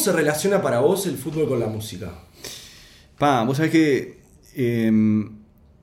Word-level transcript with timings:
Se 0.00 0.12
relaciona 0.12 0.62
para 0.62 0.80
vos 0.80 1.06
el 1.06 1.16
fútbol 1.16 1.48
con 1.48 1.60
la 1.60 1.66
música? 1.66 2.12
Pa, 3.18 3.42
vos 3.44 3.58
sabés 3.58 3.70
que 3.72 4.18
em, 4.54 5.30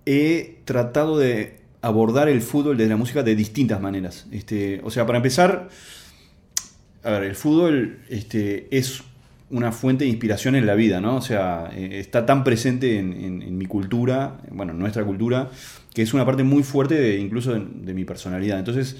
he 0.05 0.61
tratado 0.65 1.17
de 1.17 1.59
abordar 1.81 2.27
el 2.27 2.41
fútbol 2.41 2.77
desde 2.77 2.89
la 2.89 2.97
música 2.97 3.23
de 3.23 3.35
distintas 3.35 3.79
maneras. 3.79 4.25
Este, 4.31 4.81
o 4.83 4.89
sea, 4.89 5.05
para 5.05 5.17
empezar, 5.17 5.69
a 7.03 7.11
ver, 7.11 7.23
el 7.23 7.35
fútbol 7.35 7.99
este, 8.09 8.67
es 8.71 9.03
una 9.49 9.71
fuente 9.71 10.03
de 10.03 10.09
inspiración 10.09 10.55
en 10.55 10.65
la 10.65 10.75
vida, 10.75 10.99
¿no? 10.99 11.15
O 11.15 11.21
sea, 11.21 11.69
eh, 11.73 11.99
está 11.99 12.25
tan 12.25 12.43
presente 12.43 12.99
en, 12.99 13.57
mi 13.57 13.65
cultura, 13.65 14.41
bueno, 14.51 14.73
en 14.73 14.79
nuestra 14.79 15.05
cultura, 15.05 15.49
que 15.93 16.01
es 16.01 16.13
una 16.13 16.25
parte 16.25 16.43
muy 16.43 16.63
fuerte 16.63 16.95
de, 16.95 17.17
incluso 17.17 17.53
de 17.53 17.93
mi 17.93 18.03
personalidad. 18.03 18.59
Entonces, 18.59 18.97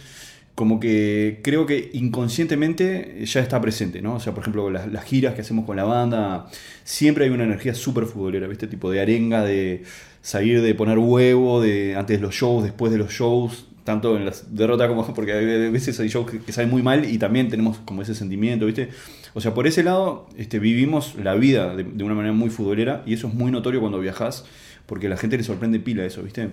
como 0.58 0.80
que 0.80 1.40
creo 1.44 1.68
que 1.68 1.92
inconscientemente 1.94 3.24
ya 3.26 3.42
está 3.42 3.62
presente, 3.62 4.02
¿no? 4.02 4.16
O 4.16 4.20
sea, 4.20 4.34
por 4.34 4.42
ejemplo, 4.42 4.72
las, 4.72 5.04
giras 5.04 5.36
que 5.36 5.42
hacemos 5.42 5.68
con 5.68 5.78
la 5.78 5.84
banda, 5.84 6.48
siempre 6.84 7.26
hay 7.26 7.30
una 7.30 7.44
energía 7.44 7.76
súper 7.76 8.06
futbolera, 8.06 8.48
¿viste? 8.48 8.66
Tipo 8.66 8.90
de 8.90 9.00
arenga, 9.00 9.44
de 9.44 9.84
salir 10.24 10.64
de 10.64 10.74
poner 10.74 10.98
huevo, 10.98 11.62
de 11.62 11.96
antes 11.96 12.18
de 12.18 12.24
los 12.24 12.34
shows, 12.34 12.64
después 12.64 12.92
de 12.92 12.98
los 12.98 13.12
shows, 13.12 13.68
tanto 13.84 14.18
en 14.18 14.26
las 14.26 14.56
derrotas 14.56 14.88
como 14.88 15.06
porque 15.14 15.34
a 15.34 15.70
veces 15.70 16.00
hay 16.00 16.08
shows 16.08 16.32
que, 16.32 16.40
que 16.40 16.52
salen 16.52 16.72
muy 16.72 16.82
mal 16.82 17.06
y 17.06 17.20
también 17.20 17.50
tenemos 17.50 17.78
como 17.86 18.02
ese 18.02 18.16
sentimiento, 18.16 18.66
¿viste? 18.66 18.90
O 19.36 19.42
sea, 19.42 19.54
por 19.54 19.68
ese 19.68 19.84
lado 19.84 20.28
este, 20.38 20.58
vivimos 20.58 21.14
la 21.24 21.36
vida 21.36 21.76
de, 21.76 21.84
de 21.84 22.04
una 22.04 22.16
manera 22.16 22.34
muy 22.34 22.50
futbolera 22.50 23.04
y 23.06 23.14
eso 23.14 23.28
es 23.28 23.36
muy 23.36 23.52
notorio 23.52 23.80
cuando 23.80 24.00
viajas 24.00 24.44
porque 24.88 25.06
a 25.06 25.12
la 25.12 25.18
gente 25.18 25.38
le 25.38 25.44
sorprende 25.44 25.80
pila 25.80 26.04
eso, 26.04 26.24
¿viste? 26.24 26.50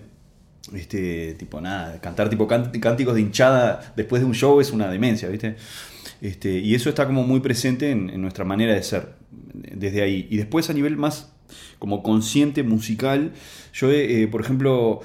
Este, 0.72 1.34
tipo, 1.34 1.60
nada, 1.60 2.00
cantar 2.00 2.30
tipo 2.30 2.48
cánticos 2.48 3.14
de 3.14 3.20
hinchada 3.20 3.92
después 3.96 4.22
de 4.22 4.26
un 4.26 4.34
show 4.34 4.60
es 4.60 4.72
una 4.72 4.90
demencia, 4.90 5.28
¿viste? 5.28 5.56
Este, 6.20 6.58
y 6.58 6.74
eso 6.74 6.88
está 6.88 7.06
como 7.06 7.22
muy 7.22 7.40
presente 7.40 7.90
en, 7.90 8.20
nuestra 8.20 8.44
manera 8.44 8.72
de 8.72 8.82
ser, 8.82 9.14
desde 9.52 10.02
ahí. 10.02 10.26
Y 10.30 10.38
después 10.38 10.70
a 10.70 10.72
nivel 10.72 10.96
más 10.96 11.32
como 11.78 12.02
consciente 12.02 12.62
musical, 12.62 13.32
yo, 13.74 13.90
eh, 13.90 14.26
por 14.30 14.40
ejemplo, 14.40 15.02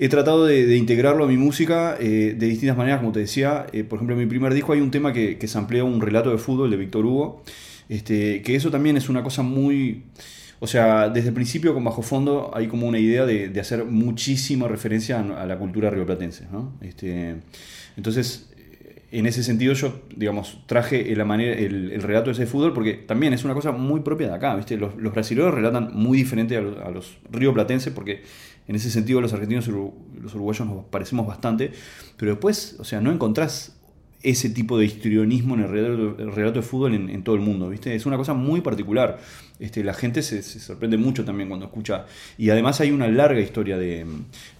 he 0.00 0.08
tratado 0.08 0.46
de, 0.46 0.66
de 0.66 0.76
integrarlo 0.78 1.24
a 1.24 1.28
mi 1.28 1.36
música 1.36 1.94
eh, 2.00 2.34
de 2.36 2.46
distintas 2.46 2.76
maneras, 2.76 3.00
como 3.00 3.12
te 3.12 3.20
decía. 3.20 3.66
Eh, 3.72 3.84
por 3.84 3.98
ejemplo, 3.98 4.14
en 4.16 4.20
mi 4.20 4.26
primer 4.26 4.54
disco 4.54 4.72
hay 4.72 4.80
un 4.80 4.90
tema 4.90 5.12
que, 5.12 5.36
que 5.36 5.46
samplea 5.46 5.84
un 5.84 6.00
relato 6.00 6.30
de 6.30 6.38
fútbol 6.38 6.70
de 6.70 6.78
Víctor 6.78 7.04
Hugo, 7.04 7.44
este, 7.90 8.40
que 8.40 8.56
eso 8.56 8.70
también 8.70 8.96
es 8.96 9.08
una 9.10 9.22
cosa 9.22 9.42
muy... 9.42 10.04
O 10.62 10.66
sea, 10.66 11.08
desde 11.08 11.28
el 11.28 11.34
principio 11.34 11.72
con 11.72 11.82
Bajo 11.84 12.02
Fondo 12.02 12.50
hay 12.54 12.68
como 12.68 12.86
una 12.86 12.98
idea 12.98 13.24
de, 13.24 13.58
hacer 13.58 13.84
muchísima 13.86 14.68
referencia 14.68 15.18
a, 15.20 15.46
la 15.46 15.58
cultura 15.58 15.88
rioplatense, 15.90 16.46
¿no? 16.52 16.74
Este, 16.82 17.36
entonces, 17.96 18.50
en 19.10 19.24
ese 19.26 19.42
sentido 19.42 19.72
yo, 19.72 20.02
digamos, 20.14 20.58
traje 20.66 21.14
la 21.16 21.24
manera, 21.24 21.54
el, 21.58 21.90
el 21.92 22.02
relato 22.02 22.26
de 22.26 22.32
ese 22.32 22.46
fútbol 22.46 22.74
porque 22.74 22.92
también 22.94 23.32
es 23.32 23.42
una 23.44 23.54
cosa 23.54 23.72
muy 23.72 24.00
propia 24.00 24.28
de 24.28 24.34
acá, 24.34 24.54
¿viste? 24.54 24.76
Los, 24.76 24.94
los 24.96 25.12
brasileños 25.14 25.54
relatan 25.54 25.90
muy 25.94 26.18
diferente 26.18 26.56
a, 26.56 26.60
los- 26.60 26.78
a 26.78 26.90
los 26.90 27.18
rioplatenses 27.30 27.92
porque 27.92 28.22
en 28.68 28.76
ese 28.76 28.90
sentido 28.90 29.20
los 29.20 29.32
argentinos 29.32 29.66
y 29.66 29.70
los 29.70 30.34
uruguayos 30.34 30.66
nos 30.68 30.84
parecemos 30.84 31.26
bastante, 31.26 31.72
pero 32.18 32.32
después, 32.32 32.76
o 32.78 32.84
sea, 32.84 33.00
no 33.00 33.10
encontrás 33.10 33.79
ese 34.22 34.50
tipo 34.50 34.78
de 34.78 34.84
histrionismo 34.84 35.54
en 35.54 35.62
el 35.62 35.68
relato, 35.68 36.16
el 36.18 36.32
relato 36.32 36.60
de 36.60 36.62
fútbol 36.62 36.94
en, 36.94 37.08
en 37.08 37.24
todo 37.24 37.34
el 37.34 37.40
mundo, 37.40 37.68
¿viste? 37.70 37.94
Es 37.94 38.04
una 38.04 38.16
cosa 38.16 38.34
muy 38.34 38.60
particular. 38.60 39.18
Este, 39.58 39.82
la 39.82 39.94
gente 39.94 40.22
se, 40.22 40.42
se 40.42 40.60
sorprende 40.60 40.96
mucho 40.96 41.24
también 41.24 41.48
cuando 41.48 41.66
escucha. 41.66 42.06
Y 42.36 42.50
además 42.50 42.80
hay 42.80 42.90
una 42.90 43.08
larga 43.08 43.40
historia 43.40 43.78
de, 43.78 44.06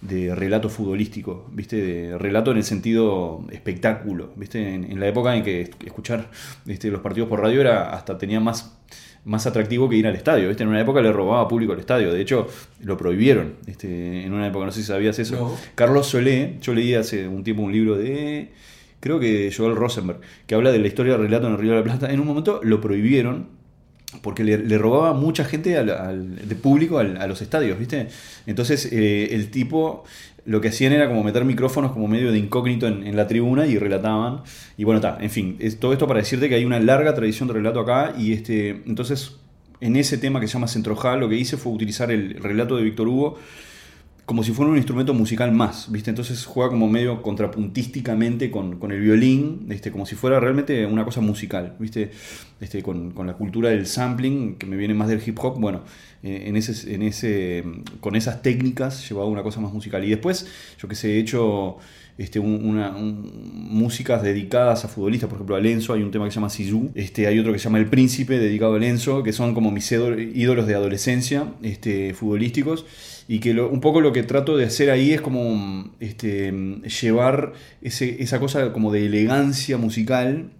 de 0.01 0.33
relato 0.35 0.69
futbolístico, 0.69 1.49
¿viste? 1.53 1.75
De 1.75 2.17
relato 2.17 2.51
en 2.51 2.57
el 2.57 2.63
sentido 2.63 3.45
espectáculo, 3.51 4.31
¿viste? 4.35 4.73
En, 4.73 4.83
en 4.91 4.99
la 4.99 5.07
época 5.07 5.35
en 5.35 5.43
que 5.43 5.69
escuchar 5.85 6.29
este, 6.67 6.89
los 6.89 7.01
partidos 7.01 7.29
por 7.29 7.39
radio 7.39 7.61
era 7.61 7.93
hasta 7.93 8.17
tenía 8.17 8.39
más 8.39 8.77
más 9.23 9.45
atractivo 9.45 9.87
que 9.87 9.95
ir 9.95 10.07
al 10.07 10.15
estadio, 10.15 10.47
¿viste? 10.47 10.63
En 10.63 10.69
una 10.69 10.81
época 10.81 10.99
le 10.99 11.11
robaba 11.11 11.47
público 11.47 11.73
al 11.73 11.79
estadio, 11.79 12.11
de 12.11 12.21
hecho 12.21 12.47
lo 12.83 12.97
prohibieron, 12.97 13.53
este, 13.67 14.25
en 14.25 14.33
una 14.33 14.47
época, 14.47 14.65
no 14.65 14.71
sé 14.71 14.81
si 14.81 14.87
sabías 14.87 15.19
eso. 15.19 15.35
No. 15.35 15.57
Carlos 15.75 16.07
Solé, 16.07 16.57
yo 16.61 16.73
leí 16.73 16.95
hace 16.95 17.27
un 17.27 17.43
tiempo 17.43 17.61
un 17.61 17.71
libro 17.71 17.97
de, 17.97 18.49
creo 19.01 19.19
que 19.19 19.51
Joel 19.55 19.75
Rosenberg, 19.75 20.21
que 20.47 20.55
habla 20.55 20.71
de 20.71 20.79
la 20.79 20.87
historia 20.87 21.13
del 21.13 21.23
relato 21.23 21.47
en 21.47 21.53
el 21.53 21.59
Río 21.59 21.71
de 21.71 21.77
la 21.79 21.83
Plata. 21.83 22.09
En 22.13 22.21
un 22.21 22.27
momento 22.27 22.61
lo 22.63 22.79
prohibieron 22.79 23.59
porque 24.21 24.43
le, 24.43 24.77
robaba 24.77 25.13
mucha 25.13 25.43
gente 25.45 25.77
al, 25.77 25.89
al- 25.89 26.47
de 26.47 26.55
público 26.55 26.97
al- 26.99 27.17
a 27.17 27.27
los 27.27 27.41
estadios, 27.41 27.77
¿viste? 27.79 28.07
Entonces 28.45 28.87
eh, 28.91 29.29
el 29.35 29.49
tipo 29.51 30.03
lo 30.45 30.59
que 30.59 30.69
hacían 30.69 30.91
era 30.91 31.07
como 31.07 31.23
meter 31.23 31.45
micrófonos 31.45 31.91
como 31.91 32.07
medio 32.07 32.31
de 32.31 32.37
incógnito 32.39 32.87
en, 32.87 33.05
en 33.05 33.15
la 33.15 33.27
tribuna 33.27 33.67
y 33.67 33.77
relataban. 33.77 34.41
Y 34.77 34.83
bueno, 34.85 34.97
está, 34.99 35.17
en 35.21 35.29
fin, 35.29 35.57
todo 35.79 35.93
esto 35.93 36.07
para 36.07 36.19
decirte 36.19 36.49
que 36.49 36.55
hay 36.55 36.65
una 36.65 36.79
larga 36.79 37.13
tradición 37.13 37.47
de 37.47 37.53
relato 37.53 37.79
acá 37.79 38.13
y 38.17 38.33
este, 38.33 38.81
entonces 38.85 39.37
en 39.81 39.95
ese 39.95 40.17
tema 40.17 40.39
que 40.39 40.47
se 40.47 40.53
llama 40.53 40.67
Centrojal 40.67 41.19
lo 41.19 41.29
que 41.29 41.35
hice 41.35 41.57
fue 41.57 41.71
utilizar 41.71 42.11
el 42.11 42.35
relato 42.41 42.75
de 42.75 42.83
Víctor 42.83 43.07
Hugo 43.07 43.39
como 44.25 44.43
si 44.43 44.51
fuera 44.51 44.71
un 44.71 44.77
instrumento 44.77 45.13
musical 45.13 45.51
más, 45.51 45.91
¿viste? 45.91 46.09
Entonces 46.09 46.45
juega 46.45 46.69
como 46.69 46.87
medio 46.87 47.21
contrapuntísticamente 47.21 48.49
con, 48.51 48.77
con 48.79 48.91
el 48.91 49.01
violín, 49.01 49.65
este, 49.69 49.91
como 49.91 50.05
si 50.05 50.15
fuera 50.15 50.39
realmente 50.39 50.85
una 50.85 51.03
cosa 51.05 51.21
musical, 51.21 51.75
¿viste? 51.79 52.11
Este, 52.59 52.81
con, 52.83 53.11
con 53.11 53.27
la 53.27 53.33
cultura 53.33 53.69
del 53.69 53.87
sampling, 53.87 54.55
que 54.55 54.65
me 54.67 54.77
viene 54.77 54.93
más 54.93 55.09
del 55.09 55.21
hip 55.25 55.37
hop, 55.41 55.59
bueno, 55.59 55.81
eh, 56.23 56.43
en 56.45 56.55
ese, 56.55 56.93
en 56.93 57.01
ese, 57.01 57.63
con 57.99 58.15
esas 58.15 58.41
técnicas 58.41 59.07
llevaba 59.09 59.27
una 59.27 59.43
cosa 59.43 59.59
más 59.59 59.73
musical. 59.73 60.03
Y 60.05 60.09
después, 60.09 60.47
yo 60.79 60.87
que 60.87 60.95
sé, 60.95 61.15
he 61.15 61.19
hecho 61.19 61.77
este, 62.17 62.39
un- 62.39 62.63
una, 62.63 62.89
un- 62.95 63.31
músicas 63.71 64.21
dedicadas 64.21 64.85
a 64.85 64.87
futbolistas, 64.87 65.27
por 65.27 65.37
ejemplo, 65.37 65.55
a 65.55 65.59
Lenzo, 65.59 65.93
hay 65.93 66.03
un 66.03 66.11
tema 66.11 66.25
que 66.25 66.31
se 66.31 66.35
llama 66.35 66.49
Sisu, 66.51 66.91
este, 66.93 67.25
hay 67.25 67.39
otro 67.39 67.51
que 67.51 67.57
se 67.57 67.63
llama 67.65 67.79
El 67.79 67.87
Príncipe, 67.87 68.37
dedicado 68.37 68.75
a 68.75 68.79
Lenzo, 68.79 69.23
que 69.23 69.33
son 69.33 69.55
como 69.55 69.71
mis 69.71 69.91
ídolo- 69.91 70.19
ídolos 70.21 70.67
de 70.67 70.75
adolescencia, 70.75 71.45
este, 71.63 72.13
futbolísticos, 72.13 72.85
y 73.33 73.39
que 73.39 73.51
un 73.61 73.79
poco 73.79 74.01
lo 74.01 74.11
que 74.11 74.23
trato 74.23 74.57
de 74.57 74.65
hacer 74.65 74.89
ahí 74.89 75.13
es 75.13 75.21
como 75.21 75.89
este, 76.01 76.51
llevar 77.01 77.53
ese- 77.81 78.21
esa 78.21 78.39
cosa 78.41 78.73
como 78.73 78.91
de 78.91 79.05
elegancia 79.05 79.77
musical, 79.77 80.51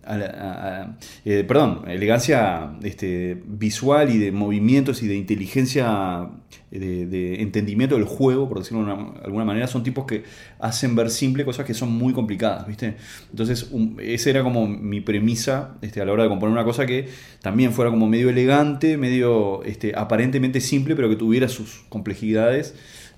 eh, 1.26 1.44
perdón, 1.48 1.82
elegancia 1.88 2.72
este, 2.84 3.42
visual 3.46 4.10
y 4.14 4.18
de 4.20 4.32
movimientos 4.32 5.04
y 5.04 5.08
de 5.08 5.16
inteligencia, 5.16 6.30
de, 6.72 7.42
entendimiento 7.42 7.96
del 7.96 8.06
juego, 8.06 8.48
por 8.48 8.60
decirlo 8.60 8.86
de 8.86 8.94
una- 8.94 9.20
alguna 9.26 9.44
manera, 9.46 9.68
son 9.68 9.84
tipos 9.84 10.06
que 10.06 10.24
hacen 10.60 10.96
ver 10.96 11.10
simple 11.10 11.44
cosas 11.44 11.66
que 11.66 11.74
son 11.74 11.92
muy 11.92 12.14
complicadas, 12.14 12.68
¿viste? 12.68 12.96
Entonces, 13.32 13.70
esa 14.00 14.30
era 14.30 14.44
como 14.44 14.68
mi 14.68 15.02
premisa 15.02 15.76
este, 15.82 16.02
a 16.02 16.06
la 16.06 16.14
hora 16.14 16.24
de 16.24 16.30
componer 16.30 16.54
una 16.54 16.64
cosa 16.64 16.86
que 16.86 17.08
también 17.42 17.74
fuera 17.74 17.92
como 17.92 18.08
medio 18.08 18.30
elegante, 18.30 18.96
medio 18.98 19.62
aparentemente 19.96 20.62
simple, 20.62 20.96
pero 20.96 21.10
que 21.10 21.16
tuviera 21.18 21.50
sus 21.50 21.82
complejidades. 21.90 22.61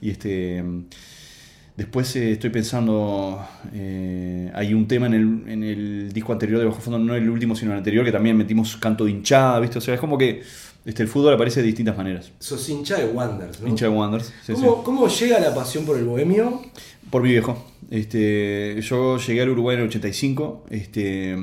Y 0.02 0.10
este. 0.10 0.64
Después 1.76 2.16
eh, 2.16 2.34
estoy 2.34 2.52
pensando, 2.52 3.44
eh, 3.74 4.52
hay 4.54 4.76
un 4.76 4.88
tema 4.88 5.08
en 5.08 5.14
el, 5.16 5.44
en 5.48 5.64
el 5.64 6.14
disco 6.14 6.32
anterior 6.32 6.60
de 6.60 6.66
Bajo 6.66 6.80
Fondo, 6.80 7.00
no 7.00 7.16
el 7.16 7.28
último, 7.28 7.56
sino 7.56 7.72
el 7.72 7.80
anterior, 7.80 8.06
que 8.06 8.12
también 8.12 8.38
metimos 8.38 8.78
canto 8.78 9.06
de 9.06 9.12
hinchada, 9.12 9.60
¿viste? 9.60 9.80
O 9.80 9.82
sea, 9.82 9.96
es 9.96 10.00
como 10.00 10.16
que 10.16 10.44
Este, 10.86 11.04
el 11.04 11.08
fútbol 11.10 11.34
aparece 11.34 11.62
de 11.62 11.68
distintas 11.68 11.96
maneras. 11.96 12.32
Sos 12.40 12.68
hincha 12.70 12.98
de 12.98 13.06
Wanderers, 13.06 13.62
¿no? 13.62 13.68
Hincha 13.68 13.86
de 13.86 13.92
Wanderers. 13.92 14.34
sí, 14.46 14.54
¿Cómo, 14.54 14.76
sí. 14.76 14.82
cómo 14.84 15.08
llega 15.08 15.40
la 15.40 15.56
pasión 15.56 15.86
por 15.86 15.98
el 15.98 16.06
bohemio? 16.06 16.62
Por 17.10 17.22
mi 17.24 17.30
viejo. 17.30 17.66
Este, 17.90 18.82
yo 18.82 19.18
llegué 19.18 19.42
al 19.42 19.50
Uruguay 19.50 19.76
en 19.76 19.84
el 19.84 19.88
85. 19.88 20.66
Este, 20.70 21.36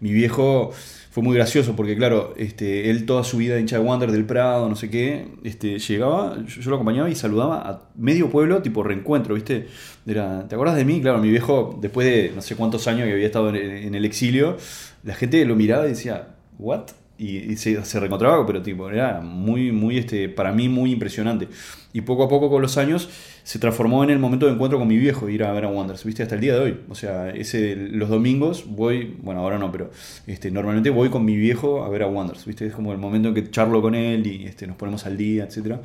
mi 0.00 0.12
viejo 0.12 0.72
fue 1.10 1.22
muy 1.22 1.34
gracioso 1.36 1.76
porque, 1.76 1.96
claro, 1.96 2.34
este, 2.36 2.90
él 2.90 3.06
toda 3.06 3.22
su 3.22 3.36
vida 3.36 3.58
hincha 3.60 3.78
de 3.78 3.84
Wander 3.84 4.10
del 4.10 4.24
Prado, 4.24 4.68
no 4.68 4.76
sé 4.76 4.90
qué, 4.90 5.28
este, 5.44 5.78
llegaba, 5.78 6.38
yo, 6.46 6.60
yo 6.60 6.70
lo 6.70 6.76
acompañaba 6.76 7.08
y 7.08 7.14
saludaba 7.14 7.60
a 7.68 7.82
medio 7.96 8.30
pueblo, 8.30 8.62
tipo 8.62 8.82
reencuentro, 8.82 9.34
¿viste? 9.34 9.68
Era, 10.06 10.48
¿Te 10.48 10.54
acordás 10.54 10.76
de 10.76 10.84
mí? 10.84 11.00
Claro, 11.00 11.18
mi 11.18 11.30
viejo, 11.30 11.78
después 11.80 12.06
de 12.06 12.32
no 12.34 12.42
sé 12.42 12.56
cuántos 12.56 12.88
años 12.88 13.06
que 13.06 13.12
había 13.12 13.26
estado 13.26 13.50
en, 13.50 13.56
en 13.56 13.94
el 13.94 14.04
exilio, 14.04 14.56
la 15.04 15.14
gente 15.14 15.44
lo 15.44 15.54
miraba 15.54 15.86
y 15.86 15.90
decía, 15.90 16.34
¿what? 16.58 16.84
Y, 17.22 17.52
y 17.52 17.56
se, 17.56 17.84
se 17.84 18.00
reencontraba, 18.00 18.44
pero 18.46 18.62
tipo, 18.62 18.90
era 18.90 19.20
muy, 19.20 19.70
muy, 19.70 19.96
este, 19.98 20.28
para 20.28 20.50
mí 20.52 20.68
muy 20.68 20.90
impresionante. 20.90 21.46
Y 21.92 22.00
poco 22.00 22.24
a 22.24 22.28
poco 22.28 22.50
con 22.50 22.60
los 22.62 22.78
años 22.78 23.08
se 23.44 23.58
transformó 23.60 24.02
en 24.02 24.10
el 24.10 24.18
momento 24.18 24.46
de 24.46 24.52
encuentro 24.52 24.78
con 24.78 24.88
mi 24.88 24.96
viejo, 24.96 25.28
ir 25.28 25.44
a 25.44 25.52
ver 25.52 25.64
a 25.64 25.68
Wanderers, 25.68 26.04
¿viste? 26.04 26.22
Hasta 26.24 26.34
el 26.34 26.40
día 26.40 26.54
de 26.54 26.60
hoy. 26.60 26.76
O 26.88 26.94
sea, 26.96 27.30
ese, 27.30 27.76
los 27.76 28.08
domingos 28.08 28.64
voy, 28.66 29.14
bueno, 29.22 29.40
ahora 29.42 29.58
no, 29.58 29.70
pero 29.70 29.90
este, 30.26 30.50
normalmente 30.50 30.90
voy 30.90 31.10
con 31.10 31.24
mi 31.24 31.36
viejo 31.36 31.84
a 31.84 31.88
ver 31.90 32.02
a 32.02 32.06
Wanderers, 32.08 32.44
¿viste? 32.44 32.66
Es 32.66 32.74
como 32.74 32.92
el 32.92 32.98
momento 32.98 33.28
en 33.28 33.34
que 33.34 33.50
charlo 33.50 33.80
con 33.82 33.94
él 33.94 34.26
y 34.26 34.46
este, 34.46 34.66
nos 34.66 34.76
ponemos 34.76 35.06
al 35.06 35.16
día, 35.16 35.44
etcétera. 35.44 35.80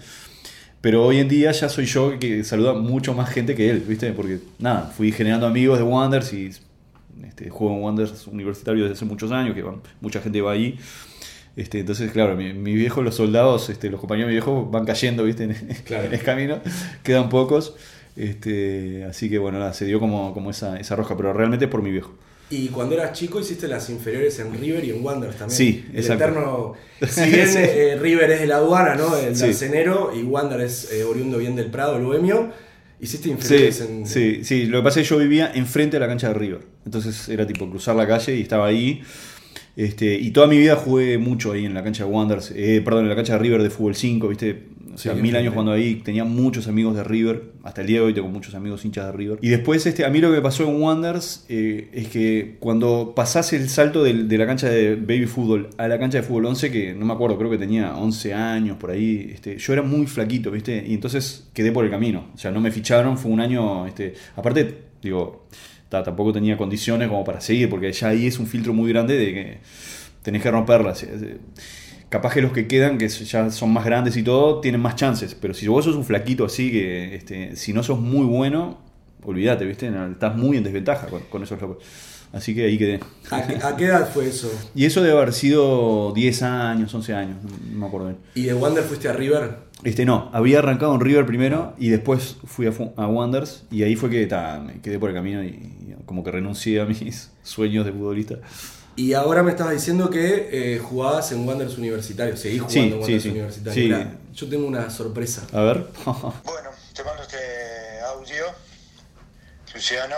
Pero 0.82 1.06
hoy 1.06 1.18
en 1.20 1.28
día 1.28 1.52
ya 1.52 1.70
soy 1.70 1.86
yo 1.86 2.18
que 2.20 2.44
saluda 2.44 2.74
mucho 2.74 3.14
más 3.14 3.30
gente 3.30 3.54
que 3.56 3.70
él, 3.70 3.80
¿viste? 3.88 4.12
Porque, 4.14 4.40
nada, 4.60 4.92
fui 4.96 5.12
generando 5.12 5.46
amigos 5.48 5.78
de 5.78 5.84
Wanderers 5.84 6.34
y 6.34 6.52
este, 7.28 7.50
juego 7.50 7.76
en 7.76 7.84
Wanderers 7.84 8.28
universitario 8.28 8.84
desde 8.84 8.94
hace 8.96 9.06
muchos 9.06 9.32
años, 9.32 9.56
que 9.56 9.64
van- 9.64 9.82
mucha 10.02 10.22
gente 10.22 10.40
va 10.42 10.52
ahí. 10.54 10.78
Este, 11.58 11.80
entonces, 11.80 12.12
claro, 12.12 12.36
mi, 12.38 12.54
mi 12.54 12.74
viejo, 12.76 13.02
los 13.02 13.16
soldados, 13.16 13.70
este, 13.70 13.90
los 13.90 14.00
compañeros 14.00 14.28
de 14.30 14.34
mi 14.36 14.36
viejo 14.36 14.66
van 14.68 14.86
cayendo, 14.86 15.24
¿viste? 15.26 15.44
En, 15.44 15.54
Claro. 15.86 16.06
en 16.06 16.14
el 16.14 16.22
camino, 16.24 16.62
quedan 17.04 17.28
pocos. 17.28 17.76
Este, 18.16 19.04
así 19.06 19.30
que 19.30 19.38
bueno, 19.38 19.60
nada, 19.60 19.74
se 19.74 19.86
dio 19.86 20.00
como, 20.00 20.34
como 20.34 20.50
esa, 20.52 20.80
esa 20.80 20.96
roja, 20.96 21.16
pero 21.18 21.34
realmente 21.34 21.68
por 21.68 21.82
mi 21.82 21.92
viejo. 21.92 22.14
Y 22.50 22.70
cuando 22.70 22.96
eras 22.96 23.12
chico 23.12 23.40
hiciste 23.42 23.68
las 23.68 23.90
inferiores 23.90 24.40
en 24.40 24.54
River 24.58 24.84
y 24.86 24.92
en 24.92 25.04
Wanderers 25.06 25.38
también. 25.38 25.58
Sí, 25.58 25.86
El 25.92 26.00
exacto. 26.00 26.24
eterno. 26.24 26.74
Si 27.08 27.30
bien 27.30 27.48
Sí. 27.48 27.58
eh, 27.60 27.98
River 28.02 28.32
es 28.32 28.40
de 28.42 28.48
la 28.48 28.56
aduana, 28.58 28.96
¿no? 28.96 29.16
El 29.18 29.36
Sí. 29.36 29.46
arcenero, 29.46 30.12
y 30.16 30.24
Wanderers 30.24 30.86
es 30.86 30.94
eh, 30.94 31.04
oriundo 31.04 31.38
bien 31.40 31.56
del 31.56 31.70
Prado, 31.70 31.98
el 31.98 32.04
bohemio. 32.04 32.52
Hiciste 33.00 33.26
Sí, 33.26 33.32
inferiores 33.32 33.82
en. 33.82 34.08
sí, 34.08 34.44
sí, 34.44 34.66
lo 34.66 34.80
que 34.80 34.84
pasa 34.86 35.02
es 35.02 35.08
que 35.08 35.14
yo 35.16 35.20
vivía 35.20 35.52
enfrente 35.54 35.98
de 35.98 36.00
la 36.00 36.08
cancha 36.08 36.30
de 36.30 36.34
River. 36.36 36.62
Entonces 36.86 37.28
era 37.30 37.46
tipo 37.46 37.70
cruzar 37.70 37.96
la 37.96 38.08
calle 38.08 38.36
y 38.36 38.42
estaba 38.42 38.66
ahí. 38.68 39.04
Este, 39.78 40.16
y 40.16 40.32
toda 40.32 40.48
mi 40.48 40.58
vida 40.58 40.76
jugué 40.76 41.18
mucho 41.20 41.52
ahí 41.54 41.66
en 41.66 41.74
la 41.76 41.84
cancha 41.84 42.04
de 42.04 42.10
Wanderers, 42.10 42.52
eh, 42.56 42.82
perdón, 42.84 43.04
en 43.04 43.10
la 43.10 43.16
cancha 43.16 43.34
de 43.34 43.40
River 43.40 43.62
de 43.64 43.70
fútbol 43.70 43.96
5, 43.96 44.28
¿viste? 44.28 44.64
O 44.96 44.98
sea, 44.98 45.14
Sí, 45.14 45.22
mil 45.22 45.36
años 45.36 45.50
sí. 45.52 45.54
jugando 45.54 45.72
ahí, 45.74 46.02
tenía 46.04 46.24
muchos 46.24 46.68
amigos 46.68 46.96
de 46.96 47.04
River, 47.04 47.52
hasta 47.64 47.82
el 47.82 47.88
día 47.88 48.00
de 48.00 48.06
hoy 48.08 48.14
tengo 48.16 48.28
muchos 48.30 48.56
amigos 48.56 48.84
hinchas 48.84 49.06
de 49.06 49.12
River. 49.12 49.38
Y 49.44 49.50
después, 49.50 49.86
este, 49.86 50.04
a 50.04 50.10
mí 50.10 50.20
lo 50.20 50.30
que 50.32 50.38
me 50.38 50.42
pasó 50.42 50.64
en 50.68 50.82
Wanderers 50.82 51.46
eh, 51.50 51.90
es 51.94 52.08
que 52.08 52.56
cuando 52.60 53.14
pasás 53.16 53.54
el 53.54 53.70
salto 53.70 54.04
del- 54.04 54.28
de, 54.28 54.38
la 54.40 54.48
cancha 54.48 54.68
de 54.68 54.96
baby 54.96 55.28
fútbol 55.28 55.70
a 55.78 55.88
la 55.88 56.00
cancha 56.00 56.18
de 56.18 56.24
fútbol 56.24 56.48
11, 56.48 56.72
que 56.72 56.96
no 56.96 57.06
me 57.06 57.14
acuerdo, 57.14 57.38
creo 57.38 57.52
que 57.52 57.60
tenía 57.60 57.96
11 57.96 58.34
años 58.34 58.78
por 58.78 58.90
ahí, 58.90 59.30
este, 59.32 59.60
yo 59.60 59.74
era 59.74 59.84
muy 59.84 60.08
flaquito, 60.08 60.50
¿viste? 60.50 60.84
Y 60.88 60.96
entonces 60.96 61.48
quedé 61.54 61.72
por 61.72 61.86
el 61.86 61.92
camino. 61.92 62.30
O 62.34 62.38
sea, 62.40 62.50
no 62.50 62.60
me 62.60 62.72
ficharon, 62.72 63.20
fue 63.20 63.30
un 63.32 63.40
año, 63.42 63.86
este, 63.86 64.16
aparte, 64.36 64.76
digo, 65.04 65.46
tampoco 65.90 66.34
tenía 66.34 66.58
condiciones 66.58 67.08
como 67.08 67.24
para 67.24 67.42
seguir, 67.42 67.70
porque 67.70 67.92
ya 67.92 68.10
ahí 68.10 68.28
es 68.28 68.40
un 68.40 68.48
filtro 68.48 68.74
muy 68.74 68.90
grande 68.92 69.18
de 69.18 69.34
que 69.34 69.58
tenés 70.22 70.42
que 70.42 70.52
romperlas. 70.52 71.04
Eh, 71.04 71.40
Capaz 72.10 72.34
que 72.34 72.42
los 72.42 72.54
que 72.54 72.68
quedan, 72.68 72.98
que 72.98 73.10
ya 73.10 73.52
son 73.52 73.74
más 73.74 73.84
grandes 73.84 74.16
y 74.16 74.24
todo, 74.24 74.62
tienen 74.62 74.80
más 74.80 74.96
chances. 74.96 75.36
Pero 75.36 75.54
si 75.54 75.68
vos 75.68 75.84
sos 75.84 75.96
un 75.96 76.06
flaquito 76.06 76.46
así, 76.46 76.72
que 76.72 77.16
este, 77.16 77.58
si 77.58 77.74
no 77.74 77.84
sos 77.84 78.00
muy 78.00 78.26
bueno, 78.26 78.78
olvídate, 79.24 79.66
¿viste? 79.66 79.92
Estás 80.12 80.38
muy 80.38 80.56
en 80.56 80.64
desventaja 80.64 81.08
con, 81.08 81.24
con 81.24 81.44
esos 81.44 81.60
locos. 81.60 81.84
Así 82.34 82.54
que 82.54 82.66
ahí 82.66 82.78
quedé. 82.78 83.00
¿A, 83.32 83.48
qué- 83.48 83.56
a 83.64 83.76
qué 83.78 83.86
edad 83.86 84.10
fue 84.14 84.28
eso? 84.28 84.52
Y 84.76 84.86
eso 84.86 85.02
debe 85.02 85.18
haber 85.18 85.34
sido 85.34 86.12
10 86.14 86.42
años, 86.44 86.94
11 86.94 87.14
años, 87.14 87.38
no, 87.44 87.80
me 87.80 87.86
acuerdo 87.88 88.08
bien. 88.08 88.20
¿Y 88.36 88.44
de 88.44 88.54
Wander 88.54 88.84
fuiste 88.84 89.08
a 89.10 89.14
River? 89.14 89.66
Este 89.84 90.06
no, 90.06 90.30
había 90.34 90.60
arrancado 90.60 90.94
en 90.96 91.02
River 91.02 91.26
primero 91.26 91.74
y 91.78 91.90
después 91.90 92.38
fui 92.46 92.68
a, 92.68 92.72
a 92.98 93.08
Wanderers 93.08 93.64
y 93.72 93.84
ahí 93.84 93.96
fue 93.96 94.10
que 94.10 94.26
ta, 94.26 94.60
me 94.60 94.82
quedé 94.82 94.98
por 95.00 95.10
el 95.10 95.16
camino 95.16 95.44
y, 95.44 95.48
y 95.50 95.96
como 96.06 96.24
que 96.24 96.32
renuncié 96.32 96.82
a 96.82 96.86
mis 96.86 97.30
sueños 97.44 97.86
de 97.86 97.92
futbolista. 97.92 98.36
Y 98.96 99.14
ahora 99.14 99.44
me 99.44 99.52
estabas 99.52 99.74
diciendo 99.74 100.10
que 100.10 100.50
eh, 100.52 100.80
jugabas 100.80 101.32
en 101.32 101.48
Wanderers 101.48 101.78
Universitario. 101.78 102.36
Seguís 102.36 102.62
jugando 102.62 102.74
Sí, 102.74 102.80
en 102.80 102.94
Wanderers 102.94 103.06
sí, 103.24 103.30
sí. 103.30 103.30
Universitario. 103.30 103.82
Sí. 103.84 103.88
Mirá, 103.88 104.12
yo 104.34 104.50
tengo 104.50 104.68
una 104.68 104.90
sorpresa. 104.90 105.46
A 105.54 105.62
ver. 105.62 105.86
Bueno, 106.06 106.70
te 106.96 107.04
mando 107.04 107.22
este 107.22 107.38
audio, 108.12 108.46
Luciano. 109.74 110.16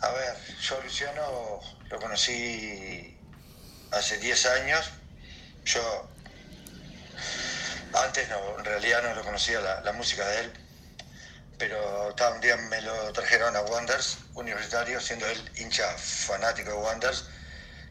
A 0.00 0.08
ver, 0.12 0.47
yo 0.60 0.80
Luciano 0.82 1.60
lo 1.88 1.98
conocí 1.98 3.16
hace 3.90 4.18
10 4.18 4.46
años. 4.46 4.90
Yo 5.64 6.08
antes 7.94 8.28
no, 8.28 8.58
en 8.58 8.64
realidad 8.64 9.02
no 9.02 9.14
lo 9.14 9.24
conocía 9.24 9.60
la, 9.60 9.92
música 9.92 10.26
de 10.26 10.40
él, 10.40 10.52
pero 11.58 12.14
un 12.34 12.40
día 12.40 12.56
me 12.56 12.80
lo 12.82 13.12
trajeron 13.12 13.56
a 13.56 13.60
Wonders 13.62 14.18
universitario, 14.34 15.00
siendo 15.00 15.26
él 15.26 15.52
hincha 15.56 15.96
fanático 15.96 16.70
de 16.70 16.76
Wonders, 16.76 17.24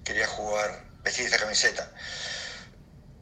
quería 0.04 0.28
jugar, 0.28 0.84
vestir 1.04 1.26
esta 1.26 1.40
camiseta. 1.40 1.92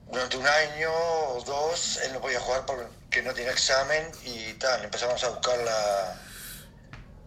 Durante 0.08 0.38
un 0.38 0.48
año 0.48 0.92
o 0.94 1.44
dos 1.44 1.98
él 2.04 2.14
no 2.14 2.22
podía 2.22 2.40
jugar 2.40 2.66
porque 2.66 3.22
no 3.24 3.34
tenía 3.34 3.52
examen 3.52 4.12
y 4.24 4.54
tal, 4.54 4.84
empezamos 4.84 5.24
a 5.24 5.30
buscar 5.30 5.58
la, 5.60 6.20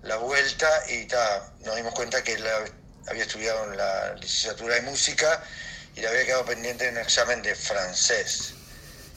la 0.09 0.17
vuelta 0.17 0.69
y 0.89 1.05
ta, 1.07 1.53
nos 1.61 1.77
dimos 1.77 1.95
cuenta 1.95 2.23
que 2.25 2.33
él 2.35 2.45
había 3.07 3.23
estudiado 3.23 3.65
en 3.71 3.77
la 3.77 4.15
licenciatura 4.15 4.75
de 4.77 4.83
música 4.83 5.43
y 5.95 6.01
le 6.01 6.09
había 6.09 6.25
quedado 6.25 6.45
pendiente 6.45 6.85
de 6.85 6.91
un 6.93 6.99
examen 6.99 7.43
de 7.43 7.55
francés. 7.55 8.55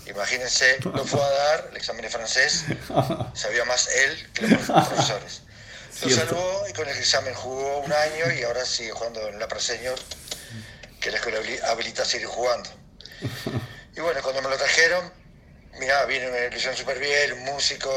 Imagínense, 0.06 0.80
lo 0.84 1.06
fue 1.06 1.22
a 1.24 1.30
dar 1.30 1.68
el 1.72 1.78
examen 1.78 2.02
de 2.02 2.10
francés, 2.10 2.66
sabía 3.34 3.66
más 3.66 3.88
él 3.88 4.32
que 4.34 4.48
los 4.48 4.62
profesores. 4.70 5.42
Lo 6.02 6.10
salvó 6.16 6.66
y 6.70 6.74
con 6.74 6.88
el 6.88 6.98
examen 6.98 7.34
jugó 7.36 7.80
un 7.80 7.92
año 7.94 8.32
y 8.34 8.44
ahora 8.44 8.66
sigue 8.66 8.92
jugando 8.92 9.28
en 9.28 9.40
la 9.40 9.48
Preseñor, 9.48 10.00
que 11.00 11.12
la 11.12 11.18
escuela 11.18 11.40
habili- 11.40 11.62
habilita 11.64 12.02
a 12.04 12.06
seguir 12.06 12.28
jugando. 12.28 12.70
Y 13.94 14.00
bueno, 14.00 14.22
cuando 14.24 14.42
me 14.42 14.48
lo 14.50 14.56
trajeron, 14.58 15.12
mirá, 15.78 16.06
vino, 16.06 16.30
me 16.32 16.50
lo 16.50 16.56
hicieron 16.56 16.78
súper 16.78 16.98
bien, 16.98 17.34
un 17.34 17.44
músico, 17.44 17.92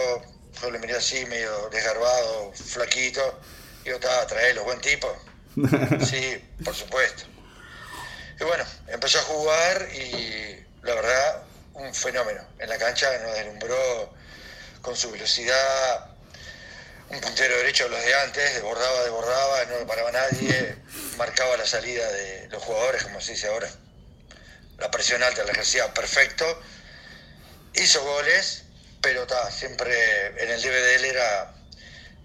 yo 0.60 0.70
le 0.70 0.78
miré 0.78 0.96
así, 0.96 1.24
medio 1.26 1.68
desgarbado, 1.70 2.52
flaquito. 2.52 3.40
Digo, 3.84 3.96
está, 3.96 4.26
traelo, 4.26 4.64
buen 4.64 4.80
tipo. 4.80 5.14
Sí, 6.04 6.44
por 6.64 6.74
supuesto. 6.74 7.24
Y 8.40 8.44
bueno, 8.44 8.64
empezó 8.88 9.20
a 9.20 9.22
jugar 9.22 9.88
y 9.94 10.64
la 10.82 10.94
verdad, 10.94 11.42
un 11.74 11.94
fenómeno. 11.94 12.42
En 12.58 12.68
la 12.68 12.78
cancha 12.78 13.06
nos 13.18 13.34
deslumbró 13.34 14.12
con 14.82 14.96
su 14.96 15.10
velocidad, 15.10 16.10
un 17.08 17.20
puntero 17.20 17.56
derecho 17.56 17.84
de 17.84 17.90
los 17.90 18.04
de 18.04 18.14
antes, 18.14 18.54
desbordaba, 18.54 19.02
desbordaba, 19.02 19.64
no 19.66 19.78
lo 19.78 19.86
paraba 19.86 20.12
nadie, 20.12 20.76
marcaba 21.16 21.56
la 21.56 21.66
salida 21.66 22.10
de 22.10 22.48
los 22.50 22.62
jugadores, 22.62 23.04
como 23.04 23.20
se 23.20 23.32
dice 23.32 23.48
ahora. 23.48 23.70
La 24.78 24.90
presión 24.90 25.22
alta 25.22 25.44
la 25.44 25.52
ejercía 25.52 25.92
perfecto, 25.94 26.44
hizo 27.74 28.02
goles, 28.02 28.64
pero 29.04 29.26
ta, 29.26 29.50
siempre 29.50 29.94
en 30.42 30.50
el 30.50 30.64
él 30.64 31.04
era 31.04 31.52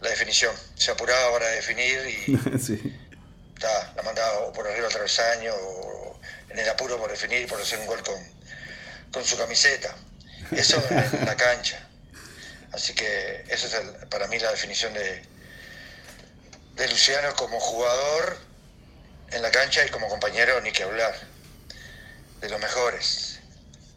la 0.02 0.10
definición. 0.10 0.56
Se 0.76 0.92
apuraba 0.92 1.34
para 1.34 1.48
definir 1.50 2.00
y 2.08 2.58
sí. 2.60 2.98
ta, 3.60 3.94
la 3.96 4.02
mandaba 4.02 4.40
o 4.40 4.54
por 4.54 4.66
arriba 4.68 4.88
al 4.88 4.94
travesaño 4.94 5.54
o 5.54 6.20
en 6.50 6.58
el 6.58 6.70
apuro 6.70 6.98
por 6.98 7.12
definir, 7.12 7.48
por 7.48 7.62
hacer 7.62 7.80
un 7.80 7.86
gol 7.86 8.02
con, 8.02 8.16
con 9.12 9.26
su 9.26 9.38
camiseta. 9.38 9.94
Eso 10.52 10.82
en 10.90 11.26
la 11.26 11.36
cancha. 11.36 11.86
Así 12.72 12.94
que 12.94 13.44
eso 13.50 13.68
es 13.68 13.74
el- 13.74 14.08
para 14.08 14.28
mí 14.28 14.40
la 14.40 14.52
definición 14.52 14.94
de, 14.94 15.22
de 16.76 16.88
Luciano 16.88 17.36
como 17.36 17.60
jugador 17.60 18.38
en 19.32 19.42
la 19.42 19.52
cancha 19.52 19.86
y 19.86 19.90
como 19.90 20.08
compañero, 20.08 20.62
ni 20.62 20.72
que 20.72 20.84
hablar. 20.84 21.14
De 22.40 22.48
los 22.50 22.60
mejores. 22.62 23.39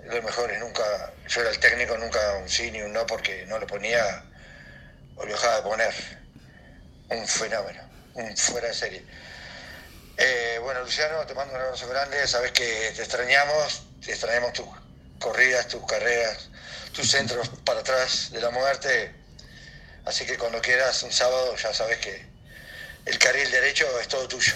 Los 0.04 0.22
mejores. 0.22 0.58
Nunca, 0.58 1.12
yo 1.28 1.40
era 1.40 1.50
el 1.50 1.58
técnico, 1.58 1.96
nunca 1.96 2.34
un 2.34 2.48
sí 2.48 2.70
ni 2.70 2.82
un 2.82 2.92
no 2.92 3.06
porque 3.06 3.46
no 3.46 3.58
lo 3.58 3.66
ponía 3.66 4.24
o 5.16 5.24
lo 5.24 5.32
dejaba 5.32 5.56
de 5.56 5.62
poner. 5.62 5.94
Un 7.08 7.28
fenómeno. 7.28 7.82
Un 8.14 8.36
fuera 8.36 8.68
de 8.68 8.74
serie. 8.74 9.04
Eh, 10.16 10.58
bueno, 10.62 10.80
Luciano, 10.82 11.24
te 11.26 11.34
mando 11.34 11.54
un 11.54 11.60
abrazo 11.60 11.88
grande. 11.88 12.26
Sabes 12.26 12.52
que 12.52 12.92
te 12.94 13.02
extrañamos, 13.02 13.82
te 14.04 14.12
extrañamos 14.12 14.52
tus 14.52 14.66
corridas, 15.18 15.68
tus 15.68 15.84
carreras, 15.86 16.48
tus 16.92 17.10
centros 17.10 17.48
para 17.64 17.80
atrás 17.80 18.30
de 18.32 18.40
la 18.40 18.50
muerte. 18.50 19.14
Así 20.04 20.26
que 20.26 20.36
cuando 20.36 20.60
quieras 20.60 21.02
un 21.02 21.12
sábado, 21.12 21.56
ya 21.56 21.72
sabes 21.72 21.98
que 21.98 22.26
el 23.04 23.18
carril 23.18 23.50
derecho 23.50 23.86
es 24.00 24.08
todo 24.08 24.28
tuyo. 24.28 24.52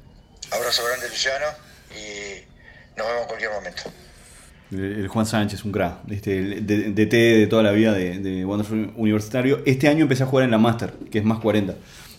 Abrazo 0.50 0.84
grande, 0.84 1.08
Luciano, 1.08 1.46
y 1.94 2.44
nos 2.96 3.06
vemos 3.06 3.22
en 3.22 3.28
cualquier 3.28 3.50
momento. 3.50 3.82
El, 4.70 4.80
el 4.80 5.08
Juan 5.08 5.26
Sánchez, 5.26 5.64
un 5.64 5.72
crack. 5.72 6.10
Este, 6.10 6.38
el 6.38 6.66
de- 6.66 6.90
DT 6.92 7.12
de, 7.12 7.46
toda 7.48 7.62
la 7.62 7.72
vida 7.72 7.92
de, 7.92 8.18
de 8.18 8.44
Universitario. 8.96 9.60
Este 9.66 9.88
año 9.88 10.02
empecé 10.02 10.22
a 10.22 10.26
jugar 10.26 10.44
en 10.44 10.50
la 10.50 10.58
Master, 10.58 10.92
que 11.10 11.18
es 11.18 11.24
más 11.24 11.38
40. 11.40 11.74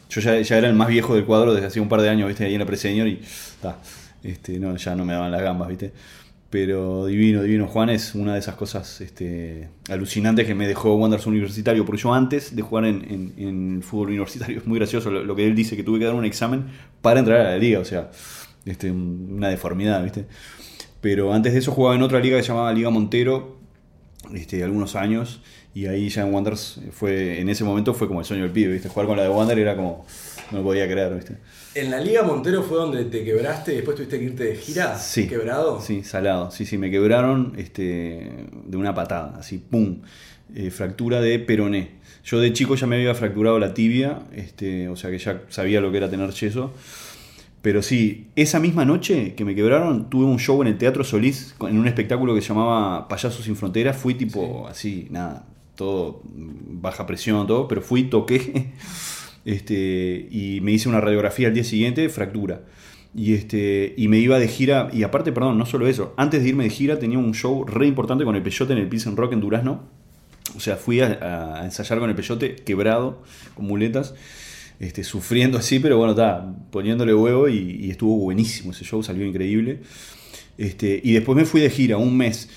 Yo 0.10 0.20
ya, 0.22 0.36
era 0.58 0.68
el 0.68 0.76
más 0.76 0.90
viejo 0.90 1.16
del 1.16 1.24
cuadro 1.26 1.54
desde 1.54 1.68
hace 1.68 1.80
un 1.80 1.88
par 1.88 2.02
de 2.02 2.10
años, 2.10 2.28
¿viste? 2.28 2.44
Ahí 2.46 2.54
en 2.54 2.60
la 2.60 2.66
Preseñor 2.66 3.08
y 3.08 3.22
este, 4.24 4.60
no, 4.60 4.76
ya 4.76 4.96
no 4.96 5.06
me 5.06 5.14
daban 5.14 5.32
las 5.32 5.42
gambas, 5.42 5.70
¿viste? 5.70 5.94
Pero 6.50 7.06
divino, 7.06 7.42
divino. 7.44 7.66
Juan 7.68 7.90
es 7.90 8.14
una 8.14 8.34
de 8.34 8.40
esas 8.40 8.56
cosas 8.56 9.00
este, 9.00 9.70
alucinantes 9.90 10.46
que 10.46 10.54
me 10.54 10.68
dejó 10.68 10.96
Wanderers 10.96 11.26
Universitario. 11.28 11.86
Porque 11.86 12.02
yo 12.02 12.14
antes 12.14 12.54
de 12.54 12.62
jugar 12.62 12.84
en, 12.86 13.34
en- 13.38 13.82
fútbol 13.82 14.10
universitario, 14.10 14.58
es 14.58 14.68
muy 14.68 14.78
gracioso 14.78 15.10
lo, 15.10 15.34
que 15.36 15.48
él 15.48 15.56
dice, 15.56 15.78
que 15.78 15.84
tuve 15.84 16.00
que 16.00 16.06
dar 16.06 16.14
un 16.14 16.26
examen 16.26 16.66
para 17.02 17.20
entrar 17.22 17.40
a 17.40 17.52
la 17.52 17.58
liga. 17.58 17.80
O 17.80 17.86
sea, 17.86 18.12
este, 18.66 18.92
un- 18.92 19.30
una 19.38 19.48
deformidad, 19.48 20.04
¿viste? 20.04 20.26
Pero 21.02 21.34
antes 21.34 21.54
de 21.54 21.60
eso 21.60 21.72
jugaba 21.72 21.96
en 21.96 22.04
otra 22.04 22.20
liga 22.20 22.38
que 22.38 22.44
se 22.44 22.50
llamaba 22.50 22.72
Liga 22.72 22.90
Montero, 22.90 23.58
este, 24.34 24.64
algunos 24.64 24.96
años. 24.96 25.42
Y 25.74 25.86
ahí 25.88 26.10
ya 26.10 26.24
en 26.24 26.34
Wanderers 26.34 26.82
fue, 26.92 27.40
en 27.40 27.50
ese 27.50 27.64
momento 27.64 27.94
fue 27.94 28.08
como 28.08 28.20
el 28.20 28.26
sueño 28.26 28.44
del 28.44 28.52
pibe, 28.52 28.74
¿viste? 28.74 28.90
Jugar 28.90 29.08
con 29.08 29.18
la 29.18 29.24
de 29.24 29.30
Wander 29.30 29.58
era 29.58 29.76
como, 29.76 30.06
no 30.52 30.60
lo 30.60 30.64
podía 30.64 30.86
creer, 30.88 31.16
¿viste? 31.16 31.38
En 31.74 31.90
la 31.90 32.00
Liga 32.02 32.24
Montero 32.24 32.62
fue 32.62 32.78
donde 32.78 33.06
te 33.06 33.24
quebraste 33.24 33.72
y 33.72 33.76
después 33.78 33.96
tuviste 33.96 34.20
que 34.20 34.26
irte 34.26 34.44
de 34.44 34.56
gira. 34.58 34.98
Sí. 34.98 35.28
¿Quebrado? 35.28 35.80
Sí, 35.80 36.04
salado. 36.04 36.52
Sí, 36.52 36.66
sí, 36.66 36.78
me 36.78 36.92
quebraron 36.92 37.54
este, 37.58 38.30
de 38.66 38.78
una 38.78 38.94
patada, 38.94 39.38
así, 39.40 39.58
pum. 39.58 40.02
Eh, 40.54 40.70
fractura 40.70 41.22
de 41.22 41.40
peroné. 41.40 42.02
Yo 42.26 42.40
de 42.42 42.52
chico 42.52 42.76
ya 42.76 42.86
me 42.86 42.98
había 42.98 43.16
fracturado 43.16 43.58
la 43.58 43.74
tibia, 43.74 44.20
este, 44.34 44.90
o 44.90 44.98
sea 44.98 45.10
que 45.10 45.18
ya 45.18 45.44
sabía 45.48 45.80
lo 45.80 45.92
que 45.92 45.98
era 45.98 46.10
tener 46.10 46.30
yeso. 46.32 46.74
Pero 47.62 47.84
sí, 47.84 48.28
esa 48.36 48.60
misma 48.60 48.86
noche 48.86 49.36
que 49.36 49.46
me 49.46 49.54
quebraron, 49.54 50.10
tuve 50.10 50.26
un 50.26 50.40
show 50.40 50.62
en 50.62 50.68
el 50.68 50.78
Teatro 50.78 51.04
Solís, 51.04 51.56
en 51.62 51.78
un 51.78 51.88
espectáculo 51.88 52.34
que 52.34 52.42
se 52.42 52.50
llamaba 52.50 53.08
Payasos 53.08 53.46
sin 53.46 53.56
Fronteras. 53.56 53.96
Fui 53.98 54.16
tipo 54.16 54.68
así, 54.68 55.08
nada, 55.12 55.46
todo 55.76 56.22
baja 56.26 57.06
presión, 57.06 57.46
todo, 57.46 57.68
pero 57.68 57.82
fui, 57.82 58.04
toqué. 58.04 58.74
Este, 59.44 60.28
y 60.30 60.60
me 60.62 60.72
hice 60.72 60.88
una 60.88 61.02
radiografía 61.02 61.48
al 61.48 61.56
día 61.56 61.64
siguiente, 61.64 62.08
fractura. 62.10 62.62
Y, 63.16 63.34
este, 63.34 63.96
y 63.98 64.08
me 64.08 64.20
iba 64.20 64.38
de 64.38 64.48
gira, 64.48 64.90
y 64.94 65.02
aparte, 65.02 65.32
perdón, 65.32 65.58
no 65.58 65.66
solo 65.66 65.88
eso, 65.88 66.14
antes 66.16 66.44
de 66.44 66.50
irme 66.50 66.66
de 66.66 66.70
gira 66.70 67.00
tenía 67.00 67.18
un 67.18 67.34
show 67.34 67.66
re 67.66 67.88
importante 67.88 68.24
con 68.24 68.36
el 68.36 68.44
Peyote 68.44 68.74
en 68.74 68.78
el 68.78 68.88
Pilsen 68.88 69.18
Rock 69.18 69.34
en 69.34 69.42
Durazno. 69.42 69.82
O 70.56 70.60
sea, 70.60 70.76
fui 70.76 71.02
a, 71.02 71.58
a 71.60 71.66
ensayar 71.66 71.98
con 71.98 72.12
el 72.12 72.16
Peyote 72.16 72.54
quebrado, 72.54 73.24
con 73.56 73.66
muletas, 73.66 74.14
este, 74.82 75.04
sufriendo 75.04 75.58
así, 75.60 75.80
pero 75.80 75.98
bueno, 75.98 76.12
está, 76.12 76.54
poniéndole 76.72 77.14
huevo 77.14 77.48
y, 77.48 77.90
estuvo 77.92 78.18
buenísimo 78.18 78.72
ese 78.72 78.84
show, 78.84 79.04
salió 79.04 79.26
increíble. 79.26 79.80
Este, 80.58 81.00
y 81.04 81.14
después 81.14 81.36
me 81.38 81.46
fui 81.46 81.62
de 81.62 81.70
gira, 81.70 81.98
un 81.98 82.18
mes. 82.18 82.50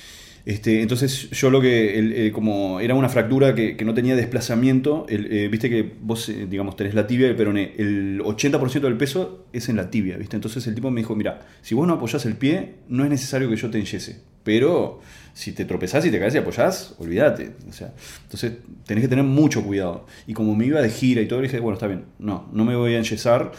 Este, 0.47 0.83
entonces 0.83 1.31
yo 1.31 1.49
lo 1.51 1.61
que, 1.61 1.99
el- 1.99 2.13
como 2.33 2.81
era 2.81 2.95
una 2.95 3.09
fractura 3.09 3.55
que, 3.55 3.77
que 3.77 3.85
no 3.85 3.95
tenía 3.95 4.15
desplazamiento, 4.17 5.07
el- 5.09 5.33
eh, 5.33 5.49
viste 5.49 5.71
que 5.71 5.91
vos, 6.03 6.29
eh, 6.29 6.47
digamos, 6.51 6.77
tenés 6.77 6.95
la 6.95 7.07
tibia 7.07 7.29
y 7.29 7.31
el 7.31 7.59
el 7.79 8.21
80% 8.23 8.87
del 8.89 8.97
peso 8.99 9.47
es 9.53 9.69
en 9.69 9.77
la 9.77 9.91
tibia, 9.91 10.17
viste. 10.19 10.37
Entonces 10.37 10.67
el 10.67 10.75
tipo 10.75 10.91
me 10.91 11.01
dijo, 11.01 11.15
mira, 11.17 11.47
si 11.63 11.75
vos 11.75 11.87
no 11.87 11.95
apoyás 11.95 12.27
el 12.27 12.35
pie, 12.37 12.75
no 12.89 13.05
es 13.05 13.11
necesario 13.11 13.49
que 13.49 13.57
yo 13.57 13.71
te 13.71 13.79
enyese, 13.79 14.21
pero 14.45 15.01
si 15.33 15.53
te 15.53 15.65
tropezás 15.65 16.07
y 16.07 16.11
te 16.11 16.21
caes 16.21 16.35
y 16.35 16.39
apoyás, 16.39 16.95
olvídate. 16.99 17.53
O 17.69 17.73
sea, 17.73 17.93
entonces 18.23 18.53
tenés 18.87 19.03
que 19.03 19.09
tener 19.09 19.25
mucho 19.25 19.65
cuidado. 19.65 20.07
Y 20.27 20.35
como 20.35 20.55
me 20.55 20.67
iba 20.67 20.81
de 20.81 20.91
gira 20.91 21.21
y 21.21 21.27
todo, 21.27 21.41
dije, 21.41 21.59
bueno, 21.59 21.75
está 21.75 21.89
bien, 21.89 22.05
no, 22.19 22.49
no 22.53 22.65
me 22.65 22.77
voy 22.77 22.95
a 22.95 22.99
enyesar. 22.99 23.53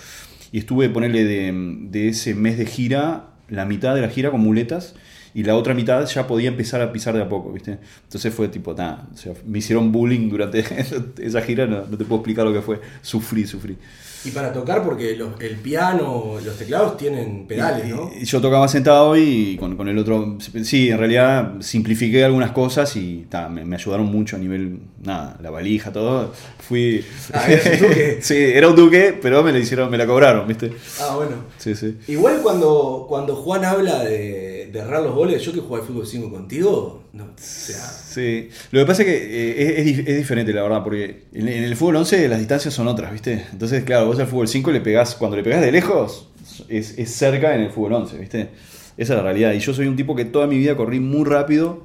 Y 0.51 0.59
estuve, 0.59 0.89
ponerle 0.89 1.25
de, 1.25 1.51
de 1.89 2.09
ese 2.09 2.33
mes 2.33 2.57
de 2.57 2.65
gira, 2.65 3.31
la 3.49 3.65
mitad 3.65 3.93
de 3.93 4.01
la 4.01 4.09
gira 4.09 4.31
con 4.31 4.39
muletas 4.39 4.95
y 5.35 5.43
la 5.43 5.55
otra 5.55 5.73
mitad 5.75 6.03
ya 6.07 6.25
podía 6.25 6.47
empezar 6.49 6.81
a 6.81 6.91
pisar 6.91 7.13
de 7.13 7.21
a 7.21 7.29
poco, 7.29 7.51
¿viste? 7.51 7.77
Entonces 8.05 8.33
fue 8.33 8.47
tipo, 8.47 8.73
nada, 8.73 9.07
o 9.13 9.17
sea, 9.17 9.33
me 9.45 9.59
hicieron 9.59 9.91
bullying 9.91 10.29
durante 10.29 10.63
esa 11.21 11.41
gira, 11.41 11.67
no, 11.67 11.85
no 11.85 11.97
te 11.97 12.05
puedo 12.05 12.21
explicar 12.21 12.45
lo 12.45 12.53
que 12.53 12.61
fue, 12.61 12.79
sufrí, 13.03 13.45
sufrí. 13.45 13.77
Y 14.23 14.31
para 14.31 14.51
tocar, 14.51 14.83
porque 14.83 15.15
los- 15.15 15.39
el 15.39 15.55
piano, 15.57 16.37
los 16.43 16.57
teclados 16.57 16.97
tienen 16.97 17.45
pedales, 17.45 17.87
¿no? 17.87 18.09
Y- 18.17 18.23
y 18.23 18.25
Yo 18.25 18.41
tocaba 18.41 18.67
sentado 18.67 19.15
y 19.15 19.55
con, 19.59 19.75
con 19.77 19.87
el 19.87 19.99
otro, 19.99 20.37
sí, 20.63 20.89
en 20.89 20.97
realidad 20.97 21.53
simplifiqué 21.59 22.23
algunas 22.25 22.49
cosas 22.51 22.95
y 22.95 23.27
ta, 23.29 23.49
me, 23.49 23.63
me 23.65 23.75
ayudaron 23.75 24.07
mucho 24.07 24.35
a 24.35 24.39
nivel, 24.39 24.79
nada, 25.03 25.37
la 25.43 25.51
valija, 25.51 25.91
todo. 25.91 26.33
Fui... 26.67 27.05
Ah, 27.33 27.43
un 27.47 27.79
duque. 27.87 28.17
sí, 28.21 28.35
era 28.35 28.67
un 28.67 28.75
duque, 28.75 29.15
pero 29.21 29.43
me 29.43 29.51
la 29.51 29.59
hicieron, 29.59 29.91
me 29.91 29.97
la 29.97 30.07
cobraron, 30.07 30.47
¿viste? 30.47 30.71
Ah, 31.01 31.13
bueno. 31.15 31.35
Sí, 31.59 31.75
sí. 31.75 31.95
Igual 32.07 32.39
cuando, 32.41 33.05
cuando 33.07 33.35
Juan 33.35 33.63
habla 33.63 33.99
de, 34.03 34.54
de 34.75 34.81
errar 34.81 35.01
los 35.03 35.15
goles, 35.15 35.41
yo 35.41 35.53
que 35.53 35.59
jugué 35.61 35.81
al 35.81 35.87
fútbol 35.87 36.05
5 36.05 36.29
contigo, 36.29 37.03
no, 37.13 37.23
o 37.23 37.27
sea, 37.37 37.77
Sí, 37.79 38.49
lo 38.71 38.79
que 38.81 38.85
pasa 38.85 39.03
es 39.03 39.07
que 39.07 39.15
eh, 39.15 39.63
es, 39.63 39.79
es 39.79 39.85
dif- 39.97 40.07
es 40.09 40.17
diferente, 40.17 40.51
la 40.53 40.63
verdad, 40.63 40.83
porque 40.83 41.23
en, 41.33 41.47
en 41.47 41.63
el 41.63 41.75
fútbol 41.75 41.95
11 41.97 42.27
las 42.27 42.39
distancias 42.39 42.73
son 42.73 42.87
otras, 42.87 43.11
¿viste? 43.13 43.45
Entonces, 43.51 43.83
claro, 43.83 44.05
vos 44.07 44.19
al 44.19 44.27
fútbol 44.27 44.47
5 44.47 44.71
le 44.71 44.81
pegás, 44.81 45.15
cuando 45.15 45.37
le 45.37 45.43
pegás 45.43 45.61
de 45.61 45.71
lejos, 45.71 46.29
es, 46.69 46.97
es 46.97 47.11
cerca 47.11 47.55
en 47.55 47.61
el 47.61 47.69
fútbol 47.71 47.93
11, 47.93 48.17
¿viste? 48.17 48.49
Esa 48.97 49.13
es 49.13 49.17
la 49.17 49.23
realidad. 49.23 49.53
Y 49.53 49.59
yo 49.59 49.73
soy 49.73 49.87
un 49.87 49.95
tipo 49.95 50.15
que 50.15 50.25
toda 50.25 50.47
mi 50.47 50.57
vida 50.57 50.75
corrí 50.75 50.99
muy 50.99 51.25
rápido, 51.25 51.83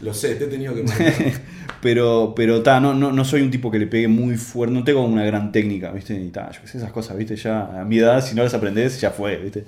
lo 0.00 0.14
sé, 0.14 0.34
te 0.36 0.44
he 0.44 0.46
tenido 0.48 0.74
que 0.74 0.82
pero, 1.82 2.32
pero 2.36 2.62
ta, 2.62 2.80
no, 2.80 2.94
no, 2.94 3.12
no 3.12 3.24
soy 3.24 3.42
un 3.42 3.50
tipo 3.50 3.70
que 3.70 3.78
le 3.78 3.86
pegue 3.86 4.08
muy 4.08 4.36
fuerte, 4.36 4.74
no 4.74 4.82
tengo 4.84 5.04
una 5.04 5.24
gran 5.24 5.52
técnica, 5.52 5.90
¿viste? 5.92 6.14
Y 6.14 6.28
ta, 6.28 6.50
yo 6.52 6.60
qué 6.62 6.68
sé, 6.68 6.78
esas 6.78 6.92
cosas, 6.92 7.16
¿viste? 7.16 7.36
Ya 7.36 7.80
a 7.80 7.84
mi 7.84 7.98
edad, 7.98 8.24
si 8.24 8.34
no 8.34 8.42
las 8.42 8.54
aprendés, 8.54 9.00
ya 9.00 9.10
fue, 9.10 9.36
¿viste? 9.36 9.64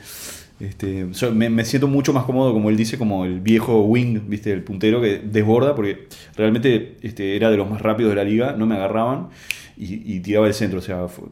Este, 0.62 1.08
yo 1.12 1.32
me, 1.32 1.50
me 1.50 1.64
siento 1.64 1.88
mucho 1.88 2.12
más 2.12 2.24
cómodo, 2.24 2.52
como 2.52 2.70
él 2.70 2.76
dice, 2.76 2.96
como 2.96 3.24
el 3.24 3.40
viejo 3.40 3.82
wing, 3.82 4.20
¿viste? 4.28 4.52
El 4.52 4.62
puntero 4.62 5.00
que 5.00 5.18
desborda, 5.18 5.74
porque 5.74 6.06
realmente 6.36 6.96
este, 7.02 7.34
era 7.36 7.50
de 7.50 7.56
los 7.56 7.68
más 7.68 7.82
rápidos 7.82 8.10
de 8.10 8.16
la 8.16 8.24
liga, 8.24 8.54
no 8.56 8.64
me 8.66 8.76
agarraban 8.76 9.28
y, 9.76 10.14
y 10.14 10.20
tiraba 10.20 10.46
el 10.46 10.54
centro, 10.54 10.78
o 10.78 10.82
sea, 10.82 11.08
fue- 11.08 11.24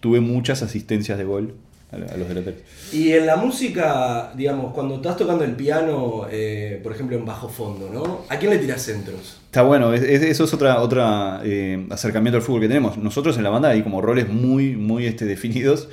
tuve 0.00 0.20
muchas 0.20 0.62
asistencias 0.64 1.16
de 1.16 1.22
gol 1.24 1.54
a, 1.92 1.96
a 1.96 2.16
los 2.16 2.26
delanteros. 2.28 2.60
Y 2.92 3.12
en 3.12 3.26
la 3.26 3.36
música, 3.36 4.32
digamos, 4.36 4.72
cuando 4.74 4.96
estás 4.96 5.16
tocando 5.16 5.44
el 5.44 5.52
piano, 5.52 6.26
eh, 6.28 6.80
por 6.82 6.90
ejemplo, 6.92 7.16
en 7.16 7.24
bajo 7.24 7.48
fondo, 7.48 7.88
¿no? 7.92 8.22
¿A 8.30 8.36
quién 8.38 8.50
le 8.50 8.58
tiras 8.58 8.82
centros? 8.82 9.40
Está 9.44 9.62
bueno, 9.62 9.94
es- 9.94 10.02
es- 10.02 10.22
eso 10.22 10.42
es 10.42 10.54
otra, 10.54 10.80
otra 10.80 11.40
eh, 11.44 11.86
acercamiento 11.90 12.36
al 12.38 12.42
fútbol 12.42 12.62
que 12.62 12.68
tenemos. 12.68 12.98
Nosotros 12.98 13.36
en 13.36 13.44
la 13.44 13.50
banda 13.50 13.68
hay 13.68 13.82
como 13.82 14.00
roles 14.00 14.28
muy, 14.28 14.74
muy 14.74 15.06
este, 15.06 15.24
definidos. 15.24 15.88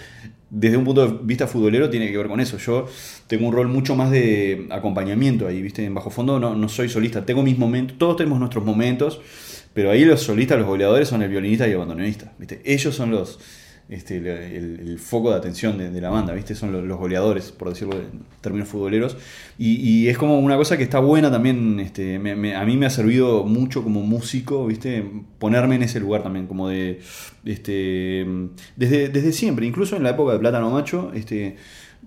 Desde 0.52 0.78
un 0.78 0.84
punto 0.84 1.08
de 1.08 1.20
vista 1.24 1.48
futbolero 1.48 1.90
tiene 1.90 2.10
que 2.12 2.18
ver 2.18 2.28
con 2.28 2.40
eso. 2.40 2.58
Yo 2.58 2.88
tengo 3.28 3.48
un 3.48 3.54
rol 3.54 3.68
mucho 3.68 3.96
más 3.96 4.10
de 4.10 4.68
acompañamiento 4.72 5.48
ahí, 5.48 5.62
¿viste? 5.62 5.86
En 5.86 5.94
bajo 5.94 6.10
fondo 6.10 6.40
no, 6.40 6.56
no 6.56 6.70
soy 6.70 6.90
solista. 6.90 7.26
Tengo 7.26 7.44
mis 7.44 7.58
momentos, 7.58 7.98
todos 7.98 8.18
tenemos 8.18 8.40
nuestros 8.40 8.66
momentos, 8.66 9.22
pero 9.74 9.92
ahí 9.92 10.06
los 10.06 10.22
solistas, 10.22 10.58
los 10.58 10.68
goleadores 10.68 11.08
son 11.08 11.22
el 11.22 11.30
violinista 11.30 11.68
y 11.68 11.72
el 11.72 11.78
bandoneonista, 11.78 12.34
¿viste? 12.40 12.62
Ellos 12.66 12.96
son 12.96 13.12
los, 13.12 13.40
este, 13.90 14.18
el, 14.18 15.00
foco 15.00 15.32
de 15.32 15.38
atención 15.38 15.78
de, 15.78 16.00
la 16.00 16.10
banda, 16.10 16.34
¿viste? 16.34 16.54
Son 16.54 16.88
los, 16.88 16.98
goleadores, 16.98 17.52
por 17.52 17.70
decirlo 17.70 17.96
en 17.96 18.22
términos 18.40 18.68
futboleros. 18.70 19.18
Y, 19.58 20.08
es 20.08 20.18
como 20.18 20.40
una 20.40 20.58
cosa 20.58 20.78
que 20.78 20.84
está 20.84 21.00
buena 21.00 21.32
también, 21.32 21.80
este, 21.80 22.16
a 22.16 22.66
mí 22.66 22.78
me 22.78 22.86
ha 22.86 22.90
servido 22.90 23.46
mucho 23.46 23.84
como 23.84 24.02
músico, 24.02 24.68
¿viste? 24.68 25.04
Ponerme 25.40 25.76
en 25.76 25.84
ese 25.84 26.00
lugar 26.00 26.22
también, 26.22 26.46
como 26.46 26.70
de, 26.70 27.00
este, 27.46 28.26
desde, 28.76 29.10
desde 29.10 29.34
siempre, 29.34 29.66
incluso 29.66 29.96
en 29.96 30.04
la 30.04 30.12
época 30.12 30.34
de 30.34 30.40
Plátano 30.40 30.70
Macho, 30.70 31.12
este, 31.16 31.58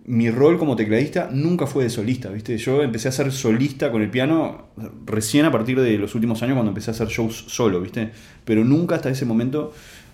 mi 0.05 0.31
rol 0.31 0.59
como 0.59 0.75
tecladista 0.75 1.31
nunca 1.33 1.67
fue 1.67 1.85
de 1.85 1.91
solista, 1.91 2.29
¿viste? 2.31 2.59
Yo 2.59 2.83
empecé 2.83 3.09
a 3.09 3.13
ser 3.13 3.31
solista 3.31 3.93
con 3.93 4.03
el 4.03 4.11
piano 4.11 4.69
recién 5.07 5.45
a 5.45 5.53
partir 5.53 5.81
de 5.81 5.97
los 5.99 6.15
últimos 6.15 6.43
años 6.43 6.55
cuando 6.55 6.71
empecé 6.71 6.91
a 6.91 6.95
hacer 6.95 7.09
shows 7.09 7.45
solo, 7.49 7.81
¿viste? 7.81 8.11
Pero 8.45 8.65
nunca 8.65 8.97
hasta 8.97 9.11
ese 9.11 9.25
momento 9.25 9.73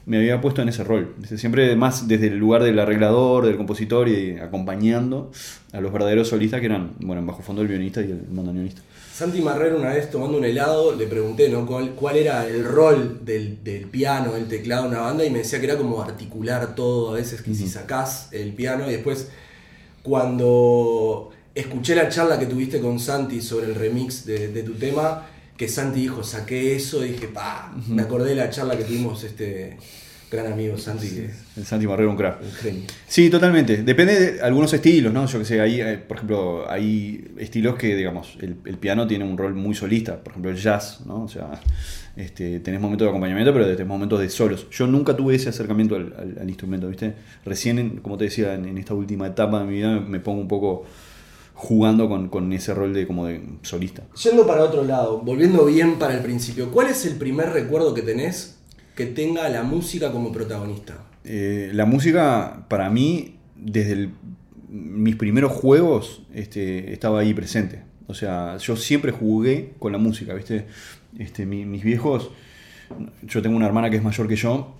me 0.08 0.16
había 0.16 0.40
puesto 0.40 0.62
en 0.62 0.70
ese 0.70 0.82
rol. 0.84 1.14
Siempre 1.36 1.76
más 1.76 2.08
desde 2.08 2.28
el 2.28 2.38
lugar 2.38 2.62
del 2.62 2.78
arreglador, 2.78 3.44
del 3.44 3.58
compositor 3.58 4.08
y 4.08 4.38
acompañando 4.38 5.30
a 5.72 5.80
los 5.82 5.92
verdaderos 5.92 6.28
solistas 6.28 6.60
que 6.60 6.66
eran, 6.66 6.94
bueno, 7.00 7.20
en 7.20 7.26
bajo 7.26 7.42
fondo 7.42 7.60
el 7.60 7.68
violinista 7.68 8.00
y 8.00 8.10
el 8.10 8.22
bandoneonista. 8.26 8.80
Santi 9.14 9.42
Marrero 9.42 9.76
una 9.76 9.90
vez 9.90 10.10
tomando 10.10 10.38
un 10.38 10.44
helado 10.44 10.94
le 10.94 11.06
pregunté 11.06 11.50
¿no? 11.50 11.66
cuál, 11.66 11.90
cuál 11.90 12.16
era 12.16 12.46
el 12.46 12.64
rol 12.64 13.20
del, 13.22 13.62
del 13.62 13.86
piano, 13.86 14.32
del 14.32 14.48
teclado 14.48 14.86
en 14.86 14.92
una 14.92 15.00
banda 15.00 15.26
y 15.26 15.30
me 15.30 15.38
decía 15.40 15.58
que 15.58 15.66
era 15.66 15.76
como 15.76 16.00
articular 16.00 16.74
todo, 16.74 17.10
a 17.10 17.14
veces 17.14 17.42
que 17.42 17.54
si 17.54 17.68
sacás 17.68 18.28
el 18.32 18.54
piano 18.54 18.88
y 18.88 18.92
después 18.92 19.28
cuando 20.02 21.30
escuché 21.54 21.94
la 21.94 22.08
charla 22.08 22.38
que 22.38 22.46
tuviste 22.46 22.80
con 22.80 22.98
Santi 22.98 23.42
sobre 23.42 23.66
el 23.66 23.74
remix 23.74 24.24
de, 24.24 24.48
de 24.48 24.62
tu 24.62 24.72
tema, 24.74 25.26
que 25.58 25.68
Santi 25.68 26.00
dijo, 26.00 26.22
saqué 26.24 26.74
eso, 26.76 27.04
y 27.04 27.10
dije, 27.10 27.28
pa, 27.28 27.74
me 27.88 28.00
acordé 28.02 28.30
de 28.30 28.36
la 28.36 28.48
charla 28.48 28.78
que 28.78 28.84
tuvimos 28.84 29.22
este 29.24 29.76
gran 30.30 30.52
amigo 30.52 30.76
Santi, 30.76 31.26
El 31.56 31.64
Santi 31.64 31.86
Marrero, 31.86 32.10
un 32.10 32.16
crack. 32.16 32.40
un. 32.42 32.84
Sí, 33.06 33.30
totalmente. 33.30 33.82
Depende 33.82 34.32
de 34.34 34.40
algunos 34.42 34.72
estilos, 34.74 35.10
¿no? 35.12 35.24
Yo 35.26 35.38
que 35.38 35.44
sé, 35.46 35.58
hay, 35.60 35.80
eh, 35.80 35.96
por 35.96 36.18
ejemplo, 36.18 36.70
hay 36.70 37.32
estilos 37.38 37.76
que, 37.76 37.96
digamos, 37.96 38.36
el, 38.42 38.56
el 38.66 38.76
piano 38.76 39.06
tiene 39.06 39.24
un 39.24 39.38
rol 39.38 39.54
muy 39.54 39.74
solista. 39.74 40.22
Por 40.22 40.32
ejemplo, 40.32 40.50
el 40.50 40.58
jazz, 40.58 41.00
¿no? 41.06 41.24
O 41.24 41.28
sea, 41.28 41.58
este, 42.14 42.60
tenés 42.60 42.78
momentos 42.78 43.06
de 43.06 43.08
acompañamiento, 43.10 43.54
pero 43.54 43.66
tenés 43.66 43.86
momentos 43.86 44.20
de 44.20 44.28
solos. 44.28 44.66
Yo 44.70 44.86
nunca 44.86 45.16
tuve 45.16 45.34
ese 45.34 45.48
acercamiento 45.48 45.96
al, 45.96 46.14
al- 46.18 46.38
al 46.42 46.48
instrumento, 46.48 46.88
¿viste? 46.88 47.14
Recién, 47.46 47.96
como 48.02 48.18
te 48.18 48.24
decía, 48.24 48.52
en, 48.54 48.66
en 48.66 48.76
esta 48.76 48.92
última 48.92 49.26
etapa 49.26 49.60
de 49.60 49.64
mi 49.64 49.74
vida 49.76 49.98
me 49.98 50.20
pongo 50.20 50.42
un 50.42 50.48
poco 50.48 50.84
jugando 51.60 52.08
con, 52.08 52.28
con 52.28 52.52
ese 52.52 52.72
rol 52.72 52.94
de 52.94 53.04
como 53.06 53.26
de 53.26 53.42
solista. 53.62 54.04
Yendo 54.22 54.46
para 54.46 54.62
otro 54.62 54.84
lado, 54.84 55.18
volviendo 55.20 55.64
bien 55.64 55.98
para 55.98 56.14
el 56.14 56.20
principio, 56.22 56.70
¿cuál 56.70 56.86
es 56.86 57.04
el 57.04 57.16
primer 57.16 57.50
recuerdo 57.50 57.94
que 57.94 58.02
tenés 58.02 58.58
que 58.94 59.06
tenga 59.06 59.48
la 59.48 59.64
música 59.64 60.12
como 60.12 60.30
protagonista? 60.32 60.98
Eh, 61.24 61.70
la 61.74 61.84
música, 61.84 62.64
para 62.68 62.88
mí, 62.90 63.34
desde 63.56 63.92
el- 63.92 64.10
mis 64.68 65.16
primeros 65.16 65.50
juegos, 65.52 66.22
este, 66.32 66.92
estaba 66.92 67.20
ahí 67.20 67.34
presente. 67.34 67.82
O 68.06 68.14
sea, 68.14 68.56
yo 68.58 68.76
siempre 68.76 69.10
jugué 69.12 69.72
con 69.80 69.90
la 69.92 69.98
música, 69.98 70.34
¿viste? 70.34 70.66
Este, 71.18 71.44
mi- 71.44 71.64
mis 71.66 71.82
viejos, 71.82 72.30
yo 73.22 73.42
tengo 73.42 73.56
una 73.56 73.66
hermana 73.66 73.90
que 73.90 73.96
es 73.96 74.02
mayor 74.04 74.28
que 74.28 74.36
yo. 74.36 74.74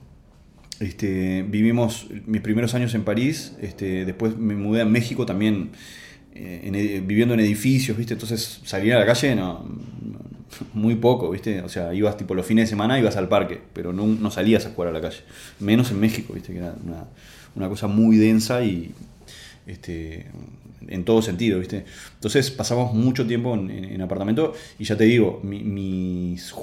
Este, 0.81 1.43
vivimos 1.43 2.07
mis 2.27 2.41
primeros 2.41 2.75
años 2.75 2.95
en 2.95 3.03
París, 3.03 3.57
este, 3.61 4.05
después 4.05 4.37
me 4.37 4.55
mudé 4.55 4.83
a 4.83 4.85
México 4.85 5.27
también, 5.27 5.71
ed- 6.39 7.03
viviendo 7.07 7.35
en 7.35 7.41
edificios, 7.41 7.97
¿viste? 7.97 8.15
Entonces 8.15 8.61
salir 8.65 8.95
a 8.95 8.99
la 8.99 9.07
calle 9.07 9.35
no- 9.35 9.65
muy 10.75 10.95
poco, 10.97 11.31
¿viste? 11.31 11.61
O 11.63 11.69
sea, 11.69 11.93
ibas 11.95 12.17
tipo 12.17 12.35
los 12.35 12.45
fines 12.47 12.65
de 12.65 12.71
semana, 12.71 12.99
ibas 12.99 13.17
al 13.17 13.29
parque, 13.29 13.61
pero 13.73 13.93
no, 13.93 14.07
no 14.07 14.31
salías 14.31 14.67
a 14.67 14.71
jugar 14.71 14.89
a 14.89 14.93
la 14.93 15.01
calle. 15.01 15.19
Menos 15.61 15.91
en 15.91 16.01
México, 16.01 16.33
¿viste? 16.35 16.53
Que 16.53 16.59
era 16.59 16.75
una, 16.85 17.05
una 17.55 17.69
cosa 17.69 17.87
muy 17.87 18.17
densa 18.17 18.65
y 18.65 18.93
este, 19.67 20.27
en 20.87 21.05
todo 21.05 21.23
sentido, 21.23 21.59
¿viste? 21.59 21.85
Entonces 22.15 22.51
pasamos 22.51 22.95
mucho 22.95 23.27
tiempo 23.27 23.55
en, 23.55 23.71
en- 23.71 23.85
en 23.85 24.01
apartamento 24.03 24.53
y 24.79 24.85
ya 24.85 24.97
te 24.97 25.05
digo, 25.05 25.41
mi- 25.43 25.63
mis, 25.63 26.55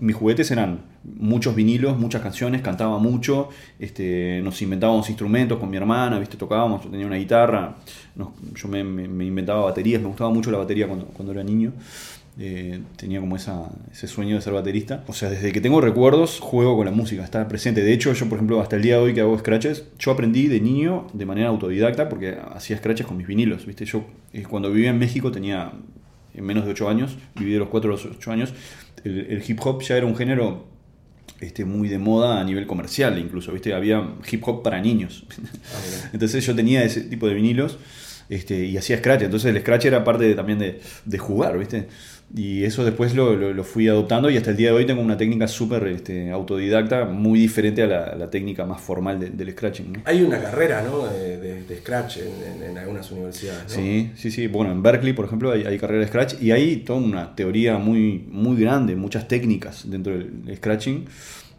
mis 0.00 0.16
juguetes 0.16 0.50
eran 0.50 0.80
muchos 1.04 1.54
vinilos, 1.54 1.98
muchas 1.98 2.22
canciones, 2.22 2.62
cantaba 2.62 2.98
mucho, 2.98 3.48
este, 3.78 4.40
nos 4.42 4.60
inventábamos 4.62 5.08
instrumentos 5.08 5.58
con 5.58 5.70
mi 5.70 5.76
hermana, 5.76 6.18
¿viste? 6.18 6.36
Tocábamos, 6.36 6.84
yo 6.84 6.90
tenía 6.90 7.06
una 7.06 7.16
guitarra, 7.16 7.76
nos- 8.16 8.28
yo 8.54 8.68
me, 8.68 8.82
me- 8.84 9.08
me 9.08 9.24
inventaba 9.26 9.62
baterías, 9.64 10.00
me 10.02 10.08
gustaba 10.08 10.30
mucho 10.30 10.50
la 10.50 10.58
batería 10.58 10.86
cuando, 10.86 11.06
cuando 11.06 11.32
era 11.32 11.42
niño. 11.44 11.72
Eh, 12.40 12.80
tenía 12.96 13.18
como 13.18 13.34
esa, 13.34 13.68
ese 13.90 14.06
sueño 14.06 14.36
de 14.36 14.40
ser 14.42 14.52
baterista. 14.52 15.02
O 15.08 15.12
sea, 15.12 15.28
desde 15.28 15.50
que 15.50 15.60
tengo 15.60 15.80
recuerdos, 15.80 16.38
juego 16.38 16.76
con 16.76 16.86
la 16.86 16.92
música, 16.92 17.24
está 17.24 17.48
presente. 17.48 17.82
De 17.82 17.92
hecho, 17.92 18.12
yo, 18.12 18.28
por 18.28 18.36
ejemplo, 18.36 18.60
hasta 18.60 18.76
el 18.76 18.82
día 18.82 18.94
de 18.96 19.02
hoy 19.02 19.14
que 19.14 19.20
hago 19.20 19.36
scratches, 19.36 19.84
yo 19.98 20.12
aprendí 20.12 20.46
de 20.46 20.60
niño 20.60 21.08
de 21.12 21.26
manera 21.26 21.48
autodidacta 21.48 22.08
porque 22.08 22.36
hacía 22.54 22.76
scratches 22.78 23.06
con 23.06 23.16
mis 23.16 23.26
vinilos. 23.26 23.66
¿viste? 23.66 23.84
Yo, 23.86 24.04
eh, 24.32 24.44
cuando 24.48 24.70
vivía 24.70 24.90
en 24.90 24.98
México, 24.98 25.32
tenía 25.32 25.72
eh, 26.32 26.40
menos 26.40 26.64
de 26.64 26.70
8 26.70 26.88
años, 26.88 27.16
viví 27.34 27.52
de 27.52 27.58
los 27.58 27.68
4 27.68 27.90
a 27.90 27.92
los 27.94 28.06
8 28.06 28.30
años. 28.30 28.54
El, 29.02 29.18
el 29.30 29.42
hip 29.46 29.58
hop 29.64 29.82
ya 29.82 29.96
era 29.96 30.06
un 30.06 30.14
género 30.14 30.66
este, 31.40 31.64
muy 31.64 31.88
de 31.88 31.98
moda 31.98 32.40
a 32.40 32.44
nivel 32.44 32.68
comercial, 32.68 33.18
incluso. 33.18 33.52
¿viste? 33.52 33.74
Había 33.74 34.14
hip 34.30 34.46
hop 34.46 34.62
para 34.62 34.80
niños. 34.80 35.26
Entonces 36.12 36.46
yo 36.46 36.54
tenía 36.54 36.84
ese 36.84 37.00
tipo 37.00 37.26
de 37.26 37.34
vinilos 37.34 37.78
este, 38.28 38.64
y 38.64 38.76
hacía 38.76 38.98
scratch. 38.98 39.22
Entonces 39.22 39.52
el 39.52 39.60
scratch 39.60 39.86
era 39.86 40.04
parte 40.04 40.22
de- 40.24 40.34
también 40.36 40.60
de, 40.60 40.80
de 41.04 41.18
jugar, 41.18 41.58
¿viste? 41.58 41.88
Y 42.36 42.64
eso 42.64 42.84
después 42.84 43.14
lo, 43.14 43.34
lo- 43.36 43.54
lo 43.54 43.64
fui 43.64 43.88
adoptando 43.88 44.28
y 44.28 44.36
hasta 44.36 44.50
el 44.50 44.56
día 44.58 44.68
de 44.68 44.74
hoy 44.76 44.84
tengo 44.86 45.00
una 45.00 45.16
técnica 45.16 45.48
súper 45.48 45.86
este, 45.88 46.30
autodidacta, 46.30 47.06
muy 47.06 47.40
diferente 47.40 47.82
a 47.82 47.86
la, 47.86 48.04
a 48.04 48.14
la 48.16 48.28
técnica 48.30 48.66
más 48.66 48.80
formal 48.82 49.18
de- 49.18 49.30
del 49.30 49.52
scratching. 49.52 49.92
¿no? 49.94 50.02
Hay 50.04 50.22
una 50.22 50.38
carrera, 50.38 50.82
¿no? 50.82 51.06
De, 51.06 51.38
de- 51.38 51.62
de 51.64 51.76
Scratch 51.78 52.18
en, 52.18 52.62
en- 52.62 52.70
en 52.70 52.78
algunas 52.78 53.10
universidades, 53.10 53.62
¿no? 53.64 53.82
Sí, 53.82 54.10
sí, 54.14 54.30
sí. 54.30 54.46
Bueno, 54.46 54.72
en 54.72 54.82
Berkeley, 54.82 55.14
por 55.14 55.24
ejemplo, 55.24 55.52
hay, 55.52 55.64
hay 55.64 55.78
carrera 55.78 56.00
de 56.02 56.08
Scratch 56.08 56.34
y 56.42 56.50
hay 56.50 56.76
toda 56.78 56.98
una 57.00 57.34
teoría 57.34 57.78
muy, 57.78 58.24
muy 58.30 58.60
grande, 58.60 58.94
muchas 58.94 59.26
técnicas 59.26 59.90
dentro 59.90 60.12
del 60.18 60.54
Scratching. 60.56 61.06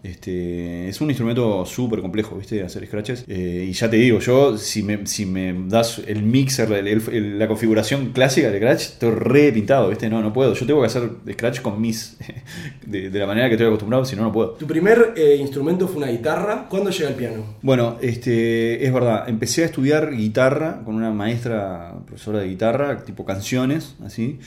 Este, 0.02 0.88
es 0.88 1.02
un 1.02 1.10
instrumento 1.10 1.66
súper 1.66 2.00
complejo, 2.02 2.38
¿viste? 2.38 2.64
Hacer 2.64 2.86
scratches. 2.88 3.26
Eh, 3.28 3.66
y 3.70 3.74
ya 3.74 3.90
te 3.90 3.98
digo, 3.98 4.20
yo, 4.20 4.58
si 4.58 4.82
me, 4.82 5.06
si 5.06 5.26
me 5.26 5.54
das 5.68 6.02
el 6.08 6.24
mixer, 6.24 6.72
el- 6.72 6.88
el- 6.88 7.38
la 7.38 7.48
configuración 7.50 8.12
clásica 8.14 8.50
del 8.50 8.60
scratch, 8.62 8.82
estoy 8.82 9.12
re 9.12 9.52
pintado, 9.52 9.90
¿viste? 9.90 10.10
No, 10.10 10.22
no 10.22 10.32
puedo. 10.32 10.54
Yo 10.54 10.66
tengo 10.66 10.80
que 10.82 10.88
hacer 10.88 11.10
scratch 11.34 11.60
con 11.62 11.82
mis. 11.82 12.18
de, 12.86 13.10
de 13.10 13.20
la 13.20 13.28
manera 13.28 13.48
que 13.50 13.56
estoy 13.56 13.68
acostumbrado, 13.68 14.06
si 14.06 14.16
no, 14.16 14.24
no 14.24 14.32
puedo. 14.32 14.52
Tu 14.52 14.66
primer 14.66 15.14
eh, 15.18 15.36
instrumento 15.40 15.88
fue 15.88 15.98
una 16.04 16.12
guitarra. 16.12 16.68
¿Cuándo 16.70 16.90
llega 16.92 17.10
el 17.10 17.16
piano? 17.16 17.44
Bueno, 17.62 17.98
este, 18.02 18.86
es 18.86 18.94
verdad, 18.94 19.28
empecé 19.28 19.64
a 19.64 19.66
estudiar 19.66 20.16
guitarra 20.16 20.82
con 20.86 20.96
una 20.96 21.12
maestra, 21.12 21.94
profesora 22.06 22.40
de 22.40 22.48
guitarra, 22.48 23.04
tipo 23.04 23.26
canciones, 23.26 23.96
así. 24.04 24.40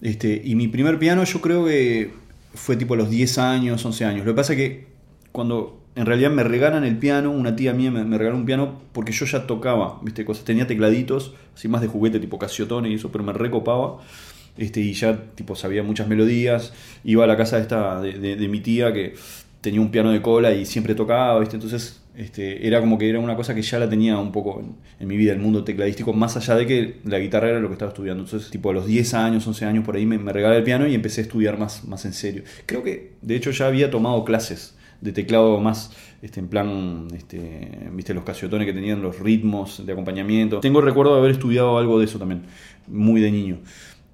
Este, 0.00 0.40
y 0.44 0.54
mi 0.56 0.68
primer 0.68 0.98
piano 0.98 1.24
yo 1.24 1.40
creo 1.40 1.64
que 1.66 2.10
fue 2.56 2.76
tipo 2.76 2.94
a 2.94 2.96
los 2.96 3.10
10 3.10 3.38
años, 3.38 3.84
11 3.84 4.04
años. 4.04 4.26
Lo 4.26 4.32
que 4.32 4.36
pasa 4.36 4.52
es 4.54 4.58
que 4.58 4.86
cuando 5.32 5.80
en 5.94 6.06
realidad 6.06 6.30
me 6.30 6.42
regalan 6.44 6.84
el 6.84 6.98
piano, 6.98 7.30
una 7.30 7.56
tía 7.56 7.72
mía 7.72 7.90
me, 7.90 8.18
regaló 8.18 8.36
un 8.36 8.46
piano 8.46 8.80
porque 8.92 9.12
yo 9.12 9.24
ya 9.26 9.46
tocaba, 9.46 9.98
¿viste? 10.02 10.24
Cosas, 10.24 10.44
tenía 10.44 10.66
tecladitos, 10.66 11.34
así 11.54 11.68
más 11.68 11.80
de 11.80 11.88
juguete, 11.88 12.20
tipo 12.20 12.38
Casiotone 12.38 12.90
y 12.90 12.94
eso, 12.94 13.10
pero 13.12 13.24
me 13.24 13.32
recopaba. 13.32 13.98
Este, 14.58 14.80
y 14.80 14.94
ya 14.94 15.18
tipo 15.34 15.54
sabía 15.54 15.82
muchas 15.82 16.08
melodías. 16.08 16.72
Iba 17.04 17.24
a 17.24 17.26
la 17.26 17.36
casa 17.36 17.58
de, 18.00 18.12
de- 18.18 18.36
de 18.36 18.48
mi 18.48 18.60
tía 18.60 18.92
que 18.92 19.14
tenía 19.66 19.80
un 19.80 19.90
piano 19.90 20.12
de 20.12 20.22
cola 20.22 20.52
y 20.52 20.64
siempre 20.64 20.94
tocaba, 20.94 21.40
¿viste? 21.40 21.56
Entonces 21.56 22.00
este, 22.16 22.64
era 22.64 22.78
como 22.78 22.98
que 22.98 23.10
era 23.10 23.18
una 23.18 23.34
cosa 23.34 23.52
que 23.52 23.62
ya 23.62 23.80
la 23.80 23.88
tenía 23.88 24.16
un 24.16 24.30
poco 24.30 24.62
en, 25.00 25.08
mi 25.08 25.16
vida, 25.16 25.32
el 25.32 25.40
mundo 25.40 25.64
tecladístico, 25.64 26.12
más 26.12 26.36
allá 26.36 26.54
de 26.54 26.66
que 26.66 27.00
la 27.04 27.18
guitarra 27.18 27.48
era 27.48 27.58
lo 27.58 27.66
que 27.66 27.72
estaba 27.72 27.88
estudiando. 27.88 28.22
Entonces, 28.22 28.48
tipo 28.48 28.70
a 28.70 28.72
los 28.72 28.86
10 28.86 29.14
años, 29.14 29.44
11 29.44 29.64
años 29.64 29.84
por 29.84 29.96
ahí 29.96 30.06
me, 30.06 30.18
me 30.18 30.32
regalé 30.32 30.58
el 30.58 30.62
piano 30.62 30.86
y 30.86 30.94
empecé 30.94 31.22
a 31.22 31.24
estudiar 31.24 31.58
más, 31.58 31.84
más 31.84 32.04
en 32.04 32.12
serio. 32.12 32.44
Creo 32.64 32.84
que, 32.84 33.14
de 33.22 33.34
hecho, 33.34 33.50
ya 33.50 33.66
había 33.66 33.90
tomado 33.90 34.24
clases 34.24 34.76
de 35.00 35.10
teclado 35.10 35.58
más 35.58 35.90
este, 36.22 36.38
en 36.38 36.48
plan, 36.48 37.08
este, 37.12 37.68
viste, 37.90 38.14
los 38.14 38.22
casiotones 38.22 38.66
que 38.66 38.72
tenían 38.72 39.02
los 39.02 39.18
ritmos 39.18 39.84
de 39.84 39.92
acompañamiento. 39.92 40.60
Tengo 40.60 40.80
recuerdo 40.80 41.14
de 41.14 41.18
haber 41.18 41.32
estudiado 41.32 41.76
algo 41.76 41.98
de 41.98 42.04
eso 42.04 42.20
también, 42.20 42.42
muy 42.86 43.20
de 43.20 43.32
niño. 43.32 43.58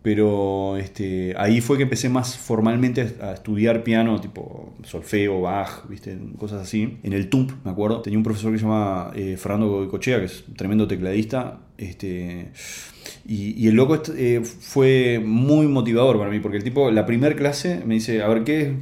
Pero 0.03 0.77
este, 0.79 1.35
ahí 1.37 1.61
fue 1.61 1.77
que 1.77 1.85
empecé 1.85 2.09
más 2.09 2.37
formalmente 2.37 3.15
a 3.21 3.35
estudiar 3.35 3.85
piano, 3.85 4.21
tipo 4.21 4.75
solfeo, 4.83 5.41
Bach, 5.41 5.89
¿viste? 5.89 6.19
cosas 6.39 6.63
así. 6.63 6.99
En 7.05 7.13
el 7.13 7.29
TUMP, 7.29 7.53
me 7.65 7.71
acuerdo, 7.71 8.03
tenía 8.03 8.19
un 8.19 8.25
profesor 8.25 8.53
que 8.53 8.59
se 8.59 8.65
llama 8.65 9.13
eh, 9.15 9.37
Fernando 9.37 9.69
Goicochea, 9.69 10.19
que 10.19 10.25
es 10.25 10.45
un 10.49 10.55
tremendo 10.55 10.89
tecladista. 10.89 11.61
Este, 11.79 12.51
y, 13.27 13.69
el 13.69 13.75
loco 13.75 14.01
eh, 14.17 14.43
fue 14.45 15.23
muy 15.25 15.69
motivador 15.69 16.19
para 16.19 16.31
mí, 16.31 16.41
porque 16.41 16.57
el 16.57 16.65
tipo, 16.65 16.91
la 16.91 17.07
primera 17.07 17.37
clase 17.37 17.83
me 17.87 17.95
dice, 17.95 18.23
a 18.23 18.29
ver, 18.29 18.43
¿qué? 18.43 18.75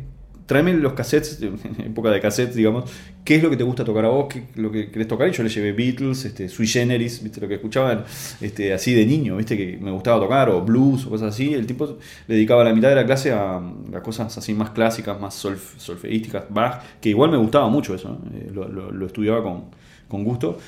Tráeme 0.50 0.74
los 0.74 0.94
cassettes, 0.94 1.38
época 1.78 2.10
de 2.10 2.20
cassettes, 2.20 2.56
digamos, 2.56 2.90
¿qué 3.24 3.36
es 3.36 3.42
lo 3.42 3.50
que 3.50 3.56
te 3.56 3.62
gusta 3.62 3.84
tocar 3.84 4.04
a 4.04 4.08
vos? 4.08 4.26
¿Qué 4.28 4.44
lo 4.56 4.72
que 4.72 4.90
querés 4.90 5.06
tocar? 5.06 5.28
Y 5.28 5.32
yo 5.32 5.44
le 5.44 5.48
llevé 5.48 5.72
Beatles, 5.72 6.24
este, 6.24 6.48
Sui 6.48 6.66
Generis, 6.66 7.22
¿viste? 7.22 7.40
Lo 7.40 7.46
que 7.46 7.54
escuchaban 7.54 8.04
este, 8.40 8.72
así 8.72 8.92
de 8.92 9.06
niño, 9.06 9.36
¿viste? 9.36 9.56
Que 9.56 9.78
me 9.80 9.92
gustaba 9.92 10.18
tocar, 10.20 10.48
o 10.50 10.60
blues, 10.62 11.06
o 11.06 11.10
cosas 11.10 11.28
así. 11.34 11.54
El 11.54 11.66
tipo 11.66 11.98
le 12.26 12.34
dedicaba 12.34 12.64
la 12.64 12.74
mitad 12.74 12.88
de 12.88 12.96
la 12.96 13.06
clase 13.06 13.30
a, 13.32 13.58
a 13.58 14.02
cosas 14.02 14.36
así 14.36 14.52
más 14.52 14.70
clásicas, 14.70 15.20
más 15.20 15.44
solf- 15.44 15.78
solfeísticas, 15.78 16.44
Bach, 16.50 16.82
que 17.00 17.10
igual 17.10 17.30
me 17.30 17.36
gustaba 17.36 17.68
mucho 17.68 17.94
eso, 17.94 18.18
eh, 18.34 18.50
lo, 18.52 18.68
lo- 18.68 18.90
lo 18.90 19.06
estudiaba 19.06 19.42
con, 19.44 19.66
con 20.08 20.24
gusto. 20.24 20.58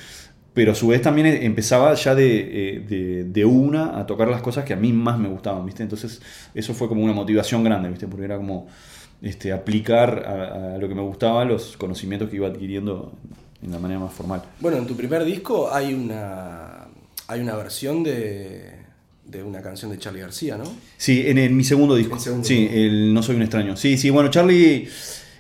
Pero 0.55 0.73
a 0.73 0.75
su 0.75 0.89
vez 0.89 1.01
también 1.01 1.27
empezaba 1.27 1.95
ya 1.95 2.15
de, 2.15 2.77
eh, 2.77 2.81
de, 2.81 3.25
de 3.25 3.45
una 3.45 3.99
a 3.99 4.07
tocar 4.07 4.29
las 4.29 4.43
cosas 4.43 4.65
que 4.67 4.75
a 4.75 4.77
mí 4.77 4.93
más 4.93 5.19
me 5.19 5.29
gustaban, 5.29 5.65
¿viste? 5.65 5.83
Entonces 5.83 6.21
eso 6.55 6.75
fue 6.75 6.89
como 6.89 7.03
una 7.03 7.15
motivación 7.15 7.65
grande, 7.65 7.89
¿viste? 7.89 8.07
Porque 8.07 8.27
era 8.27 8.37
como 8.37 8.67
este, 9.23 9.53
aplicar 9.53 10.25
a, 10.27 10.75
a 10.75 10.79
lo 10.79 10.89
que 10.89 10.95
me 10.95 11.03
gustaba 11.03 11.45
los 11.45 11.77
conocimientos 11.77 12.29
que 12.29 12.37
iba 12.37 12.49
adquiriendo 12.49 13.13
en 13.63 13.71
la 13.71 13.79
manera 13.79 14.01
más 14.01 14.13
formal. 14.13 14.43
Bueno, 14.61 14.79
en 14.79 14.87
tu 14.87 14.97
primer 14.97 15.25
disco 15.25 15.73
hay 15.73 15.95
una, 15.95 16.87
hay 17.29 17.41
una 17.41 17.55
versión 17.57 18.03
de, 18.03 18.73
de 19.25 19.43
una 19.43 19.63
canción 19.63 19.91
de 19.93 19.99
Charlie 19.99 20.21
García, 20.23 20.57
¿no? 20.57 20.65
Sí, 20.97 21.23
en, 21.27 21.39
el- 21.39 21.53
mi 21.53 21.63
segundo 21.65 21.95
disco. 21.95 22.19
Segundo, 22.19 22.47
sí, 22.47 22.69
¿no? 22.69 22.77
el 22.77 23.15
No 23.15 23.23
Soy 23.23 23.37
un 23.37 23.43
extraño. 23.43 23.77
Sí, 23.77 23.97
sí, 23.97 24.11
bueno, 24.11 24.31
Charlie 24.31 24.89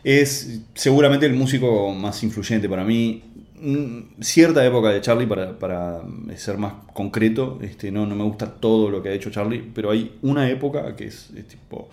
es 0.04 0.60
seguramente 0.74 1.26
el 1.26 1.34
músico 1.34 1.92
más 1.92 2.22
influyente 2.22 2.68
para 2.68 2.84
mí. 2.84 3.22
Mm, 3.60 4.20
Cierta 4.20 4.64
época 4.64 4.88
de 4.90 5.00
Charlie, 5.00 5.26
para, 5.26 5.56
para 5.58 6.00
ser 6.36 6.58
más 6.58 6.72
concreto, 6.92 7.58
este, 7.62 7.90
no, 7.92 8.06
no 8.06 8.14
me 8.16 8.24
gusta 8.24 8.46
todo 8.54 8.90
lo 8.90 9.02
que 9.02 9.08
ha 9.10 9.12
hecho 9.12 9.30
Charlie, 9.30 9.62
pero 9.74 9.90
hay 9.90 10.16
una 10.22 10.48
época 10.50 10.94
que 10.96 11.06
es, 11.06 11.30
es 11.36 11.46
tipo, 11.48 11.88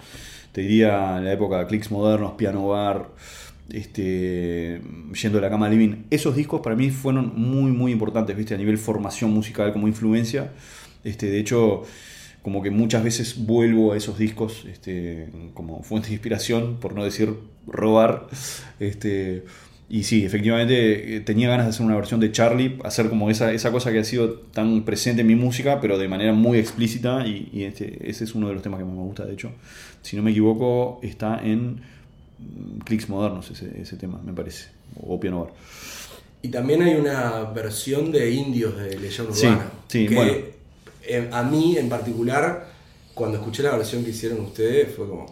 diría 0.59 1.19
la 1.19 1.33
época 1.33 1.59
de 1.59 1.67
clics 1.67 1.91
modernos, 1.91 2.33
piano 2.33 2.67
bar, 2.67 3.09
este, 3.71 4.81
yendo 5.21 5.37
de 5.37 5.41
la 5.41 5.49
cama 5.49 5.67
al 5.67 5.71
living. 5.73 6.03
Esos 6.09 6.35
discos 6.35 6.61
para 6.61 6.75
mí 6.75 6.89
fueron 6.89 7.33
muy, 7.35 7.71
muy 7.71 7.91
importantes, 7.91 8.35
¿viste? 8.35 8.55
A 8.55 8.57
nivel 8.57 8.77
formación 8.77 9.31
musical 9.31 9.73
como 9.73 9.87
influencia. 9.87 10.51
Este, 11.03 11.29
de 11.29 11.39
hecho, 11.39 11.83
como 12.41 12.61
que 12.61 12.71
muchas 12.71 13.03
veces 13.03 13.45
vuelvo 13.45 13.93
a 13.93 13.97
esos 13.97 14.17
discos 14.17 14.65
este, 14.65 15.29
como 15.53 15.83
fuente 15.83 16.07
de 16.07 16.13
inspiración, 16.13 16.77
por 16.79 16.93
no 16.93 17.03
decir 17.03 17.35
robar. 17.67 18.27
Este, 18.79 19.45
y 19.89 20.03
sí, 20.03 20.23
efectivamente 20.23 21.15
eh, 21.15 21.19
tenía 21.21 21.49
ganas 21.49 21.65
de 21.65 21.71
hacer 21.71 21.85
una 21.85 21.95
versión 21.95 22.19
de 22.19 22.31
Charlie, 22.31 22.77
hacer 22.83 23.09
como 23.09 23.29
esa, 23.31 23.51
esa 23.53 23.71
cosa 23.71 23.91
que 23.91 23.99
ha 23.99 24.03
sido 24.03 24.33
tan 24.33 24.83
presente 24.83 25.21
en 25.21 25.27
mi 25.27 25.35
música, 25.35 25.81
pero 25.81 25.97
de 25.97 26.07
manera 26.07 26.31
muy 26.33 26.59
explícita. 26.59 27.25
Y, 27.25 27.49
y 27.51 27.63
este, 27.63 28.09
ese 28.09 28.23
es 28.23 28.35
uno 28.35 28.47
de 28.49 28.53
los 28.53 28.61
temas 28.63 28.79
que 28.79 28.85
más 28.85 28.93
me 28.93 29.01
gusta, 29.01 29.25
de 29.25 29.33
hecho. 29.33 29.51
Si 30.03 30.15
no 30.15 30.21
me 30.23 30.31
equivoco, 30.31 30.99
está 31.01 31.41
en 31.43 31.81
mm, 32.37 32.79
Clicks 32.85 33.09
Modernos 33.09 33.49
ese, 33.51 33.81
ese 33.81 33.95
tema, 33.97 34.21
me 34.23 34.33
parece. 34.33 34.67
O 35.01 35.19
Piano 35.19 35.41
Bar. 35.45 35.53
Y 36.41 36.49
también 36.49 36.81
hay 36.83 36.95
una 36.95 37.41
versión 37.53 38.11
de 38.11 38.31
Indios 38.31 38.77
de 38.77 38.97
Leyenda 38.97 39.33
Sí, 39.33 39.45
Urbana. 39.47 39.65
sí, 39.87 40.07
que 40.07 40.15
bueno. 40.15 40.31
eh, 41.07 41.29
a 41.31 41.43
mí 41.43 41.77
en 41.77 41.89
particular, 41.89 42.69
cuando 43.13 43.37
escuché 43.37 43.63
la 43.63 43.75
versión 43.75 44.03
que 44.03 44.11
hicieron 44.11 44.39
ustedes, 44.41 44.95
fue 44.95 45.07
como... 45.07 45.25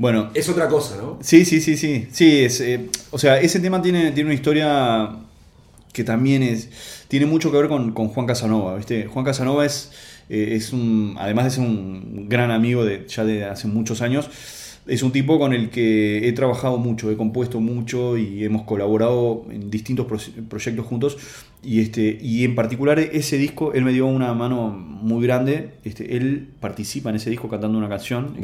Bueno, 0.00 0.30
Es 0.32 0.48
otra 0.48 0.66
cosa, 0.66 0.96
¿no? 0.96 1.18
Sí, 1.20 1.44
sí, 1.44 1.60
sí, 1.60 1.76
sí. 1.76 2.08
Sí, 2.10 2.42
es, 2.42 2.62
eh, 2.62 2.88
o 3.10 3.18
sea, 3.18 3.38
ese 3.38 3.60
tema 3.60 3.82
tiene, 3.82 4.12
tiene 4.12 4.28
una 4.30 4.34
historia 4.34 5.10
que 5.92 6.04
también 6.04 6.42
es, 6.42 6.70
tiene 7.08 7.26
mucho 7.26 7.50
que 7.50 7.58
ver 7.58 7.68
con, 7.68 7.92
con 7.92 8.08
Juan 8.08 8.26
Casanova, 8.26 8.76
¿viste? 8.76 9.04
Juan 9.08 9.26
Casanova 9.26 9.66
es, 9.66 9.92
eh, 10.30 10.52
es 10.52 10.72
un, 10.72 11.16
además 11.18 11.44
de 11.44 11.50
ser 11.50 11.64
un 11.64 12.30
gran 12.30 12.50
amigo 12.50 12.82
de, 12.82 13.06
ya 13.08 13.24
de 13.26 13.44
hace 13.44 13.68
muchos 13.68 14.00
años, 14.00 14.30
es 14.86 15.02
un 15.02 15.12
tipo 15.12 15.38
con 15.38 15.52
el 15.52 15.70
que 15.70 16.26
he 16.28 16.32
trabajado 16.32 16.78
mucho, 16.78 17.10
he 17.10 17.16
compuesto 17.16 17.60
mucho 17.60 18.16
y 18.16 18.44
hemos 18.44 18.62
colaborado 18.62 19.44
en 19.50 19.70
distintos 19.70 20.06
pro- 20.06 20.18
proyectos 20.48 20.86
juntos. 20.86 21.16
Y, 21.62 21.80
este, 21.80 22.18
y 22.22 22.44
en 22.44 22.54
particular 22.54 22.98
ese 22.98 23.36
disco, 23.36 23.74
él 23.74 23.84
me 23.84 23.92
dio 23.92 24.06
una 24.06 24.32
mano 24.32 24.70
muy 24.70 25.22
grande. 25.26 25.72
Este, 25.84 26.16
él 26.16 26.48
participa 26.58 27.10
en 27.10 27.16
ese 27.16 27.28
disco 27.28 27.50
cantando 27.50 27.76
una 27.76 27.88
canción. 27.90 28.34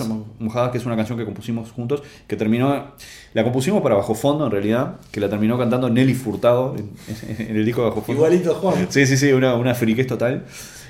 llama 0.00 0.24
mojadas. 0.40 0.70
Que 0.72 0.78
es 0.78 0.86
una 0.86 0.96
canción 0.96 1.16
que 1.16 1.24
compusimos 1.24 1.70
juntos, 1.70 2.02
que 2.26 2.34
terminó, 2.36 2.86
la 3.34 3.44
compusimos 3.44 3.80
para 3.82 3.94
Bajo 3.94 4.16
Fondo 4.16 4.46
en 4.46 4.50
realidad, 4.50 4.96
que 5.12 5.20
la 5.20 5.30
terminó 5.30 5.56
cantando 5.56 5.88
Nelly 5.88 6.14
Furtado 6.14 6.74
en, 6.76 6.90
en 7.50 7.56
el 7.56 7.64
disco 7.64 7.82
de 7.82 7.88
Bajo 7.90 8.02
Fondo. 8.02 8.20
Igualito 8.26 8.54
Juan. 8.56 8.86
Sí, 8.90 9.06
sí, 9.06 9.16
sí, 9.16 9.30
una, 9.32 9.54
una 9.54 9.74
friquez 9.76 10.08
total. 10.08 10.44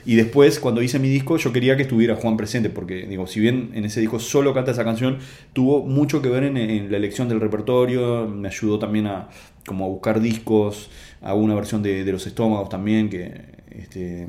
Y 0.05 0.17
después, 0.17 0.59
cuando 0.59 0.83
hice 0.83 0.99
mi 0.99 1.09
disco, 1.09 1.37
yo 1.37 1.53
quería 1.53 1.77
que 1.77 1.83
estuviera 1.83 2.17
Juan 2.17 2.37
presente, 2.37 2.71
porque, 2.71 3.07
digo, 3.07 3.27
si 3.27 3.41
bien 3.41 3.71
en 3.75 3.85
ese 3.85 4.01
disco 4.01 4.19
solo 4.19 4.55
canta 4.55 4.71
esa 4.73 4.85
canción, 4.85 5.19
tuvo 5.53 5.85
mucho 5.87 6.23
que 6.23 6.29
ver 6.29 6.45
en, 6.45 6.91
la 6.91 6.97
elección 6.97 7.29
del 7.29 7.41
repertorio, 7.41 8.27
me 8.29 8.49
ayudó 8.49 8.79
también 8.79 9.07
a, 9.07 9.29
como 9.67 9.85
a 9.85 9.89
buscar 9.89 10.21
discos, 10.21 10.91
a 11.21 11.35
una 11.35 11.55
versión 11.55 11.83
de, 11.83 12.05
de 12.05 12.13
Los 12.13 12.27
Estómagos 12.27 12.69
también, 12.69 13.09
que 13.09 13.61
este, 13.71 14.27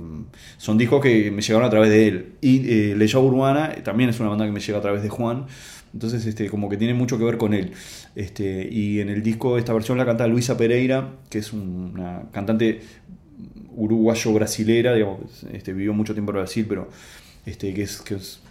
son 0.57 0.77
discos 0.77 1.01
que 1.01 1.31
me 1.31 1.41
llegaron 1.41 1.65
a 1.67 1.69
través 1.69 1.89
de 1.89 2.07
él. 2.07 2.33
Y 2.41 2.69
eh, 2.69 3.15
Urbana 3.17 3.73
también 3.83 4.09
es 4.09 4.19
una 4.19 4.29
banda 4.29 4.45
que 4.45 4.51
me 4.51 4.59
llega 4.59 4.77
a 4.77 4.81
través 4.81 5.03
de 5.03 5.09
Juan. 5.09 5.45
Entonces, 5.93 6.25
este, 6.25 6.49
como 6.49 6.69
que 6.69 6.77
tiene 6.77 6.93
mucho 6.93 7.17
que 7.17 7.25
ver 7.25 7.37
con 7.37 7.53
él. 7.53 7.71
Este, 8.15 8.67
y 8.71 8.99
en 9.01 9.09
el 9.09 9.23
disco, 9.23 9.57
esta 9.57 9.73
versión 9.73 9.97
la 9.97 10.05
canta 10.05 10.25
Luisa 10.27 10.57
Pereira, 10.57 11.15
que 11.29 11.39
es 11.39 11.51
un- 11.53 11.91
una 11.95 12.23
cantante 12.31 12.81
uruguayo-brasilera, 13.75 14.93
digamos, 14.93 15.19
este, 15.51 15.73
vivió 15.73 15.93
mucho 15.93 16.13
tiempo 16.13 16.31
en 16.31 16.37
Brasil, 16.37 16.65
pero 16.67 16.89
este, 17.45 17.73
que, 17.73 17.83
es, 17.83 18.01
que 18.01 18.15
es 18.15 18.41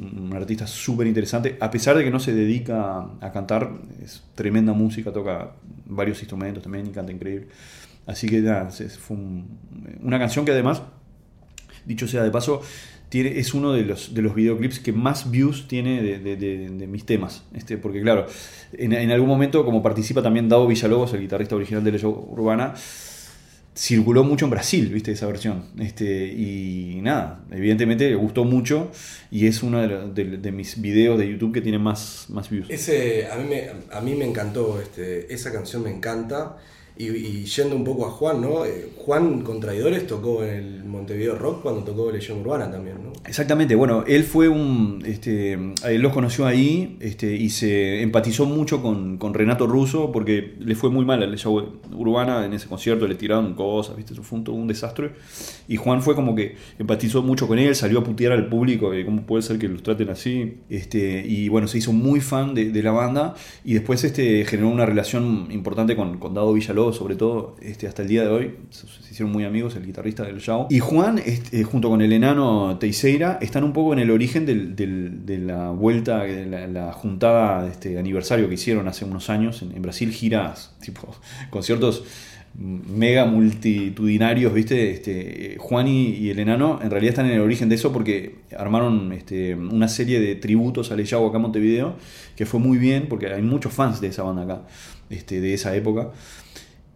un 0.00 0.32
artista 0.34 0.66
súper 0.66 1.06
interesante, 1.06 1.56
a 1.60 1.70
pesar 1.70 1.96
de 1.96 2.04
que 2.04 2.10
no 2.10 2.18
se 2.20 2.32
dedica 2.34 3.06
a 3.20 3.30
cantar, 3.32 3.70
es 4.04 4.22
tremenda 4.34 4.72
música, 4.72 5.12
toca 5.12 5.52
varios 5.86 6.18
instrumentos 6.20 6.62
también 6.62 6.86
y 6.86 6.90
canta 6.90 7.12
increíble. 7.12 7.48
Así 8.06 8.26
que 8.28 8.40
nada, 8.40 8.70
fue 8.70 9.16
un- 9.16 9.46
una 10.02 10.18
canción 10.18 10.44
que 10.46 10.52
además, 10.52 10.80
dicho 11.84 12.08
sea 12.08 12.22
de 12.22 12.30
paso, 12.30 12.62
tiene, 13.10 13.38
es 13.38 13.54
uno 13.54 13.72
de 13.72 13.84
los, 13.84 14.12
de 14.14 14.20
los 14.22 14.34
videoclips 14.34 14.80
que 14.80 14.92
más 14.92 15.30
views 15.30 15.66
tiene 15.68 16.02
de, 16.02 16.18
de- 16.18 16.36
de- 16.36 16.68
de 16.70 16.86
mis 16.86 17.04
temas. 17.04 17.44
Este, 17.54 17.76
porque 17.78 18.00
claro, 18.02 18.26
en, 18.72 19.10
algún 19.10 19.28
momento, 19.28 19.64
como 19.64 19.82
participa 19.82 20.22
también 20.22 20.48
Davo 20.48 20.66
Villalobos, 20.66 21.12
el 21.14 21.20
guitarrista 21.20 21.56
original 21.56 21.82
de 21.84 21.92
Leyenda 21.92 22.16
Urbana, 22.18 22.74
circuló 23.78 24.24
mucho 24.24 24.46
en 24.46 24.50
Brasil, 24.50 24.88
viste, 24.92 25.12
esa 25.12 25.26
versión. 25.26 25.64
Este, 25.78 26.26
y 26.26 26.98
nada, 27.02 27.44
evidentemente 27.52 28.08
le 28.10 28.16
gustó 28.16 28.44
mucho 28.44 28.90
y 29.30 29.46
es 29.46 29.62
uno 29.62 29.80
de, 29.80 30.10
de- 30.24 30.36
de 30.38 30.52
mis 30.52 30.80
videos 30.80 31.18
de 31.18 31.28
YouTube 31.30 31.52
que 31.54 31.60
tiene 31.60 31.78
más, 31.78 32.26
más 32.28 32.50
views. 32.50 32.66
Ese, 32.70 33.28
a 33.30 33.36
mí 33.36 33.48
me, 33.48 33.70
a 33.96 34.00
mí 34.00 34.14
me 34.14 34.24
encantó, 34.24 34.80
este, 34.80 35.32
esa 35.32 35.52
canción 35.52 35.84
me 35.84 35.90
encanta. 35.90 36.56
Y, 36.98 37.06
y 37.10 37.44
yendo 37.44 37.76
un 37.76 37.84
poco 37.84 38.06
a 38.06 38.10
Juan, 38.10 38.40
¿no? 38.40 38.64
Eh, 38.64 38.88
Juan 38.96 39.42
con 39.42 39.60
Traidores 39.60 40.06
tocó 40.06 40.42
en 40.42 40.50
el 40.50 40.84
Montevideo 40.84 41.36
Rock 41.36 41.62
cuando 41.62 41.82
tocó 41.82 42.10
Legión 42.10 42.40
Urbana 42.40 42.70
también, 42.70 42.96
¿no? 43.04 43.12
Exactamente, 43.24 43.74
bueno, 43.76 44.04
él 44.06 44.24
fue 44.24 44.48
un. 44.48 45.02
Este, 45.06 45.52
él 45.52 46.02
los 46.02 46.12
conoció 46.12 46.46
ahí 46.46 46.96
este, 47.00 47.34
y 47.34 47.50
se 47.50 48.02
empatizó 48.02 48.46
mucho 48.46 48.82
con, 48.82 49.16
con 49.16 49.32
Renato 49.32 49.66
Russo 49.66 50.10
porque 50.10 50.56
le 50.58 50.74
fue 50.74 50.90
muy 50.90 51.04
mal 51.04 51.22
a 51.22 51.36
show 51.36 51.78
urbana 51.92 52.44
en 52.44 52.52
ese 52.52 52.66
concierto, 52.68 53.06
le 53.06 53.14
tiraron 53.14 53.54
cosas, 53.54 53.96
¿viste? 53.96 54.14
Eso 54.14 54.22
fue 54.22 54.40
un, 54.40 54.48
un 54.50 54.66
desastre. 54.66 55.12
Y 55.68 55.76
Juan 55.76 56.02
fue 56.02 56.14
como 56.14 56.34
que 56.34 56.56
empatizó 56.78 57.22
mucho 57.22 57.46
con 57.46 57.58
él, 57.58 57.74
salió 57.76 58.00
a 58.00 58.04
putear 58.04 58.32
al 58.32 58.48
público, 58.48 58.90
que 58.90 59.04
cómo 59.04 59.22
puede 59.22 59.42
ser 59.42 59.58
que 59.58 59.68
los 59.68 59.82
traten 59.82 60.08
así. 60.10 60.58
Este, 60.68 61.24
y 61.26 61.48
bueno, 61.48 61.68
se 61.68 61.78
hizo 61.78 61.92
muy 61.92 62.20
fan 62.20 62.54
de, 62.54 62.72
de 62.72 62.82
la 62.82 62.90
banda 62.90 63.34
y 63.64 63.74
después 63.74 64.02
este, 64.04 64.44
generó 64.44 64.68
una 64.68 64.86
relación 64.86 65.48
importante 65.50 65.94
con, 65.94 66.18
con 66.18 66.34
Dado 66.34 66.52
Villalobos, 66.52 66.87
sobre 66.92 67.16
todo 67.16 67.56
este, 67.60 67.86
hasta 67.86 68.02
el 68.02 68.08
día 68.08 68.22
de 68.22 68.28
hoy. 68.28 68.54
Se, 68.70 68.86
hicieron 69.10 69.32
muy 69.32 69.44
amigos, 69.44 69.76
el 69.76 69.86
guitarrista 69.86 70.24
del 70.24 70.40
show. 70.40 70.66
Y 70.70 70.78
Juan, 70.78 71.18
este, 71.18 71.62
junto 71.64 71.88
con 71.88 72.02
el 72.02 72.12
enano 72.12 72.76
Teixeira, 72.78 73.38
están 73.40 73.64
un 73.64 73.72
poco 73.72 73.92
en 73.92 73.98
el 73.98 74.10
origen 74.10 74.46
de 74.46 75.38
la 75.38 75.70
vuelta, 75.70 76.24
de 76.24 76.68
la, 76.68 76.92
juntada 76.92 77.68
este, 77.68 77.98
aniversario 77.98 78.48
que 78.48 78.54
hicieron 78.54 78.88
hace 78.88 79.04
unos 79.04 79.30
años 79.30 79.62
en, 79.62 79.80
Brasil, 79.82 80.12
giras, 80.12 80.74
tipo 80.80 81.14
conciertos 81.50 82.04
mega 82.58 83.24
multitudinarios, 83.24 84.52
¿viste? 84.52 84.90
Este, 84.90 85.54
eh, 85.54 85.56
Juan 85.58 85.86
y, 85.86 86.28
el 86.28 86.38
enano 86.40 86.80
en 86.82 86.90
realidad 86.90 87.10
están 87.10 87.26
en 87.26 87.32
el 87.32 87.40
origen 87.40 87.68
de 87.68 87.76
eso 87.76 87.92
porque 87.92 88.36
armaron 88.56 89.12
este, 89.12 89.54
una 89.54 89.86
serie 89.86 90.20
de 90.20 90.34
tributos 90.34 90.90
a 90.90 90.96
Leyau 90.96 91.26
acá 91.26 91.36
en 91.36 91.42
Montevideo, 91.42 91.96
que 92.36 92.46
fue 92.46 92.58
muy 92.58 92.78
bien 92.78 93.06
porque 93.08 93.26
hay 93.28 93.42
muchos 93.42 93.72
fans 93.72 94.00
de 94.00 94.08
esa 94.08 94.24
banda 94.24 94.42
acá, 94.42 94.62
este, 95.08 95.40
de 95.40 95.54
esa 95.54 95.74
época. 95.76 96.10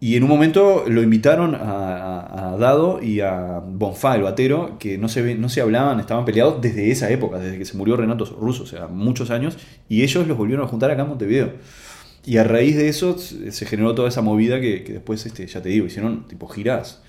Y 0.05 0.17
en 0.17 0.23
un 0.23 0.29
momento 0.29 0.83
lo 0.85 1.01
invitaron 1.01 1.55
a, 1.55 2.51
a- 2.51 2.57
Dado 2.57 3.01
y 3.01 3.21
a 3.21 3.61
Bonfá, 3.65 4.15
el 4.15 4.23
batero, 4.23 4.77
que 4.77 4.97
no 4.97 5.07
se, 5.07 5.35
no 5.35 5.47
se 5.47 5.61
hablaban, 5.61 5.99
estaban 6.01 6.25
peleados 6.25 6.61
desde 6.61 6.91
esa 6.91 7.09
época, 7.09 7.39
desde 7.39 7.57
que 7.57 7.63
se 7.65 7.77
murió 7.77 7.95
Renato 7.95 8.25
Russo, 8.25 8.63
o 8.63 8.65
sea, 8.65 8.87
muchos 8.87 9.29
años, 9.31 9.57
y 9.87 10.03
ellos 10.03 10.27
los 10.27 10.37
volvieron 10.37 10.65
a 10.65 10.67
juntar 10.67 10.91
acá 10.91 11.03
en 11.03 11.07
Montevideo. 11.09 11.53
Y 12.25 12.35
a 12.37 12.43
raíz 12.43 12.75
de 12.75 12.89
eso 12.89 13.17
se 13.17 13.65
generó 13.65 13.95
toda 13.95 14.09
esa 14.09 14.21
movida 14.21 14.59
que, 14.59 14.83
que 14.83 14.93
después, 14.93 15.25
este, 15.25 15.47
ya 15.47 15.61
te 15.61 15.69
digo, 15.69 15.85
hicieron 15.85 16.27
tipo 16.27 16.47
giras 16.47 17.01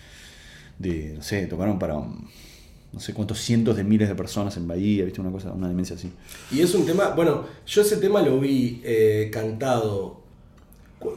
de, 0.78 1.14
no 1.16 1.22
sé, 1.22 1.46
tocaron 1.46 1.78
para 1.78 1.94
no 1.94 3.00
sé 3.00 3.12
cuántos 3.12 3.38
cientos 3.40 3.76
de 3.76 3.84
miles 3.84 4.08
de 4.08 4.14
personas 4.14 4.56
en 4.56 4.68
Bahía, 4.68 5.04
viste, 5.04 5.20
una 5.20 5.30
cosa, 5.32 5.52
una 5.52 5.68
demencia 5.68 5.96
así. 5.96 6.10
Y 6.52 6.60
es 6.60 6.74
un 6.74 6.86
tema, 6.86 7.08
bueno, 7.10 7.44
yo 7.66 7.82
ese 7.82 7.96
tema 7.96 8.22
lo 8.22 8.38
vi 8.38 8.80
eh, 8.84 9.30
cantado 9.32 10.23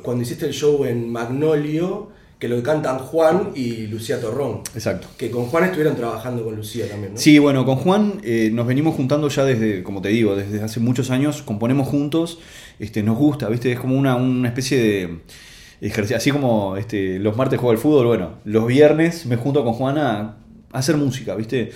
cuando 0.02 0.24
hiciste 0.24 0.46
el 0.46 0.54
show 0.54 0.86
en 0.86 1.12
Magnolio, 1.12 2.10
que 2.40 2.48
lo 2.48 2.62
cantan 2.62 3.00
Juan 3.00 3.52
y 3.56 3.88
Lucía 3.88 4.22
Torrón. 4.22 4.62
Exacto. 4.76 5.08
Que 5.18 5.32
con 5.32 5.46
Juan 5.46 5.64
estuvieron 5.64 5.96
trabajando 5.96 6.44
con 6.44 6.56
Lucía 6.56 6.88
también, 6.88 7.14
¿no? 7.14 7.20
Sí, 7.20 7.40
bueno, 7.40 7.66
con 7.66 7.78
Juan 7.78 8.22
eh, 8.24 8.52
nos 8.54 8.68
venimos 8.68 8.96
juntando 8.96 9.28
ya 9.30 9.44
desde, 9.44 9.82
como 9.82 10.02
te 10.02 10.10
digo, 10.10 10.36
desde 10.36 10.62
hace 10.62 10.80
muchos 10.80 11.10
años, 11.10 11.42
componemos 11.42 11.88
juntos, 11.88 12.40
este, 12.80 13.02
nos 13.02 13.18
gusta, 13.18 13.50
¿viste? 13.50 13.72
Es 13.72 13.80
como 13.80 13.98
una, 13.98 14.16
una 14.16 14.50
especie 14.50 14.78
de 14.78 15.20
ejercicio, 15.82 16.18
así 16.18 16.32
como 16.32 16.78
este, 16.78 17.18
los 17.18 17.36
martes 17.36 17.60
juego 17.60 17.72
al 17.72 17.78
fútbol, 17.80 18.08
bueno, 18.08 18.34
los 18.46 18.68
viernes 18.68 19.26
me 19.26 19.36
junto 19.36 19.64
con 19.64 19.74
Juan 19.74 19.98
a, 19.98 20.20
a 20.20 20.38
hacer 20.72 20.96
música, 20.98 21.34
¿viste? 21.36 21.72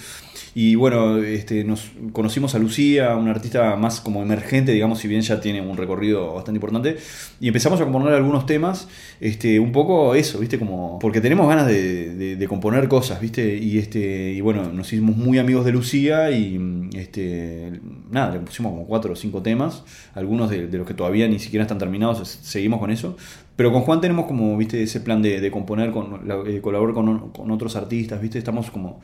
Y 0.53 0.75
bueno, 0.75 1.17
este, 1.17 1.63
nos 1.63 1.91
conocimos 2.11 2.55
a 2.55 2.59
Lucía, 2.59 3.15
una 3.15 3.31
artista 3.31 3.75
más 3.77 4.01
como 4.01 4.21
emergente, 4.21 4.73
digamos, 4.73 4.99
si 4.99 5.07
bien 5.07 5.21
ya 5.21 5.39
tiene 5.39 5.61
un 5.61 5.77
recorrido 5.77 6.33
bastante 6.33 6.57
importante, 6.57 6.97
y 7.39 7.47
empezamos 7.47 7.79
a 7.79 7.85
componer 7.85 8.13
algunos 8.13 8.45
temas, 8.45 8.89
este, 9.21 9.59
un 9.61 9.71
poco 9.71 10.13
eso, 10.13 10.39
¿viste? 10.39 10.59
Como, 10.59 10.99
porque 10.99 11.21
tenemos 11.21 11.47
ganas 11.47 11.67
de, 11.67 12.35
de- 12.35 12.47
componer 12.47 12.89
cosas, 12.89 13.21
¿viste? 13.21 13.55
Y, 13.57 13.77
este, 13.77 14.33
y 14.33 14.41
bueno, 14.41 14.63
nos 14.73 14.91
hicimos 14.91 15.15
muy 15.15 15.39
amigos 15.39 15.63
de 15.65 15.71
Lucía 15.71 16.31
y 16.31 16.59
este, 16.95 17.79
nada, 18.09 18.33
le 18.33 18.39
pusimos 18.41 18.73
como 18.73 18.85
cuatro 18.85 19.13
o 19.13 19.15
cinco 19.15 19.41
temas, 19.41 19.83
algunos 20.15 20.49
de, 20.49 20.67
los 20.67 20.85
que 20.85 20.93
todavía 20.93 21.27
ni 21.29 21.39
siquiera 21.39 21.63
están 21.63 21.77
terminados, 21.79 22.27
seguimos 22.41 22.79
con 22.81 22.91
eso. 22.91 23.15
Pero 23.55 23.71
con 23.71 23.81
Juan 23.83 24.01
tenemos 24.01 24.25
como, 24.25 24.57
viste, 24.57 24.81
ese 24.83 24.99
plan 25.01 25.21
de, 25.21 25.39
de 25.39 25.51
componer, 25.51 25.91
con, 25.91 26.27
la- 26.27 26.41
eh, 26.45 26.59
colaborar 26.61 26.93
con, 26.95 27.29
con 27.31 27.51
otros 27.51 27.75
artistas, 27.77 28.21
viste, 28.21 28.37
estamos 28.37 28.69
como, 28.71 28.99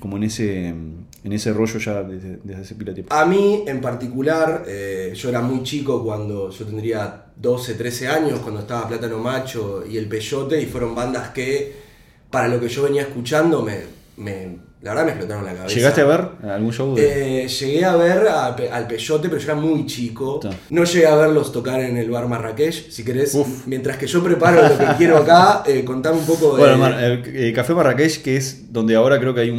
como 0.00 0.16
en 0.16 0.24
ese 0.24 0.68
en 1.24 1.32
ese 1.32 1.52
rollo 1.52 1.78
ya 1.80 2.02
desde, 2.04 2.38
desde 2.44 2.62
hace 2.62 2.74
pila 2.76 2.94
tiempo. 2.94 3.12
A 3.12 3.26
mí 3.26 3.64
en 3.66 3.80
particular, 3.80 4.64
eh, 4.66 5.12
yo 5.14 5.28
era 5.28 5.40
muy 5.40 5.62
chico 5.64 6.02
cuando 6.04 6.50
yo 6.50 6.64
tendría 6.64 7.26
12, 7.36 7.74
13 7.74 8.08
años, 8.08 8.38
cuando 8.40 8.60
estaba 8.60 8.86
Plátano 8.88 9.18
Macho 9.18 9.84
y 9.86 9.96
El 9.96 10.08
Peyote, 10.08 10.60
y 10.62 10.66
fueron 10.66 10.94
bandas 10.94 11.30
que, 11.30 11.72
para 12.30 12.46
lo 12.48 12.60
que 12.60 12.68
yo 12.68 12.84
venía 12.84 13.02
escuchando, 13.02 13.62
me- 13.62 14.58
la 14.80 14.90
verdad 14.90 15.04
me 15.06 15.10
explotaron 15.10 15.44
la 15.44 15.54
cabeza. 15.54 15.74
¿Llegaste 15.74 16.00
a 16.00 16.04
ver 16.04 16.28
algún 16.50 16.72
show 16.72 16.94
de.? 16.94 17.44
Eh, 17.44 17.48
llegué 17.48 17.84
a 17.84 17.96
ver 17.96 18.28
a 18.28 18.54
Pe- 18.54 18.70
al 18.70 18.86
Peyote, 18.86 19.28
pero 19.28 19.40
yo 19.40 19.52
era 19.52 19.60
muy 19.60 19.86
chico. 19.86 20.40
No 20.70 20.84
llegué 20.84 21.06
a 21.06 21.16
verlos 21.16 21.50
tocar 21.52 21.80
en 21.80 21.96
el 21.96 22.10
bar 22.10 22.28
Marrakech. 22.28 22.88
Si 22.90 23.04
querés, 23.04 23.34
Uf. 23.34 23.66
mientras 23.66 23.96
que 23.96 24.06
yo 24.06 24.22
preparo 24.22 24.62
lo 24.68 24.78
que 24.78 24.86
quiero 24.98 25.18
acá, 25.18 25.62
eh, 25.66 25.84
contame 25.84 26.18
un 26.18 26.26
poco 26.26 26.56
de. 26.56 26.62
Bueno, 26.62 26.86
el, 26.98 27.22
eh, 27.26 27.52
Café 27.52 27.74
Marrakech, 27.74 28.22
que 28.22 28.36
es 28.36 28.72
donde 28.72 28.94
ahora 28.94 29.18
creo 29.18 29.34
que 29.34 29.40
hay 29.40 29.50
un, 29.50 29.58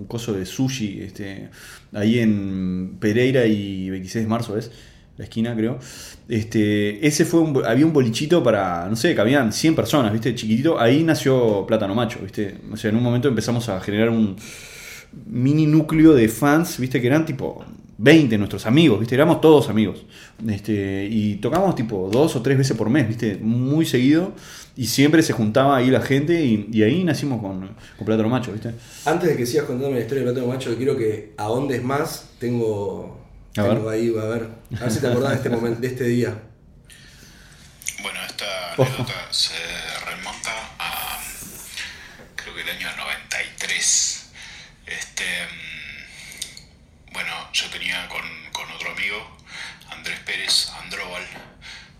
un 0.00 0.04
coso 0.06 0.32
de 0.34 0.44
sushi, 0.44 1.00
este, 1.02 1.48
ahí 1.94 2.18
en 2.18 2.96
Pereira 3.00 3.46
y 3.46 3.88
26 3.90 4.24
de 4.24 4.28
marzo, 4.28 4.54
¿ves? 4.54 4.70
La 5.20 5.24
esquina, 5.24 5.54
creo. 5.54 5.78
Este, 6.30 7.06
ese 7.06 7.26
fue 7.26 7.40
un, 7.40 7.62
había 7.62 7.84
un 7.84 7.92
bolichito 7.92 8.42
para, 8.42 8.88
no 8.88 8.96
sé, 8.96 9.14
que 9.14 9.20
habían 9.20 9.52
100 9.52 9.74
personas, 9.74 10.12
¿viste? 10.14 10.34
Chiquitito. 10.34 10.80
Ahí 10.80 11.04
nació 11.04 11.66
Plátano 11.66 11.94
Macho, 11.94 12.20
¿viste? 12.22 12.54
O 12.72 12.76
sea, 12.78 12.88
en 12.88 12.96
un 12.96 13.02
momento 13.02 13.28
empezamos 13.28 13.68
a 13.68 13.78
generar 13.80 14.08
un, 14.08 14.36
mini 15.26 15.66
núcleo 15.66 16.14
de 16.14 16.26
fans, 16.28 16.78
viste, 16.78 17.02
que 17.02 17.06
eran 17.06 17.26
tipo 17.26 17.62
20 17.98 18.38
nuestros 18.38 18.64
amigos, 18.64 18.98
viste, 18.98 19.14
éramos 19.14 19.42
todos 19.42 19.68
amigos. 19.68 20.06
Este, 20.48 21.06
y 21.10 21.34
tocábamos 21.34 21.74
tipo 21.74 22.08
dos 22.10 22.34
o 22.36 22.40
tres 22.40 22.56
veces 22.56 22.74
por 22.74 22.88
mes, 22.88 23.06
viste, 23.06 23.36
muy 23.36 23.84
seguido. 23.84 24.32
Y 24.76 24.86
siempre 24.86 25.22
se 25.22 25.34
juntaba 25.34 25.76
ahí 25.76 25.90
la 25.90 26.00
gente 26.00 26.42
y, 26.42 26.82
ahí 26.82 27.04
nacimos 27.04 27.42
con, 27.42 27.68
Plátano 28.06 28.30
Macho, 28.30 28.52
viste. 28.52 28.70
Antes 29.04 29.28
de 29.28 29.36
que 29.36 29.44
sigas 29.44 29.66
contando 29.66 29.94
la 29.94 30.00
historia 30.00 30.24
de 30.24 30.30
Plátano 30.30 30.50
Macho, 30.50 30.74
quiero 30.76 30.96
que 30.96 31.34
ahondes 31.36 31.82
más. 31.84 32.30
Tengo, 32.38 33.19
A 33.56 33.62
ver. 33.62 33.88
ahí, 33.88 34.08
a 34.16 34.24
ver, 34.26 34.48
a 34.76 34.80
ver 34.80 34.90
si 34.92 35.00
te 35.00 35.08
acordás 35.08 35.30
de 35.30 35.36
este 35.36 35.48
momento, 35.50 35.80
de 35.80 35.88
este 35.88 36.04
día. 36.04 36.40
Bueno, 38.02 38.20
esta 38.24 38.72
anécdota 38.74 39.32
se 39.32 39.54
remonta 40.06 40.52
a 40.78 41.18
creo 42.36 42.54
que 42.54 42.62
el 42.62 42.70
año 42.70 42.96
93. 42.96 44.30
Este, 44.86 45.24
mm, 45.46 47.12
bueno, 47.12 47.52
yo 47.52 47.68
tenía 47.70 48.08
con, 48.08 48.22
con 48.52 48.70
otro 48.70 48.92
amigo, 48.92 49.36
Andrés 49.90 50.20
Pérez 50.20 50.70
Andróbal, 50.82 51.26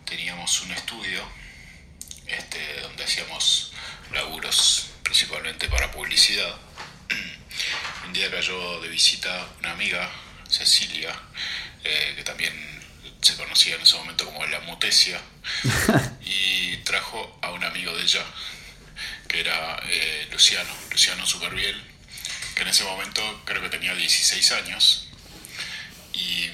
teníamos 0.04 0.62
un 0.62 0.72
estudio 0.72 1.22
este, 2.26 2.80
donde 2.82 3.04
hacíamos 3.04 3.72
laburos 4.12 4.90
principalmente 5.02 5.68
para 5.68 5.90
publicidad. 5.90 6.54
Un 8.06 8.12
día 8.12 8.30
cayó 8.30 8.80
de 8.80 8.88
visita 8.88 9.46
una 9.60 9.72
amiga, 9.72 10.10
Cecilia, 10.50 11.14
eh, 11.84 12.14
que 12.16 12.24
también 12.24 12.52
se 13.22 13.36
conocía 13.36 13.76
en 13.76 13.82
ese 13.82 13.96
momento 13.96 14.24
como 14.24 14.44
la 14.46 14.60
Mutesia, 14.60 15.20
y 16.22 16.76
trajo 16.78 17.38
a 17.42 17.50
un 17.50 17.64
amigo 17.64 17.96
de 17.96 18.02
ella, 18.02 18.24
que 19.28 19.40
era 19.40 19.80
eh, 19.88 20.28
Luciano, 20.32 20.70
Luciano 20.90 21.26
Superviel, 21.26 21.80
que 22.54 22.62
en 22.62 22.68
ese 22.68 22.84
momento 22.84 23.42
creo 23.44 23.62
que 23.62 23.68
tenía 23.68 23.94
16 23.94 24.52
años, 24.52 25.08
y 26.12 26.48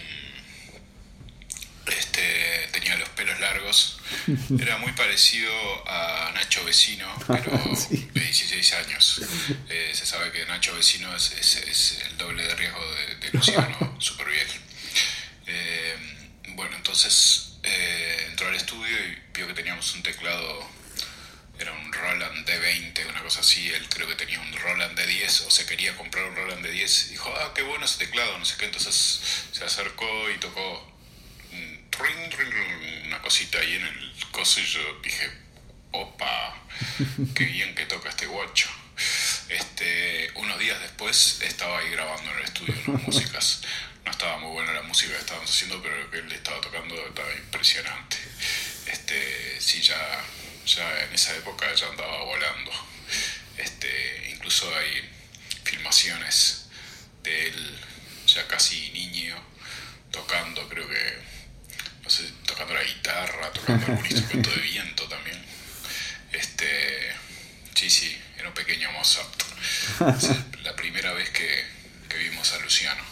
este, 1.88 2.68
tenía 2.72 2.96
los 2.96 3.09
pelos 3.11 3.38
largos, 3.40 3.99
era 4.61 4.79
muy 4.79 4.92
parecido 4.92 5.53
a 5.88 6.31
Nacho 6.35 6.64
Vecino, 6.64 7.12
pero 7.27 7.77
Sí. 7.77 8.09
de 8.12 8.20
16 8.20 8.72
años. 8.75 9.20
Eh, 9.68 9.90
se 9.94 10.07
sabe 10.07 10.33
que 10.33 10.44
Nacho 10.46 10.75
Vecino 10.75 11.14
es, 11.16 11.33
es- 11.33 11.57
es 11.57 11.99
el 12.07 12.16
doble 12.18 12.42
de 12.46 12.55
riesgo 12.57 12.81
de, 12.96 13.14
de 13.16 13.31
Luciano 13.33 13.96
Superviel. 14.01 14.46
Eh, 15.46 15.96
bueno, 16.49 16.77
entonces 16.77 17.59
eh, 17.62 18.27
entró 18.31 18.49
al 18.49 18.55
estudio 18.57 18.96
y 19.07 19.18
vio 19.35 19.46
que 19.46 19.55
teníamos 19.55 19.94
un 19.94 20.03
teclado, 20.03 20.68
era 21.59 21.72
un 21.72 21.92
Roland 21.92 22.46
D20, 22.49 23.09
una 23.09 23.22
cosa 23.22 23.40
así. 23.40 23.68
Él 23.72 23.88
creo 23.88 24.07
que 24.09 24.14
tenía 24.14 24.40
un 24.40 24.53
Roland 24.53 24.99
D10 24.99 25.46
o 25.46 25.51
se 25.51 25.66
quería 25.66 25.94
comprar 25.96 26.25
un 26.27 26.37
Roland 26.37 26.64
D10. 26.66 27.09
Dijo, 27.11 27.33
ah, 27.40 27.53
qué 27.55 27.62
bueno 27.62 27.85
ese 27.85 27.99
teclado, 27.99 28.38
no 28.38 28.44
sé 28.44 28.57
qué. 28.59 28.66
Entonces 28.66 29.20
se 29.53 29.64
acercó 29.64 30.31
y 30.31 30.38
tocó 30.38 30.95
una 33.04 33.20
cosita 33.22 33.59
ahí 33.59 33.74
en 33.74 33.87
el 33.87 34.12
coso 34.30 34.61
y 34.61 34.64
yo 34.64 34.80
dije, 35.02 35.30
opa, 35.92 36.54
qué 37.35 37.44
bien 37.44 37.74
que 37.74 37.87
toca 37.87 38.09
este 38.09 38.26
guacho. 38.26 38.68
Este, 39.48 40.30
unos 40.37 40.59
días 40.59 40.80
después 40.80 41.40
estaba 41.42 41.78
ahí 41.78 41.90
grabando 41.90 42.30
en 42.30 42.38
el 42.38 42.44
estudio 42.44 42.74
unas 42.87 43.02
músicas. 43.06 43.62
No 44.04 44.11
estaba 44.11 44.38
muy 44.38 44.52
buena 44.52 44.72
la 44.72 44.82
música 44.82 45.12
que 45.12 45.20
estábamos 45.20 45.50
haciendo, 45.50 45.82
pero 45.82 45.98
lo 45.98 46.11
que 46.11 46.18
él 46.18 46.32
estaba 46.32 46.61
tocando 46.61 46.94
estaba 47.06 47.32
impresionante. 47.35 48.16
Este, 48.87 49.61
sí, 49.61 49.82
ya, 49.82 50.24
ya 50.66 51.04
en 51.04 51.12
esa 51.14 51.35
época 51.37 51.72
ya 51.74 51.88
andaba 51.88 52.24
volando. 52.24 52.70
Este, 53.56 54.30
incluso 54.30 54.72
hay 54.76 55.11
filmaciones 55.64 56.66
de 57.22 57.48
él 57.48 57.78
ya 58.26 58.46
casi 58.46 58.90
niño 58.90 59.37
tocando, 60.11 60.68
creo 60.68 60.88
que, 60.88 61.18
no 62.07 62.11
sé, 62.11 62.23
tocando 62.47 62.73
la 62.75 62.85
guitarra, 62.85 63.51
tocando 63.53 63.87
algún 63.88 64.07
instrumento 64.07 64.51
de 64.51 64.61
viento 64.62 65.03
también. 65.09 65.37
Este, 66.33 66.64
sí, 67.75 67.90
sí, 67.90 68.16
era 68.38 68.49
un 68.49 68.55
pequeño 68.55 68.88
Mozart. 68.92 69.42
Es 70.16 70.31
la 70.64 70.77
primera 70.77 71.12
vez 71.14 71.31
que, 71.31 71.47
que 72.09 72.19
vimos 72.31 72.53
a 72.55 72.62
Luciano. 72.62 73.03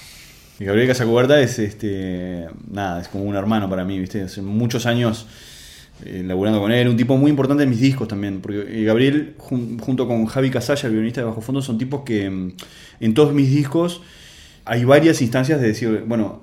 Y 0.61 0.65
Gabriel 0.67 0.87
Casacuberta 0.89 1.41
es 1.41 1.59
este. 1.59 2.47
Nada, 2.71 3.03
es 3.03 3.09
como 3.09 3.25
un 3.25 3.35
hermano 3.35 3.69
para 3.69 3.85
mí, 3.85 3.99
¿viste? 3.99 4.23
Hace 4.23 4.41
muchos 4.43 4.87
años 4.87 5.27
eh, 6.05 6.23
laburando 6.25 6.61
con 6.61 6.71
él, 6.71 6.87
un 6.87 6.97
tipo 6.97 7.17
muy 7.17 7.31
importante 7.31 7.65
en 7.65 7.71
mis 7.71 7.81
discos 7.81 8.07
también. 8.07 8.41
Porque 8.41 8.61
eh, 8.69 8.85
Gabriel, 8.85 9.35
jun- 9.39 9.81
junto 9.81 10.07
con 10.07 10.27
Javi 10.27 10.51
Casalla, 10.53 10.87
el 10.87 10.93
violinista 10.93 11.23
de 11.23 11.27
Bajo 11.27 11.41
Fondo, 11.41 11.61
son 11.63 11.79
tipos 11.79 12.03
que 12.05 12.31
mm, 12.31 12.53
en 13.01 13.15
todos 13.15 13.33
mis 13.35 13.51
discos 13.51 14.03
hay 14.65 14.85
varias 14.85 15.21
instancias 15.23 15.61
de 15.61 15.67
decir, 15.67 16.05
bueno, 16.07 16.43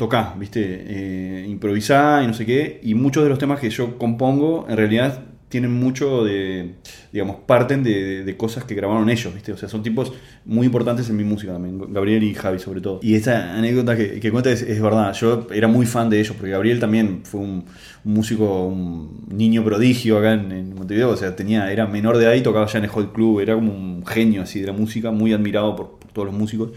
tocá, 0.00 0.34
¿viste? 0.38 0.62
Eh, 0.64 1.46
improvisá 1.46 2.22
y 2.24 2.26
no 2.26 2.32
sé 2.32 2.46
qué. 2.46 2.80
Y 2.82 2.94
muchos 2.94 3.22
de 3.22 3.28
los 3.28 3.38
temas 3.38 3.60
que 3.60 3.68
yo 3.68 3.98
compongo, 3.98 4.64
en 4.66 4.78
realidad 4.78 5.24
tienen 5.50 5.74
mucho 5.78 6.24
de, 6.24 6.76
digamos, 7.12 7.36
parten 7.44 7.82
de, 7.82 8.34
cosas 8.38 8.64
que 8.64 8.74
grabaron 8.74 9.10
ellos, 9.10 9.34
¿viste? 9.34 9.52
O 9.52 9.58
sea, 9.58 9.68
son 9.68 9.82
tipos 9.82 10.14
muy 10.46 10.64
importantes 10.64 11.10
en 11.10 11.16
mi 11.18 11.24
música 11.24 11.52
también, 11.52 11.92
Gabriel 11.92 12.22
y 12.22 12.32
Javi 12.32 12.58
sobre 12.58 12.80
todo. 12.80 13.00
Y 13.02 13.14
esta 13.14 13.58
anécdota 13.58 13.94
que, 13.94 14.20
que 14.20 14.30
cuenta 14.30 14.50
es, 14.50 14.80
verdad, 14.80 15.12
yo 15.12 15.48
era 15.52 15.68
muy 15.68 15.84
fan 15.84 16.08
de 16.08 16.18
ellos, 16.18 16.34
porque 16.34 16.52
Gabriel 16.52 16.80
también 16.80 17.20
fue 17.24 17.40
un, 17.40 17.64
músico, 18.02 18.68
un 18.68 19.26
niño 19.28 19.62
prodigio 19.62 20.16
acá 20.16 20.32
en, 20.32 20.74
Montevideo, 20.74 21.10
o 21.10 21.16
sea, 21.16 21.36
tenía, 21.36 21.70
era 21.70 21.86
menor 21.86 22.16
de 22.16 22.24
edad 22.24 22.34
y 22.34 22.40
tocaba 22.40 22.64
ya 22.64 22.78
en 22.78 22.84
el 22.84 22.90
Hot 22.90 23.12
Club, 23.12 23.40
era 23.40 23.54
como 23.54 23.74
un 23.74 24.06
genio 24.06 24.40
así 24.40 24.60
de 24.60 24.68
la 24.68 24.72
música, 24.72 25.10
muy 25.10 25.34
admirado 25.34 25.76
por 25.76 25.98
todos 26.14 26.26
los 26.26 26.34
músicos. 26.34 26.70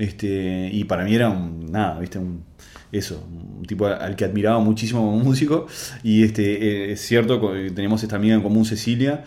Este, 0.00 0.70
y 0.72 0.84
para 0.84 1.04
mí 1.04 1.14
era 1.14 1.28
un, 1.28 1.70
nada, 1.70 1.98
¿viste? 2.00 2.18
Un, 2.18 2.42
eso, 2.92 3.24
un 3.58 3.64
tipo 3.66 3.86
al 3.86 4.16
que 4.16 4.24
admiraba 4.24 4.58
muchísimo 4.58 5.00
como 5.00 5.18
músico. 5.24 5.66
Y 6.02 6.24
este, 6.24 6.88
eh, 6.88 6.92
es 6.92 7.00
cierto, 7.00 7.40
teníamos 7.74 8.02
esta 8.02 8.16
amiga 8.16 8.34
en 8.34 8.42
común, 8.42 8.64
Cecilia. 8.64 9.24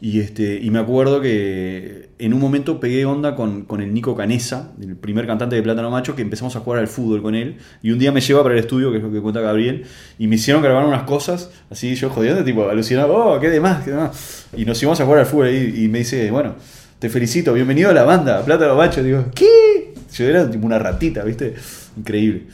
Y, 0.00 0.20
este, 0.20 0.58
y 0.60 0.70
me 0.70 0.78
acuerdo 0.78 1.20
que 1.20 2.10
en 2.18 2.34
un 2.34 2.40
momento 2.40 2.80
pegué 2.80 3.04
onda 3.04 3.36
con, 3.36 3.62
con 3.62 3.80
el 3.80 3.94
Nico 3.94 4.16
Canesa, 4.16 4.72
el 4.80 4.96
primer 4.96 5.26
cantante 5.26 5.54
de 5.56 5.62
Plátano 5.62 5.90
Macho, 5.90 6.16
que 6.16 6.22
empezamos 6.22 6.56
a 6.56 6.60
jugar 6.60 6.80
al 6.80 6.88
fútbol 6.88 7.22
con 7.22 7.34
él. 7.34 7.58
Y 7.82 7.90
un 7.90 7.98
día 7.98 8.10
me 8.10 8.20
lleva 8.20 8.42
para 8.42 8.54
el 8.54 8.60
estudio, 8.60 8.90
que 8.90 8.98
es 8.98 9.02
lo 9.02 9.12
que 9.12 9.20
cuenta 9.20 9.40
Gabriel, 9.40 9.84
y 10.18 10.26
me 10.26 10.36
hicieron 10.36 10.62
grabar 10.62 10.84
unas 10.86 11.04
cosas, 11.04 11.50
así 11.70 11.94
yo 11.94 12.10
jodiendo, 12.10 12.42
tipo 12.42 12.68
alucinado, 12.68 13.14
oh, 13.14 13.40
qué 13.40 13.50
demás, 13.50 13.84
qué 13.84 13.90
demás. 13.90 14.46
Y 14.56 14.64
nos 14.64 14.82
íbamos 14.82 15.00
a 15.00 15.04
jugar 15.04 15.20
al 15.20 15.26
fútbol 15.26 15.46
ahí, 15.46 15.84
y 15.84 15.88
me 15.88 15.98
dice, 15.98 16.30
bueno, 16.32 16.56
te 16.98 17.08
felicito, 17.08 17.52
bienvenido 17.52 17.90
a 17.90 17.92
la 17.92 18.02
banda, 18.02 18.44
Plátano 18.44 18.74
Macho. 18.74 19.04
Digo, 19.04 19.26
¿qué? 19.34 19.91
Yo 20.14 20.26
era 20.26 20.50
tipo 20.50 20.66
una 20.66 20.78
ratita, 20.78 21.22
¿viste? 21.24 21.54
Increíble. 21.96 22.44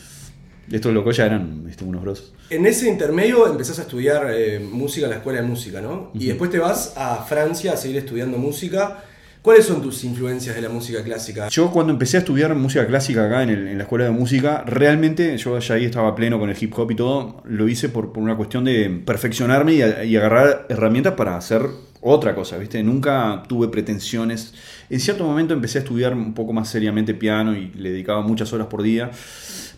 Estos 0.71 0.93
locos 0.93 1.17
ya 1.17 1.27
eran 1.27 1.65
¿viste? 1.65 1.85
unos 1.85 2.03
grosos. 2.03 2.35
En 2.51 2.67
ese 2.67 2.89
intermedio 2.89 3.47
empezás 3.51 3.79
a 3.79 3.83
estudiar 3.83 4.27
eh, 4.31 4.59
música 4.61 5.07
en 5.07 5.11
la 5.11 5.17
escuela 5.17 5.41
de 5.41 5.47
música, 5.47 5.81
¿no? 5.81 6.11
Y 6.15 6.27
después 6.27 6.51
te 6.51 6.59
vas 6.59 6.95
a 6.97 7.25
Francia 7.25 7.73
a 7.73 7.77
seguir 7.77 7.97
estudiando 7.99 8.39
música. 8.39 9.05
¿Cuáles 9.41 9.65
son 9.67 9.81
tus 9.81 10.03
influencias 10.05 10.57
de 10.57 10.63
la 10.63 10.69
música 10.69 11.03
clásica? 11.03 11.49
Yo 11.49 11.71
cuando 11.71 11.93
empecé 11.93 12.17
a 12.19 12.21
estudiar 12.21 12.55
música 12.55 12.87
clásica 12.87 13.27
acá 13.27 13.43
en, 13.45 13.51
el- 13.51 13.69
en 13.69 13.79
la 13.79 13.85
escuela 13.85 14.05
de 14.05 14.11
música, 14.11 14.63
realmente 14.67 15.37
yo 15.39 15.59
ya 15.59 15.75
ahí 15.77 15.85
estaba 15.85 16.15
pleno 16.15 16.39
con 16.39 16.51
el 16.51 16.57
hip 16.61 16.77
hop 16.77 16.91
y 16.91 16.97
todo, 16.97 17.43
lo 17.45 17.69
hice 17.69 17.89
por, 17.89 18.13
por 18.13 18.23
una 18.23 18.37
cuestión 18.37 18.65
de 18.65 18.91
perfeccionarme 19.07 19.75
y, 19.75 19.83
a- 19.83 20.05
y 20.05 20.17
agarrar 20.17 20.67
herramientas 20.69 21.15
para 21.15 21.37
hacer 21.37 21.63
otra 22.01 22.35
cosa, 22.35 22.59
¿viste? 22.59 22.83
Nunca 22.83 23.43
tuve 23.49 23.69
pretensiones. 23.69 24.55
En 24.91 25.01
cierto 25.01 25.25
momento 25.25 25.55
empecé 25.55 25.79
a 25.79 25.83
estudiar 25.83 26.15
un 26.15 26.35
poco 26.35 26.53
más 26.53 26.69
seriamente 26.69 27.15
piano 27.15 27.57
y 27.57 27.71
le 27.73 27.91
dedicaba 27.91 28.23
muchas 28.23 28.53
horas 28.53 28.69
por 28.69 28.83
día, 28.83 29.11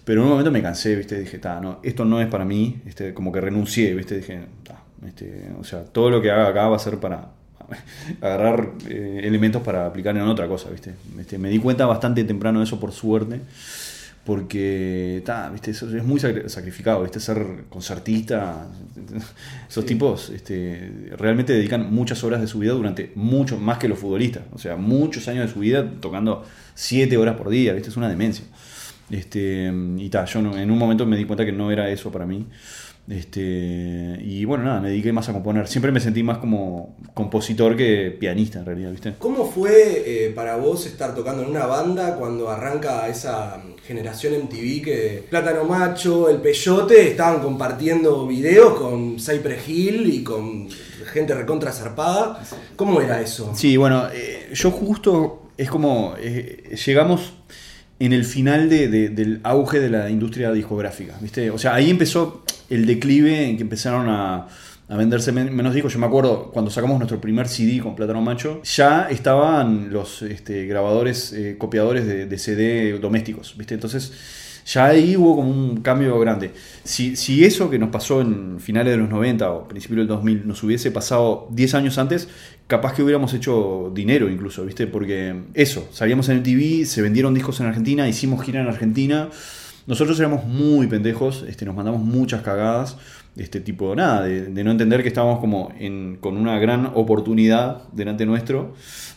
pero 0.04 0.20
en 0.20 0.24
un 0.26 0.30
momento 0.30 0.50
me 0.50 0.62
cansé, 0.62 0.96
¿viste? 0.96 1.18
Dije, 1.18 1.38
"Ta, 1.38 1.60
no, 1.60 1.80
esto 1.82 2.04
no 2.04 2.20
es 2.20 2.28
para 2.28 2.44
mí, 2.44 2.80
este, 2.86 3.14
como 3.14 3.32
que 3.32 3.40
renuncié, 3.40 3.94
¿viste? 3.94 4.16
Dije, 4.16 4.40
"Ta, 4.64 4.82
este, 5.06 5.50
o 5.58 5.64
sea, 5.64 5.84
todo 5.84 6.10
lo 6.10 6.20
que 6.20 6.30
haga 6.30 6.48
acá 6.48 6.68
va 6.68 6.76
a 6.76 6.78
ser 6.80 6.98
para 6.98 7.30
agarrar 8.20 8.72
eh, 8.88 9.20
elementos 9.24 9.62
para 9.62 9.86
aplicar 9.86 10.16
en 10.16 10.22
otra 10.22 10.48
cosa, 10.48 10.70
¿viste? 10.70 10.94
Este, 11.18 11.38
me 11.38 11.48
di 11.48 11.58
cuenta 11.58 11.86
bastante 11.86 12.24
temprano 12.24 12.58
de 12.58 12.64
eso 12.64 12.80
por 12.80 12.92
suerte, 12.92 13.40
porque 14.24 15.22
ta, 15.24 15.50
¿viste? 15.50 15.70
Eso 15.70 15.94
es 15.96 16.04
muy 16.04 16.20
sacri- 16.20 16.48
sacrificado, 16.48 17.02
¿viste? 17.02 17.20
Ser 17.20 17.64
concertista, 17.68 18.68
esos 19.68 19.86
tipos 19.86 20.30
este, 20.30 21.10
realmente 21.16 21.52
dedican 21.52 21.92
muchas 21.92 22.22
horas 22.22 22.40
de 22.40 22.46
su 22.46 22.58
vida 22.58 22.72
durante 22.72 23.12
mucho 23.14 23.58
más 23.58 23.78
que 23.78 23.88
los 23.88 23.98
futbolistas, 23.98 24.42
o 24.52 24.58
sea, 24.58 24.76
muchos 24.76 25.26
años 25.28 25.46
de 25.46 25.52
su 25.52 25.60
vida 25.60 25.88
tocando 26.00 26.44
siete 26.74 27.16
horas 27.16 27.36
por 27.36 27.48
día, 27.50 27.72
¿viste? 27.72 27.88
Es 27.88 27.96
una 27.96 28.08
demencia. 28.08 28.44
Este, 29.10 29.72
y 29.98 30.08
ta, 30.08 30.24
yo 30.26 30.40
no- 30.42 30.56
en 30.56 30.70
un 30.70 30.78
momento 30.78 31.04
me 31.06 31.16
di 31.16 31.24
cuenta 31.24 31.44
que 31.44 31.52
no 31.52 31.72
era 31.72 31.88
eso 31.90 32.12
para 32.12 32.26
mí. 32.26 32.46
Este, 33.10 34.20
y 34.20 34.44
bueno, 34.44 34.62
nada, 34.62 34.80
me 34.80 34.90
dediqué 34.90 35.12
más 35.12 35.28
a 35.28 35.32
componer. 35.32 35.66
Siempre 35.66 35.90
me 35.90 35.98
sentí 35.98 36.22
más 36.22 36.38
como 36.38 36.96
compositor 37.12 37.76
que 37.76 38.16
pianista 38.18 38.60
en 38.60 38.66
realidad, 38.66 38.92
¿viste? 38.92 39.14
¿Cómo 39.18 39.50
fue 39.50 40.04
eh, 40.06 40.30
para 40.30 40.54
vos 40.56 40.86
estar 40.86 41.12
tocando 41.12 41.42
en 41.42 41.50
una 41.50 41.66
banda 41.66 42.14
cuando 42.14 42.48
arranca 42.48 43.08
esa 43.08 43.60
generación 43.84 44.34
MTV 44.44 44.82
que 44.84 45.24
Plátano 45.28 45.64
Macho, 45.64 46.28
El 46.28 46.36
Peyote 46.36 47.08
estaban 47.08 47.42
compartiendo 47.42 48.28
videos 48.28 48.74
con 48.78 49.18
Cypress 49.18 49.68
Hill 49.68 50.14
y 50.14 50.22
con 50.22 50.68
gente 51.12 51.34
recontra 51.34 51.72
zarpada? 51.72 52.40
¿Cómo 52.76 53.00
era 53.00 53.20
eso? 53.20 53.50
Sí, 53.56 53.76
bueno, 53.76 54.06
eh, 54.12 54.50
yo 54.54 54.70
justo 54.70 55.50
es 55.56 55.68
como, 55.68 56.14
eh, 56.16 56.76
llegamos 56.86 57.32
en 58.00 58.12
el 58.12 58.24
final 58.24 58.68
de- 58.68 58.88
de- 58.88 59.08
del 59.10 59.40
auge 59.44 59.78
de 59.78 59.90
la 59.90 60.10
industria 60.10 60.50
discográfica, 60.52 61.16
¿viste? 61.20 61.50
O 61.50 61.58
sea, 61.58 61.74
ahí 61.74 61.88
empezó 61.90 62.42
el 62.68 62.86
declive 62.86 63.48
en 63.48 63.56
que 63.56 63.62
empezaron 63.62 64.08
a, 64.08 64.48
venderse 64.88 65.30
men- 65.30 65.54
menos 65.54 65.72
discos. 65.72 65.92
Yo 65.92 66.00
me 66.00 66.06
acuerdo 66.06 66.50
cuando 66.50 66.68
sacamos 66.70 66.98
nuestro 66.98 67.20
primer 67.20 67.46
CD 67.46 67.78
con 67.80 67.94
Plátano 67.94 68.20
Macho, 68.22 68.60
ya 68.64 69.06
estaban 69.08 69.92
los 69.92 70.22
este, 70.22 70.66
grabadores, 70.66 71.32
eh, 71.32 71.54
copiadores 71.58 72.06
de, 72.08 72.26
de 72.26 72.38
CD 72.38 72.98
domésticos, 72.98 73.54
¿viste? 73.56 73.74
Entonces, 73.74 74.12
ya 74.66 74.86
ahí 74.86 75.16
hubo 75.16 75.36
como 75.36 75.48
un 75.50 75.80
cambio 75.82 76.18
grande. 76.18 76.50
Si, 76.82 77.14
si 77.16 77.44
eso 77.44 77.70
que 77.70 77.78
nos 77.78 77.90
pasó 77.90 78.20
en 78.20 78.58
finales 78.58 78.92
de 78.94 78.98
los 78.98 79.08
90 79.08 79.52
o 79.52 79.68
principios 79.68 79.98
del 79.98 80.08
2000 80.08 80.42
nos 80.46 80.60
hubiese 80.64 80.90
pasado 80.90 81.46
10 81.52 81.74
años 81.74 81.96
antes, 81.98 82.28
capaz 82.70 82.94
que 82.94 83.02
hubiéramos 83.02 83.34
hecho 83.34 83.90
dinero 83.92 84.30
incluso, 84.30 84.64
¿viste? 84.64 84.86
Porque 84.86 85.34
eso, 85.54 85.88
salíamos 85.90 86.28
en 86.28 86.36
el 86.36 86.42
TV, 86.44 86.86
se 86.86 87.02
vendieron 87.02 87.34
discos 87.34 87.58
en 87.58 87.66
Argentina, 87.66 88.08
hicimos 88.08 88.42
gira 88.44 88.60
en 88.60 88.68
Argentina. 88.68 89.28
Nosotros 89.88 90.18
éramos 90.20 90.44
muy 90.44 90.86
pendejos, 90.86 91.44
este, 91.48 91.64
nos 91.64 91.74
mandamos 91.74 92.00
muchas 92.00 92.42
cagadas, 92.42 92.96
este 93.36 93.60
tipo, 93.60 93.96
nada, 93.96 94.22
de, 94.22 94.46
de 94.46 94.64
no 94.64 94.70
entender 94.70 95.02
que 95.02 95.08
estábamos 95.08 95.40
como 95.40 95.72
en, 95.80 96.18
con 96.20 96.36
una 96.36 96.60
gran 96.60 96.92
oportunidad 96.94 97.88
delante 97.92 98.24
nuestro 98.24 98.74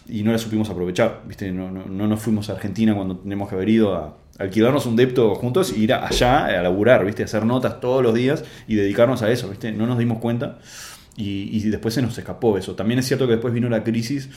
y 0.10 0.24
no 0.24 0.32
la 0.32 0.40
supimos 0.40 0.72
aprovechar, 0.72 1.22
¿viste? 1.28 1.52
No, 1.52 1.70
no, 1.70 1.86
no 1.86 2.08
nos 2.08 2.22
fuimos 2.22 2.50
a 2.50 2.54
Argentina 2.54 2.96
cuando 2.96 3.18
tenemos 3.18 3.50
que 3.50 3.56
haber 3.56 3.70
ido 3.70 3.94
a 3.94 4.18
alquilarnos 4.40 4.88
un 4.88 4.96
depto 4.96 5.36
juntos 5.36 5.78
y 5.78 5.84
ir 5.84 5.94
allá 5.94 6.48
a 6.48 6.62
laburar, 6.64 7.06
¿viste? 7.06 7.22
A 7.22 7.26
hacer 7.26 7.46
notas 7.46 7.80
todos 7.80 8.02
los 8.02 8.16
días 8.16 8.44
y 8.68 8.74
dedicarnos 8.74 9.22
a 9.22 9.30
eso, 9.30 9.48
¿viste? 9.50 9.72
No 9.72 9.86
nos 9.86 10.00
dimos 10.00 10.18
cuenta 10.18 10.58
y, 11.16 11.60
después 11.70 11.94
se 11.94 12.02
nos 12.02 12.18
escapó 12.18 12.58
eso. 12.58 12.76
También 12.76 13.00
es 13.00 13.08
cierto 13.08 13.28
que 13.28 13.34
después 13.34 13.54
vino 13.54 13.70
la 13.70 13.84
crisis, 13.84 14.30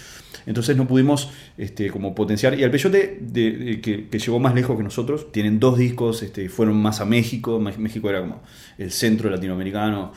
entonces 0.46 0.76
no 0.76 0.86
pudimos 0.86 1.30
este, 1.56 1.90
como 1.90 2.14
potenciar. 2.14 2.58
Y 2.58 2.64
al 2.64 2.70
Peyote, 2.70 3.18
de, 3.20 3.80
que, 3.80 4.18
llegó 4.18 4.38
más 4.38 4.54
lejos 4.54 4.76
que 4.76 4.82
nosotros, 4.82 5.32
tienen 5.32 5.58
dos 5.58 5.78
discos, 5.78 6.22
este, 6.22 6.48
fueron 6.48 6.76
más 6.76 7.00
a 7.00 7.04
México, 7.04 7.58
México 7.58 8.10
era 8.10 8.20
como 8.20 8.42
el 8.78 8.90
centro 8.90 9.30
latinoamericano. 9.30 10.12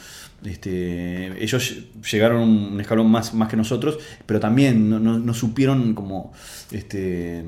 Este, 0.45 1.43
ellos 1.43 1.86
llegaron 2.12 2.41
un 2.47 2.80
escalón 2.82 3.10
más, 3.12 3.34
más 3.34 3.49
que 3.49 3.58
nosotros, 3.58 3.99
pero 4.25 4.39
también 4.39 4.89
no, 4.89 4.99
no- 4.99 5.19
no 5.19 5.34
supieron 5.34 5.93
como 5.93 6.32
este, 6.71 7.43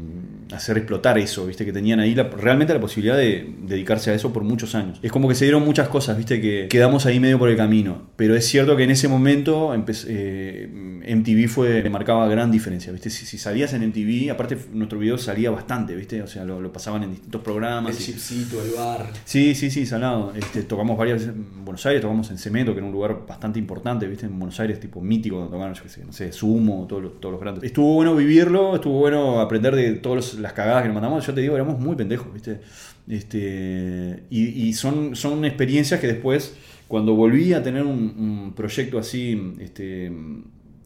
hacer 0.53 0.77
explotar 0.77 1.17
eso, 1.17 1.45
viste 1.45 1.63
que 1.65 1.71
tenían 1.71 1.99
ahí 1.99 2.15
la- 2.15 2.23
realmente 2.23 2.73
la 2.73 2.81
posibilidad 2.81 3.15
de 3.15 3.53
dedicarse 3.63 4.11
a 4.11 4.13
eso 4.15 4.33
por 4.33 4.43
muchos 4.43 4.75
años. 4.75 4.99
Es 5.01 5.11
como 5.11 5.27
que 5.29 5.35
se 5.35 5.45
dieron 5.45 5.63
muchas 5.63 5.87
cosas, 5.89 6.17
viste 6.17 6.41
que 6.41 6.67
quedamos 6.69 7.05
ahí 7.05 7.19
medio 7.19 7.37
por 7.39 7.49
el 7.49 7.55
camino, 7.57 8.09
pero 8.15 8.35
es 8.35 8.45
cierto 8.47 8.75
que 8.75 8.83
en 8.83 8.91
ese 8.91 9.07
momento 9.07 9.73
eh, 10.07 10.69
MTV 11.15 11.47
fue 11.47 11.89
marcaba 11.89 12.27
gran 12.27 12.51
diferencia, 12.51 12.91
viste 12.91 13.09
si, 13.09 13.25
si 13.25 13.37
salías 13.37 13.73
en 13.73 13.83
MTV, 13.83 14.31
aparte 14.31 14.57
nuestro 14.73 14.99
video 14.99 15.17
salía 15.17 15.51
bastante, 15.51 15.95
viste, 15.95 16.21
o 16.21 16.27
sea 16.27 16.43
lo, 16.43 16.59
lo 16.61 16.71
pasaban 16.73 17.03
en 17.03 17.11
distintos 17.11 17.39
El 17.39 17.43
programas. 17.43 17.99
y- 17.99 18.03
chipsito, 18.03 18.63
el 18.63 18.71
bar. 18.71 19.07
Sí, 19.25 19.55
sí, 19.55 19.69
sí, 19.71 19.85
salado. 19.85 20.33
Este, 20.35 20.63
tocamos 20.63 20.97
varias 20.97 21.19
veces 21.19 21.35
en 21.35 21.63
Buenos 21.65 21.85
Aires, 21.85 22.01
tocamos 22.01 22.29
en 22.31 22.37
Cemento, 22.37 22.73
que 22.75 22.80
era 22.81 22.87
un 22.87 22.91
lugar 22.91 23.25
bastante 23.27 23.59
importante, 23.59 24.07
¿viste? 24.07 24.25
En 24.25 24.37
Buenos 24.37 24.59
Aires, 24.59 24.79
tipo 24.79 25.01
mítico, 25.01 25.37
donde 25.37 25.51
tocaron, 25.51 25.73
yo 25.73 25.83
qué 25.83 25.89
sé, 25.89 26.03
no 26.03 26.11
sé, 26.11 26.31
Sumo, 26.31 26.85
todos 26.87 27.03
los, 27.03 27.19
todos 27.19 27.33
los 27.33 27.41
grandes. 27.41 27.63
Estuvo 27.63 27.93
bueno 27.93 28.15
vivirlo, 28.15 28.75
estuvo 28.75 28.99
bueno 28.99 29.39
aprender 29.39 29.75
de 29.75 29.93
todas 29.93 30.33
las 30.35 30.53
cagadas 30.53 30.81
que 30.81 30.87
nos 30.89 30.95
mandamos. 30.95 31.25
Yo 31.25 31.33
te 31.33 31.41
digo, 31.41 31.55
éramos 31.55 31.79
muy 31.79 31.95
pendejos, 31.95 32.33
¿viste? 32.33 32.61
Este, 33.07 34.23
y 34.29 34.67
y 34.67 34.73
son, 34.73 35.15
son 35.15 35.45
experiencias 35.45 35.99
que 35.99 36.07
después, 36.07 36.55
cuando 36.87 37.15
volví 37.15 37.53
a 37.53 37.63
tener 37.63 37.83
un, 37.83 38.15
un 38.17 38.53
proyecto 38.55 38.99
así, 38.99 39.53
este, 39.59 40.11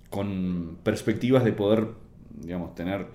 con 0.10 0.78
perspectivas 0.84 1.44
de 1.44 1.54
poder, 1.54 1.88
digamos, 2.42 2.76
tener 2.76 3.08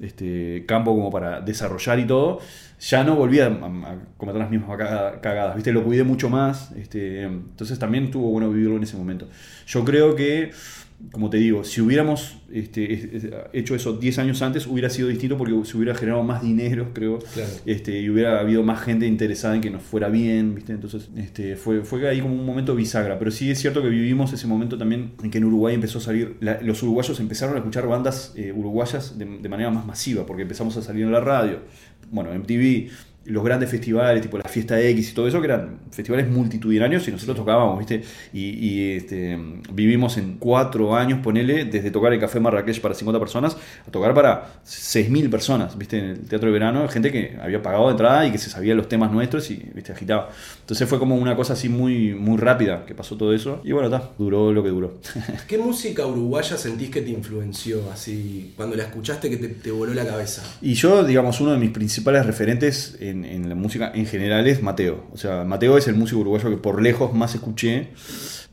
este 0.00 0.64
campo 0.66 0.92
como 0.94 1.10
para 1.10 1.40
desarrollar 1.40 1.98
y 2.00 2.06
todo, 2.06 2.40
ya 2.80 3.04
no 3.04 3.14
volví 3.16 3.40
a, 3.40 3.46
a- 3.46 3.98
cometer 4.16 4.40
las 4.40 4.50
mismas 4.50 4.70
caga- 4.78 5.20
cagadas, 5.20 5.54
¿viste? 5.54 5.72
Lo 5.72 5.84
cuidé 5.84 6.04
mucho 6.04 6.28
más, 6.28 6.72
este, 6.72 7.22
entonces 7.22 7.78
también 7.78 8.04
estuvo 8.04 8.30
bueno 8.30 8.50
vivirlo 8.50 8.76
en 8.76 8.82
ese 8.82 8.96
momento. 8.96 9.28
Yo 9.66 9.84
creo 9.84 10.16
que, 10.16 10.50
como 11.10 11.28
te 11.30 11.36
digo, 11.38 11.64
si 11.64 11.80
hubiéramos 11.80 12.38
este, 12.52 12.92
es- 12.92 13.04
es- 13.04 13.28
hecho 13.54 13.74
eso 13.74 13.94
10 13.94 14.18
años 14.18 14.40
antes, 14.42 14.66
hubiera 14.66 14.88
sido 14.90 15.08
distinto 15.08 15.36
porque 15.38 15.54
se 15.64 15.76
hubiera 15.76 15.94
generado 15.94 16.22
más 16.22 16.42
dinero, 16.42 16.90
creo, 16.92 17.18
Claro. 17.18 17.48
este, 17.66 18.00
y 18.00 18.10
hubiera 18.10 18.38
habido 18.40 18.62
más 18.62 18.80
gente 18.82 19.06
interesada 19.06 19.54
en 19.54 19.62
que 19.62 19.70
nos 19.70 19.82
fuera 19.82 20.08
bien, 20.10 20.54
¿viste? 20.54 20.72
Entonces, 20.72 21.08
este, 21.16 21.56
fue, 21.56 21.82
fue 21.82 22.06
ahí 22.08 22.20
como 22.20 22.34
un 22.34 22.44
momento 22.46 22.74
bisagra. 22.74 23.18
Pero 23.18 23.30
sí 23.30 23.50
es 23.50 23.58
cierto 23.58 23.82
que 23.82 23.88
vivimos 23.88 24.32
ese 24.32 24.46
momento 24.46 24.76
también 24.78 25.12
en 25.22 25.30
que 25.30 25.38
en 25.38 25.44
Uruguay 25.44 25.74
empezó 25.74 25.98
a 25.98 26.02
salir, 26.02 26.36
la- 26.40 26.60
los 26.60 26.82
uruguayos 26.82 27.18
empezaron 27.20 27.54
a 27.54 27.58
escuchar 27.58 27.86
bandas 27.86 28.32
eh, 28.36 28.52
uruguayas 28.54 29.18
de, 29.18 29.24
de 29.24 29.48
manera 29.48 29.70
más 29.70 29.86
masiva, 29.86 30.26
porque 30.26 30.42
empezamos 30.42 30.76
a 30.76 30.82
salir 30.82 31.04
en 31.04 31.12
la 31.12 31.20
radio, 31.20 31.60
bueno, 32.10 32.30
MTV, 32.34 32.90
los 33.24 33.44
grandes 33.44 33.70
festivales, 33.70 34.22
tipo 34.22 34.36
la 34.36 34.48
Fiesta 34.48 34.80
X 34.80 35.10
y 35.10 35.14
todo 35.14 35.28
eso, 35.28 35.40
que 35.40 35.46
eran 35.46 35.78
festivales 35.90 36.28
multitudinarios 36.28 37.06
y 37.06 37.12
nosotros 37.12 37.36
tocábamos, 37.36 37.78
¿viste? 37.78 38.02
Y, 38.32 38.50
y, 38.50 38.96
este, 38.96 39.38
vivimos 39.72 40.16
en 40.16 40.38
cuatro 40.38 40.96
años, 40.96 41.20
ponele, 41.22 41.64
desde 41.66 41.90
tocar 41.90 42.12
el 42.12 42.18
Café 42.18 42.40
Marrakech 42.40 42.80
para 42.80 42.94
50 42.94 43.20
personas 43.20 43.56
a 43.86 43.90
tocar 43.90 44.12
para 44.14 44.60
6.000 44.66 45.30
personas, 45.30 45.78
¿viste? 45.78 45.98
En 45.98 46.04
el 46.04 46.20
Teatro 46.20 46.48
de 46.48 46.52
Verano, 46.52 46.88
gente 46.88 47.12
que 47.12 47.36
había 47.40 47.62
pagado 47.62 47.86
de 47.86 47.92
entrada 47.92 48.26
y 48.26 48.32
que 48.32 48.38
se 48.38 48.50
sabía 48.50 48.74
los 48.74 48.88
temas 48.88 49.12
nuestros 49.12 49.50
y, 49.50 49.70
¿viste? 49.74 49.92
Agitaba. 49.92 50.30
Entonces 50.60 50.88
fue 50.88 50.98
como 50.98 51.14
una 51.16 51.36
cosa 51.36 51.52
así 51.52 51.68
muy, 51.68 52.14
muy 52.14 52.38
rápida 52.38 52.84
que 52.86 52.94
pasó 52.94 53.16
todo 53.16 53.32
eso 53.32 53.60
y 53.62 53.72
bueno, 53.72 53.88
está, 53.88 54.10
duró 54.18 54.52
lo 54.52 54.62
que 54.62 54.70
duró. 54.70 54.98
¿Qué 55.46 55.58
música 55.58 56.06
uruguaya 56.06 56.56
sentís 56.56 56.90
que 56.90 57.02
te 57.02 57.10
influenció 57.10 57.90
así 57.92 58.52
cuando 58.56 58.74
la 58.76 58.84
escuchaste 58.84 59.30
que 59.30 59.36
te, 59.36 59.48
te 59.48 59.70
voló 59.70 59.94
la 59.94 60.06
cabeza? 60.06 60.42
Y 60.60 60.74
yo, 60.74 61.04
digamos, 61.04 61.40
uno 61.40 61.52
de 61.52 61.58
mis 61.58 61.70
principales 61.70 62.26
referentes 62.26 62.96
en, 63.12 63.48
la 63.48 63.54
música 63.54 63.92
en 63.94 64.06
general 64.06 64.46
es 64.46 64.62
Mateo. 64.62 65.06
O 65.12 65.16
sea, 65.16 65.44
Mateo 65.44 65.78
es 65.78 65.88
el 65.88 65.94
músico 65.94 66.20
uruguayo 66.20 66.50
que 66.50 66.56
por 66.56 66.82
lejos 66.82 67.14
más 67.14 67.34
escuché 67.34 67.88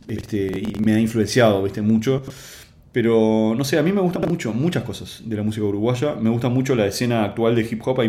este, 0.07 0.47
y 0.47 0.79
me 0.79 0.93
ha 0.93 0.99
influenciado, 0.99 1.63
viste, 1.63 1.81
mucho. 1.81 2.23
Pero, 2.91 3.53
no 3.55 3.63
sé, 3.63 3.77
a 3.77 3.83
mí 3.83 3.91
me 3.91 4.01
gustan 4.01 4.23
mucho, 4.27 4.51
muchas 4.53 4.83
cosas 4.83 5.21
de 5.25 5.35
la 5.35 5.43
música 5.43 5.65
uruguaya. 5.65 6.15
Me 6.15 6.29
gusta 6.29 6.49
mucho 6.49 6.75
la 6.75 6.87
escena 6.87 7.23
actual 7.23 7.55
de 7.55 7.61
hip 7.61 7.81
hop. 7.85 7.99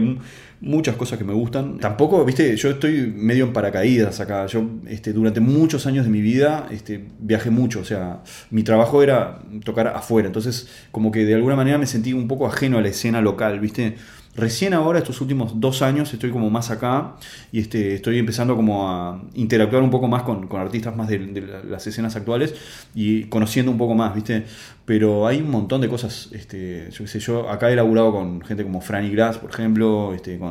Muchas 0.61 0.96
cosas 0.96 1.18
que 1.18 1.25
me 1.25 1.33
gustan. 1.33 1.79
Tampoco, 1.79 2.25
viste, 2.25 2.57
yo 2.57 2.70
estoy 2.70 3.12
medio 3.16 3.44
en 3.46 3.53
paracaídas 3.53 4.20
acá. 4.20 4.46
Yo, 4.46 4.62
este, 4.88 5.12
durante 5.12 5.40
muchos 5.40 5.87
años 5.87 6.05
de 6.05 6.11
mi 6.11 6.20
vida, 6.20 6.68
este, 6.70 7.07
viajé 7.18 7.51
mucho. 7.51 7.81
O 7.81 7.85
sea, 7.85 8.23
mi 8.51 8.62
trabajo 8.62 9.03
era 9.03 9.40
tocar 9.64 9.88
afuera. 9.88 10.27
Entonces, 10.29 10.68
como 10.92 11.11
que 11.12 11.25
de 11.25 11.35
alguna 11.35 11.57
manera 11.57 11.79
me 11.79 11.87
sentí 11.87 12.12
un 12.12 12.29
poco 12.29 12.46
ajeno 12.46 12.79
a 12.79 12.83
la 12.83 12.88
escena 12.88 13.20
local, 13.20 13.61
viste. 13.61 13.96
Recién 14.37 14.75
ahora, 14.75 15.01
estos 15.01 15.20
últimos 15.20 15.59
dos 15.61 15.83
años, 15.83 16.12
estoy 16.14 16.31
como 16.31 16.51
más 16.51 16.70
acá 16.70 17.16
y 17.51 17.59
este, 17.59 17.94
estoy 17.96 18.16
empezando 18.18 18.55
como 18.55 18.88
a 18.88 19.23
interactuar 19.35 19.83
un 19.83 19.90
poco 19.90 20.07
más 20.07 20.23
con, 20.23 20.46
con 20.46 20.61
artistas 20.61 20.94
más 20.96 21.09
de, 21.09 21.18
de 21.18 21.40
la- 21.40 21.64
las 21.64 21.85
escenas 21.88 22.14
actuales 22.14 22.55
y 22.94 23.25
conociendo 23.25 23.73
un 23.73 23.79
poco 23.79 23.94
más, 23.96 24.14
¿viste? 24.14 24.44
Pero 24.85 25.27
hay 25.27 25.40
un 25.40 25.51
montón 25.51 25.81
de 25.81 25.88
cosas, 25.88 26.29
este, 26.33 26.88
yo 26.90 27.05
qué 27.05 27.09
sé, 27.09 27.18
yo 27.20 27.49
acá 27.51 27.70
he 27.70 27.77
laburado 27.77 28.12
con 28.12 28.40
gente 28.42 28.62
como 28.64 28.81
Franny 28.81 29.11
Glass, 29.11 29.38
por 29.38 29.51
ejemplo, 29.51 30.14
este, 30.14 30.38
con, 30.38 30.49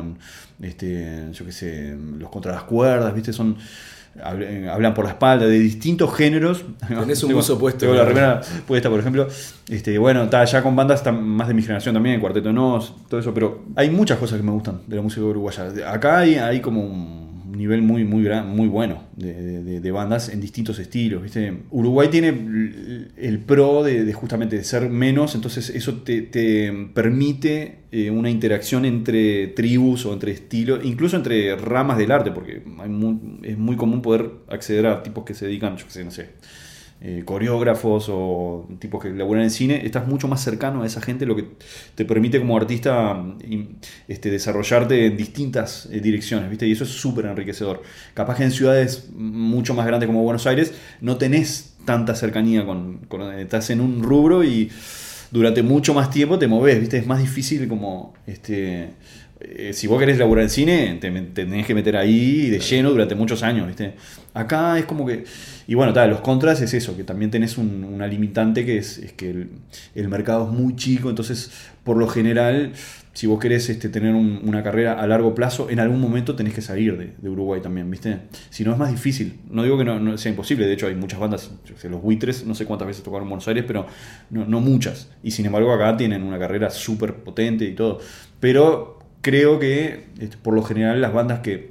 este, 0.62 1.28
yo 1.32 1.44
qué 1.44 1.52
sé, 1.52 1.96
los 2.18 2.28
contra 2.30 2.52
las 2.52 2.62
cuerdas, 2.64 3.14
¿viste? 3.14 3.32
Son 3.32 3.56
habl- 4.22 4.68
hablan 4.68 4.92
por 4.94 5.04
la 5.04 5.12
espalda 5.12 5.46
de 5.46 5.58
distintos 5.58 6.14
géneros. 6.14 6.64
Tenés 6.88 7.22
un 7.22 7.28
Tengo- 7.30 7.40
buzo 7.40 7.58
puesto, 7.58 7.80
tengo 7.80 7.94
la 7.94 8.04
remera 8.04 8.40
puesta, 8.66 8.90
por 8.90 9.00
ejemplo. 9.00 9.28
Este, 9.68 9.96
bueno, 9.98 10.24
está 10.24 10.44
ya 10.44 10.62
con 10.62 10.74
bandas 10.76 11.02
más 11.12 11.48
de 11.48 11.54
mi 11.54 11.62
generación 11.62 11.94
también, 11.94 12.20
Cuarteto 12.20 12.52
Nos, 12.52 12.94
todo 13.08 13.20
eso, 13.20 13.32
pero 13.32 13.64
hay 13.76 13.90
muchas 13.90 14.18
cosas 14.18 14.38
que 14.38 14.44
me 14.44 14.52
gustan 14.52 14.80
de 14.86 14.96
la 14.96 15.02
música 15.02 15.22
uruguaya. 15.24 15.68
Acá 15.90 16.18
hay, 16.18 16.34
hay 16.36 16.60
como 16.60 16.82
un 16.82 17.29
nivel 17.56 17.82
muy, 17.82 18.04
muy, 18.04 18.28
muy 18.46 18.68
bueno 18.68 19.04
de, 19.16 19.80
de- 19.80 19.90
bandas 19.90 20.28
en 20.28 20.40
distintos 20.40 20.78
estilos. 20.78 21.22
¿viste? 21.22 21.52
Uruguay 21.70 22.08
tiene 22.08 22.28
el, 22.28 23.38
pro 23.40 23.82
de, 23.82 24.12
justamente 24.12 24.56
de 24.56 24.64
ser 24.64 24.88
menos, 24.88 25.34
entonces 25.34 25.70
eso 25.70 25.94
te, 26.02 26.22
te 26.22 26.72
permite 26.94 27.78
eh, 27.92 28.10
una 28.10 28.30
interacción 28.30 28.84
entre 28.84 29.48
tribus 29.48 30.06
o 30.06 30.12
entre 30.12 30.32
estilos, 30.32 30.80
incluso 30.84 31.16
entre 31.16 31.56
ramas 31.56 31.98
del 31.98 32.10
arte, 32.12 32.30
porque 32.30 32.62
es 33.42 33.58
muy 33.58 33.76
común 33.76 34.00
poder 34.02 34.30
acceder 34.48 34.86
a 34.86 35.02
tipos 35.02 35.24
que 35.24 35.34
se 35.34 35.46
dedican, 35.46 35.76
yo 35.76 35.86
qué 35.86 35.90
sé, 35.92 36.04
no 36.04 36.10
sé, 36.10 36.28
eh, 37.02 37.22
coreógrafos 37.24 38.06
o 38.10 38.68
tipos 38.78 39.02
que 39.02 39.10
laburan 39.10 39.44
en 39.44 39.50
cine, 39.50 39.86
estás 39.86 40.06
mucho 40.06 40.28
más 40.28 40.42
cercano 40.42 40.82
a 40.82 40.86
esa 40.86 41.00
gente, 41.00 41.24
lo 41.26 41.34
que 41.36 41.46
te 41.94 42.04
permite 42.04 42.38
como 42.38 42.56
artista 42.56 43.14
mm, 43.14 43.66
este, 44.08 44.30
desarrollarte 44.30 45.06
en 45.06 45.16
distintas 45.16 45.88
eh, 45.90 46.00
direcciones, 46.00 46.50
¿viste? 46.50 46.66
Y 46.66 46.72
eso 46.72 46.84
es 46.84 46.90
súper 46.90 47.26
enriquecedor. 47.26 47.82
Capaz 48.14 48.36
que 48.36 48.44
en 48.44 48.50
ciudades 48.52 49.08
mucho 49.14 49.74
más 49.74 49.86
grandes 49.86 50.06
como 50.06 50.22
Buenos 50.22 50.46
Aires 50.46 50.74
no 51.00 51.16
tenés 51.16 51.74
tanta 51.84 52.14
cercanía 52.14 52.66
con, 52.66 52.98
con- 53.08 53.32
estás 53.38 53.70
en 53.70 53.80
un 53.80 54.02
rubro 54.02 54.44
y 54.44 54.70
durante 55.30 55.62
mucho 55.62 55.94
más 55.94 56.10
tiempo 56.10 56.38
te 56.38 56.48
moves, 56.48 56.80
¿viste? 56.80 56.98
Es 56.98 57.06
más 57.06 57.20
difícil 57.20 57.68
como, 57.68 58.14
este, 58.26 58.90
eh, 59.40 59.72
si 59.72 59.86
vos 59.86 59.98
querés 59.98 60.18
laburar 60.18 60.44
en 60.44 60.50
cine, 60.50 60.98
te, 61.00 61.10
te 61.10 61.44
tenés 61.44 61.66
que 61.66 61.74
meter 61.74 61.96
ahí 61.96 62.50
de 62.50 62.58
lleno 62.60 62.90
durante 62.90 63.14
muchos 63.14 63.42
años, 63.42 63.66
¿viste? 63.66 63.94
Acá 64.34 64.78
es 64.78 64.84
como 64.84 65.06
que, 65.06 65.24
y 65.66 65.74
bueno, 65.74 65.92
tal, 65.92 66.10
los 66.10 66.20
contras 66.20 66.60
es 66.60 66.74
eso, 66.74 66.96
que 66.96 67.04
también 67.04 67.30
tenés 67.30 67.58
un- 67.58 67.84
una 67.84 68.06
limitante 68.06 68.64
que 68.64 68.78
es, 68.78 68.98
es 68.98 69.12
que 69.12 69.30
el, 69.30 69.48
el 69.94 70.08
mercado 70.08 70.44
es 70.50 70.56
muy 70.58 70.76
chico, 70.76 71.10
entonces, 71.10 71.50
por 71.84 71.96
lo 71.96 72.06
general, 72.06 72.72
si 73.12 73.26
vos 73.26 73.40
querés 73.40 73.68
este, 73.70 73.88
tener 73.88 74.14
un- 74.14 74.40
una 74.44 74.62
carrera 74.62 74.92
a 75.00 75.06
largo 75.06 75.34
plazo, 75.34 75.68
en 75.70 75.80
algún 75.80 76.00
momento 76.00 76.36
tenés 76.36 76.54
que 76.54 76.60
salir 76.62 76.96
de, 76.96 77.12
de 77.18 77.28
Uruguay 77.28 77.60
también, 77.60 77.90
¿viste? 77.90 78.18
Si 78.50 78.62
no 78.64 78.72
es 78.72 78.78
más 78.78 78.90
difícil. 78.90 79.40
No 79.50 79.62
digo 79.64 79.76
que 79.78 79.84
no, 79.84 79.98
no 79.98 80.16
sea 80.16 80.30
imposible, 80.30 80.66
de 80.66 80.74
hecho 80.74 80.86
hay 80.86 80.94
muchas 80.94 81.18
bandas, 81.18 81.50
los 81.82 82.02
buitres, 82.02 82.44
no 82.46 82.54
sé 82.54 82.66
cuántas 82.66 82.86
veces 82.88 83.02
tocaron 83.02 83.24
en 83.24 83.30
Buenos 83.30 83.48
Aires, 83.48 83.64
pero 83.66 83.86
no, 84.30 84.44
no 84.46 84.60
muchas. 84.60 85.10
Y 85.22 85.32
sin 85.32 85.46
embargo 85.46 85.72
acá 85.72 85.96
tienen 85.96 86.22
una 86.22 86.38
carrera 86.38 86.70
súper 86.70 87.14
potente 87.16 87.64
y 87.64 87.74
todo. 87.74 87.98
Pero 88.38 88.99
creo 89.20 89.58
que 89.58 90.06
este, 90.18 90.36
por 90.36 90.54
lo 90.54 90.62
general 90.62 91.00
las 91.00 91.12
bandas 91.12 91.40
que 91.40 91.70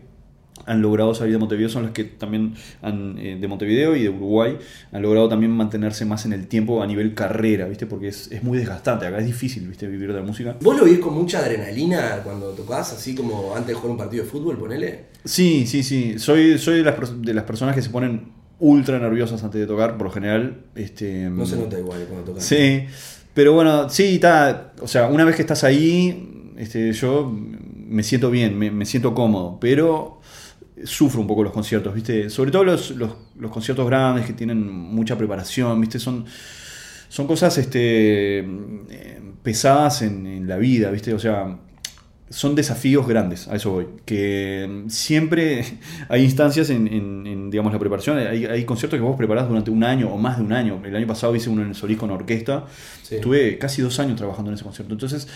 han 0.66 0.82
logrado 0.82 1.16
salir 1.16 1.34
de 1.34 1.40
Montevideo 1.40 1.70
son 1.70 1.84
las 1.84 1.94
que 1.94 2.04
también 2.04 2.54
han, 2.84 3.18
eh, 3.18 3.38
de 3.40 3.48
Montevideo 3.48 3.96
y 3.96 4.04
de 4.04 4.10
Uruguay 4.10 4.58
han 4.92 5.02
logrado 5.02 5.28
también 5.28 5.52
mantenerse 5.52 6.06
más 6.06 6.26
en 6.26 6.34
el 6.34 6.48
tiempo 6.48 6.84
a 6.84 6.88
nivel 6.88 7.16
carrera, 7.16 7.66
¿viste? 7.66 7.88
Porque 7.88 8.10
es, 8.10 8.32
es 8.32 8.44
muy 8.44 8.58
desgastante, 8.58 9.08
acá 9.08 9.18
es 9.18 9.26
difícil, 9.26 9.68
¿viste? 9.68 9.88
Vivir 9.88 10.14
de 10.14 10.20
la 10.20 10.26
música. 10.26 10.58
¿Vos 10.62 10.78
lo 10.78 10.86
vís 10.86 11.00
con 11.00 11.16
mucha 11.16 11.40
adrenalina 11.40 12.22
cuando 12.24 12.50
tocás, 12.52 12.94
así 12.94 13.16
como 13.16 13.56
antes 13.56 13.70
de 13.70 13.74
jugar 13.74 13.92
un 13.92 13.98
partido 13.98 14.24
de 14.24 14.30
fútbol, 14.30 14.58
ponele? 14.58 15.06
Sí, 15.26 15.66
sí, 15.66 15.82
sí. 15.82 16.20
Soy, 16.20 16.60
soy 16.60 16.78
de, 16.78 16.84
las, 16.84 17.22
de 17.22 17.34
las 17.34 17.46
personas 17.46 17.74
que 17.74 17.82
se 17.82 17.90
ponen 17.90 18.32
ultra 18.60 19.00
nerviosas 19.00 19.44
antes 19.44 19.60
de 19.60 19.66
tocar, 19.66 19.98
por 19.98 20.08
lo 20.08 20.12
general. 20.12 20.66
Este, 20.76 21.30
No 21.30 21.46
se 21.48 21.58
nota 21.58 21.80
igual 21.80 22.06
cuando 22.08 22.26
tocás. 22.26 22.44
Sí, 22.44 22.86
pero 23.34 23.54
bueno, 23.54 23.90
sí, 23.90 24.16
está. 24.16 24.74
O 24.82 24.88
sea, 24.88 25.08
una 25.08 25.26
vez 25.26 25.36
que 25.36 25.42
estás 25.42 25.64
ahí, 25.64 26.39
este, 26.60 26.94
yo 26.94 27.32
me 27.88 28.04
siento 28.04 28.30
bien, 28.30 28.58
me, 28.58 28.70
me 28.72 28.86
siento 28.86 29.14
cómodo, 29.16 29.58
pero 29.60 30.22
sufro 30.84 31.22
un 31.22 31.28
poco 31.28 31.44
los 31.44 31.54
conciertos, 31.54 31.94
¿viste? 31.96 32.30
Sobre 32.30 32.52
todo 32.52 32.64
los, 32.64 32.92
los, 32.92 33.12
los 33.38 33.52
conciertos 33.52 33.86
grandes 33.88 34.26
que 34.26 34.34
tienen 34.34 34.70
mucha 34.70 35.18
preparación, 35.18 35.80
¿viste? 35.82 36.00
Son, 36.00 36.26
son 37.10 37.28
cosas 37.28 37.58
este, 37.58 38.46
pesadas 39.44 40.02
en, 40.02 40.26
en 40.28 40.48
la 40.48 40.58
vida, 40.58 40.92
¿viste? 40.92 41.14
O 41.14 41.20
sea, 41.20 41.58
son 42.30 42.54
desafíos 42.56 43.08
grandes, 43.08 43.48
a 43.48 43.56
eso 43.56 43.72
voy. 43.72 43.88
Que 44.06 44.84
siempre 44.88 45.66
hay 46.10 46.24
instancias 46.24 46.70
en, 46.70 46.88
en- 46.88 47.28
en, 47.28 47.50
digamos, 47.50 47.74
la 47.74 47.80
preparación. 47.80 48.18
Hay, 48.20 48.46
hay 48.46 48.66
conciertos 48.66 48.98
que 49.00 49.04
vos 49.04 49.18
preparás 49.18 49.48
durante 49.48 49.72
un 49.72 49.84
año 49.84 50.10
o 50.14 50.18
más 50.18 50.38
de 50.38 50.44
un 50.44 50.54
año. 50.54 50.80
El 50.86 50.96
año 50.96 51.08
pasado 51.08 51.36
hice 51.36 51.50
uno 51.50 51.64
en 51.64 51.70
el 51.70 51.76
Solís 51.76 51.98
con 51.98 52.12
orquesta. 52.12 52.66
Sí. 53.04 53.16
Estuve 53.16 53.58
casi 53.58 53.82
dos 53.82 54.00
años 54.00 54.16
trabajando 54.18 54.52
en 54.52 54.56
ese 54.56 54.64
concierto. 54.64 54.94
Entonces, 54.94 55.28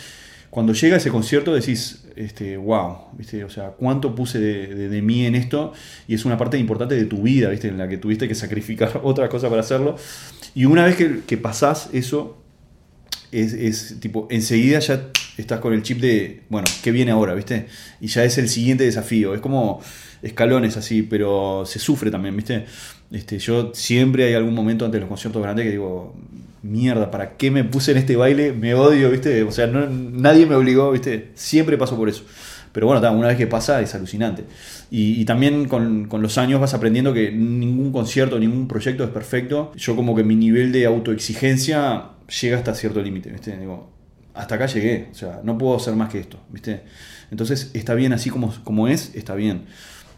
cuando 0.54 0.74
llega 0.74 0.98
ese 0.98 1.10
concierto 1.10 1.52
decís, 1.52 2.04
este, 2.16 2.58
wow, 2.58 3.08
¿viste? 3.18 3.44
O 3.44 3.50
sea, 3.50 3.70
cuánto 3.70 4.14
puse 4.14 4.40
de, 4.40 4.88
de- 4.88 5.02
mí 5.02 5.26
en 5.26 5.34
esto. 5.34 5.74
Y 6.08 6.14
es 6.14 6.26
una 6.26 6.38
parte 6.38 6.60
importante 6.60 6.94
de 6.94 7.06
tu 7.06 7.24
vida, 7.24 7.50
¿viste? 7.50 7.70
En 7.70 7.80
la 7.80 7.88
que 7.90 7.98
tuviste 7.98 8.28
que 8.28 8.36
sacrificar 8.36 9.02
otra 9.04 9.30
cosa 9.30 9.50
para 9.50 9.62
hacerlo. 9.62 9.96
Y 10.54 10.66
una 10.66 10.86
vez 10.86 10.96
que, 10.96 11.22
que 11.26 11.38
pasás 11.38 11.90
eso, 11.92 12.38
es, 13.32 13.54
es 13.54 14.00
tipo, 14.00 14.28
enseguida 14.30 14.78
ya 14.78 15.10
estás 15.38 15.60
con 15.60 15.74
el 15.74 15.82
chip 15.82 16.00
de, 16.00 16.44
bueno, 16.50 16.68
¿qué 16.84 16.92
viene 16.92 17.10
ahora, 17.10 17.34
viste? 17.34 17.66
Y 18.00 18.06
ya 18.06 18.24
es 18.24 18.38
el 18.38 18.48
siguiente 18.48 18.84
desafío. 18.84 19.34
Es 19.34 19.42
como 19.42 19.82
escalones 20.22 20.78
así, 20.78 21.02
pero 21.02 21.64
se 21.66 21.80
sufre 21.80 22.12
también, 22.12 22.36
viste. 22.38 22.66
Este, 23.12 23.40
yo 23.40 23.72
siempre 23.74 24.26
hay 24.26 24.36
algún 24.36 24.54
momento 24.54 24.86
ante 24.86 25.00
los 25.00 25.10
conciertos 25.10 25.42
grandes 25.42 25.66
que 25.66 25.72
digo, 25.72 26.16
mierda, 26.64 27.12
¿para 27.12 27.38
qué 27.38 27.52
me 27.52 27.64
puse 27.64 27.92
en 27.92 27.98
este 27.98 28.16
baile? 28.16 28.54
Me 28.54 28.74
odio, 28.74 29.12
viste. 29.12 29.44
O 29.44 29.52
sea, 29.52 29.68
no- 29.68 29.88
nadie 29.88 30.46
me 30.48 30.56
obligó, 30.56 30.92
viste. 30.92 31.30
Siempre 31.36 31.78
paso 31.78 31.96
por 31.96 32.10
eso. 32.10 32.24
Pero 32.72 32.88
bueno, 32.88 33.08
una 33.12 33.28
vez 33.28 33.38
que 33.38 33.46
pasa 33.46 33.82
es 33.82 33.94
alucinante. 33.94 34.46
Y, 34.90 35.22
y 35.22 35.26
también 35.26 35.68
con, 35.68 36.06
con 36.08 36.24
los 36.24 36.40
años 36.40 36.60
vas 36.60 36.74
aprendiendo 36.74 37.14
que 37.14 37.32
ningún 37.32 37.92
concierto, 37.92 38.40
ningún 38.40 38.68
proyecto 38.68 39.04
es 39.04 39.12
perfecto. 39.12 39.72
Yo 39.76 39.96
como 39.96 40.16
que 40.16 40.24
mi 40.24 40.36
nivel 40.36 40.72
de 40.72 40.86
autoexigencia 40.88 42.06
llega 42.42 42.58
hasta 42.58 42.74
cierto 42.74 43.02
límite, 43.02 43.30
¿viste? 43.30 43.56
Digo, 43.58 43.92
hasta 44.34 44.56
acá 44.56 44.66
llegué, 44.66 45.10
o 45.12 45.16
sea, 45.16 45.42
no 45.44 45.58
puedo 45.58 45.76
hacer 45.76 45.96
más 45.96 46.10
que 46.12 46.20
esto, 46.20 46.40
¿viste? 46.50 46.82
Entonces 47.30 47.70
está 47.74 47.94
bien 47.94 48.14
así 48.14 48.30
como, 48.32 48.54
como 48.64 48.88
es, 48.88 49.12
está 49.16 49.36
bien. 49.36 49.66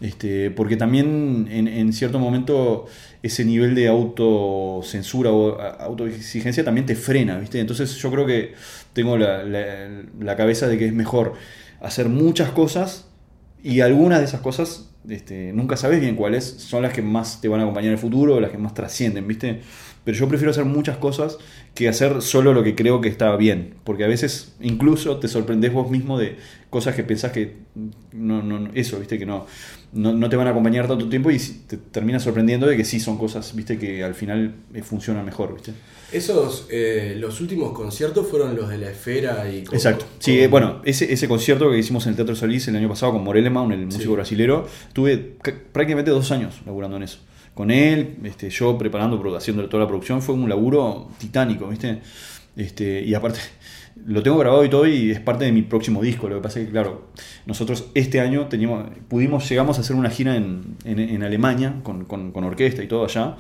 Este, 0.01 0.51
porque 0.51 0.75
también 0.77 1.47
en, 1.49 1.67
en 1.67 1.93
cierto 1.93 2.19
momento 2.19 2.85
ese 3.25 3.43
nivel 3.45 3.73
de 3.75 3.87
autocensura 3.87 5.31
o 5.31 5.59
autoexigencia 5.59 6.63
también 6.63 6.85
te 6.85 6.95
frena, 6.95 7.37
¿viste? 7.39 7.59
Entonces 7.59 7.95
yo 7.95 8.11
creo 8.11 8.25
que 8.25 8.53
tengo 8.93 9.17
la, 9.17 9.43
la- 9.43 10.35
cabeza 10.35 10.67
de 10.67 10.77
que 10.77 10.85
es 10.85 10.93
mejor 10.93 11.33
hacer 11.81 12.09
muchas 12.09 12.49
cosas 12.51 13.07
y 13.63 13.81
algunas 13.81 14.19
de 14.19 14.25
esas 14.25 14.41
cosas 14.41 14.89
este, 15.09 15.53
nunca 15.53 15.77
sabes 15.77 15.99
bien 16.01 16.15
cuáles 16.15 16.43
son 16.45 16.81
las 16.83 16.93
que 16.93 17.01
más 17.01 17.41
te 17.41 17.47
van 17.47 17.59
a 17.59 17.63
acompañar 17.63 17.87
en 17.89 17.93
el 17.93 17.99
futuro, 17.99 18.39
las 18.39 18.51
que 18.51 18.57
más 18.57 18.73
trascienden, 18.73 19.27
¿viste? 19.27 19.61
Pero 20.03 20.17
yo 20.17 20.27
prefiero 20.27 20.51
hacer 20.51 20.65
muchas 20.65 20.97
cosas 20.97 21.37
que 21.73 21.87
hacer 21.89 22.21
solo 22.21 22.53
lo 22.53 22.61
que 22.63 22.75
creo 22.75 23.01
que 23.01 23.09
está 23.09 23.35
bien. 23.35 23.73
Porque 23.83 24.03
a 24.03 24.07
veces 24.07 24.53
incluso 24.61 25.17
te 25.17 25.27
sorprendes 25.27 25.73
vos 25.73 25.89
mismo 25.89 26.19
de 26.19 26.37
cosas 26.69 26.95
que 26.95 27.03
pensás 27.03 27.31
que 27.31 27.55
no, 28.13 28.41
no- 28.43 28.69
eso, 28.75 28.99
¿viste? 28.99 29.17
Que 29.17 29.25
no, 29.25 29.47
no, 29.95 30.13
no 30.13 30.29
te 30.29 30.35
van 30.35 30.45
a 30.47 30.51
acompañar 30.51 30.87
tanto 30.87 31.09
tiempo 31.09 31.31
y 31.31 31.39
te 31.39 31.77
terminas 31.77 32.21
sorprendiendo 32.23 32.67
de 32.67 32.77
que 32.77 32.85
sí 32.85 32.99
son 32.99 33.17
cosas, 33.17 33.55
¿viste? 33.55 33.79
Que 33.79 34.03
al 34.03 34.13
final 34.13 34.53
eh, 34.73 34.83
funcionan 34.83 35.25
mejor, 35.25 35.53
¿viste? 35.55 35.71
Esos, 36.11 36.67
eh, 36.69 37.15
los 37.17 37.41
últimos 37.41 37.73
conciertos 37.73 38.27
fueron 38.29 38.55
los 38.55 38.69
de 38.69 38.77
la 38.77 38.91
esfera 38.91 39.51
y... 39.51 39.63
con- 39.63 39.75
Exacto. 39.75 40.05
Sí, 40.19 40.39
eh, 40.39 40.47
bueno, 40.47 40.81
ese, 40.85 41.11
ese 41.11 41.27
concierto 41.27 41.71
que 41.71 41.77
hicimos 41.79 42.05
en 42.05 42.11
el 42.11 42.15
Teatro 42.15 42.35
Solís 42.35 42.67
el 42.67 42.75
año 42.75 42.87
pasado 42.87 43.13
con 43.13 43.23
Moreleman, 43.23 43.71
el 43.71 43.85
músico 43.87 44.13
brasilero, 44.13 44.67
tuve 44.93 45.37
ca- 45.41 45.53
prácticamente 45.71 46.11
dos 46.11 46.31
años 46.31 46.61
laburando 46.65 46.97
en 46.97 47.03
eso. 47.03 47.17
Con 47.55 47.71
él, 47.71 48.17
este, 48.23 48.49
yo 48.49 48.77
preparando, 48.77 49.35
haciendo 49.35 49.67
toda 49.67 49.83
la 49.83 49.87
producción, 49.87 50.21
fue 50.21 50.35
un 50.35 50.47
laburo 50.47 51.09
titánico, 51.17 51.67
¿viste? 51.69 52.01
Este, 52.55 53.01
y 53.01 53.13
aparte, 53.13 53.39
lo 54.05 54.21
tengo 54.23 54.37
grabado 54.37 54.63
y 54.63 54.69
todo 54.69 54.85
y 54.87 55.11
es 55.11 55.19
parte 55.19 55.45
de 55.45 55.51
mi 55.51 55.61
próximo 55.63 56.01
disco. 56.01 56.29
Lo 56.29 56.35
que 56.37 56.41
pasa 56.43 56.59
es 56.59 56.65
que, 56.67 56.71
claro, 56.71 57.07
nosotros 57.45 57.85
este 57.95 58.19
año 58.21 58.47
teníamos, 58.47 58.87
pudimos, 59.07 59.47
llegamos 59.49 59.77
a 59.77 59.81
hacer 59.81 59.95
una 59.95 60.09
gira 60.09 60.35
en, 60.35 60.61
en- 60.85 60.99
en 60.99 61.23
Alemania 61.23 61.75
con, 61.83 62.05
con- 62.05 62.31
con 62.31 62.43
orquesta 62.43 62.83
y 62.83 62.87
todo 62.87 63.05
allá, 63.05 63.35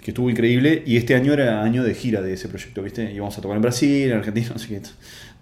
que 0.00 0.10
estuvo 0.12 0.30
increíble. 0.30 0.82
Y 0.86 0.96
este 0.96 1.14
año 1.14 1.32
era 1.32 1.62
año 1.62 1.82
de 1.84 1.94
gira 1.94 2.22
de 2.22 2.32
ese 2.32 2.48
proyecto, 2.48 2.82
¿viste? 2.82 3.12
Íbamos 3.12 3.36
a 3.36 3.40
tocar 3.42 3.56
en 3.56 3.62
Brasil, 3.62 4.10
en 4.10 4.16
Argentina, 4.18 4.52
así 4.54 4.68
que 4.68 4.80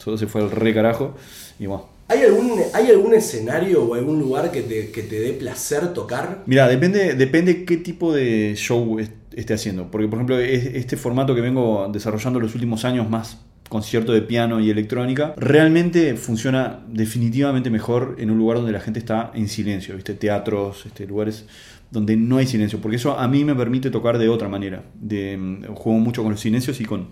todo 0.03 0.19
se 0.19 0.27
fue 0.27 0.41
al 0.43 0.51
re 0.51 0.75
carajo. 0.75 1.17
Y 1.59 1.67
bueno. 1.67 1.89
¿Hay 2.09 2.21
algún, 2.23 2.61
¿Hay 2.75 2.89
algún 2.89 3.15
escenario 3.15 3.83
o 3.85 3.95
algún 3.95 4.19
lugar 4.19 4.51
que 4.51 4.61
te, 4.61 4.91
que 4.91 5.03
te 5.05 5.21
dé 5.21 5.33
placer 5.33 5.95
tocar? 5.95 6.43
Mira, 6.47 6.69
depende, 6.69 7.15
depende 7.15 7.65
qué 7.65 7.79
tipo 7.79 8.13
de 8.13 8.53
show 8.57 8.99
est- 8.99 9.13
esté 9.35 9.55
haciendo. 9.55 9.91
Porque, 9.91 10.07
por 10.09 10.19
ejemplo, 10.19 10.39
es- 10.39 10.67
este 10.75 10.97
formato 10.99 11.35
que 11.35 11.41
vengo 11.41 11.89
desarrollando 11.93 12.41
los 12.41 12.55
últimos 12.55 12.85
años, 12.85 13.09
más 13.09 13.39
concierto 13.69 14.13
de 14.13 14.23
piano 14.23 14.61
y 14.61 14.71
electrónica, 14.71 15.35
realmente 15.37 16.17
funciona 16.17 16.85
definitivamente 16.89 17.71
mejor 17.71 18.17
en 18.19 18.31
un 18.31 18.39
lugar 18.39 18.59
donde 18.59 18.73
la 18.73 18.81
gente 18.81 18.99
está 18.99 19.33
en 19.35 19.49
silencio, 19.49 19.95
¿viste? 19.95 20.15
Teatros, 20.15 20.87
este, 20.87 21.07
lugares 21.07 21.47
donde 21.91 22.17
no 22.17 22.37
hay 22.37 22.47
silencio. 22.47 22.81
Porque 22.81 22.97
eso 22.97 23.19
a 23.19 23.27
mí 23.29 23.45
me 23.45 23.55
permite 23.55 23.91
tocar 23.91 24.19
de 24.19 24.29
otra 24.29 24.49
manera. 24.49 24.85
Mm, 25.01 25.65
juego 25.75 25.99
mucho 25.99 26.23
con 26.23 26.33
los 26.33 26.41
silencios 26.41 26.81
y 26.81 26.85
con 26.85 27.09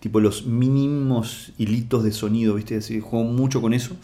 tipo 0.00 0.20
los 0.20 0.46
mínimos 0.46 1.52
hilitos 1.58 2.02
de 2.02 2.12
sonido, 2.12 2.54
¿viste? 2.54 2.76
Así, 2.76 3.00
juego 3.00 3.24
mucho 3.24 3.60
con 3.60 3.72
eso. 3.74 3.96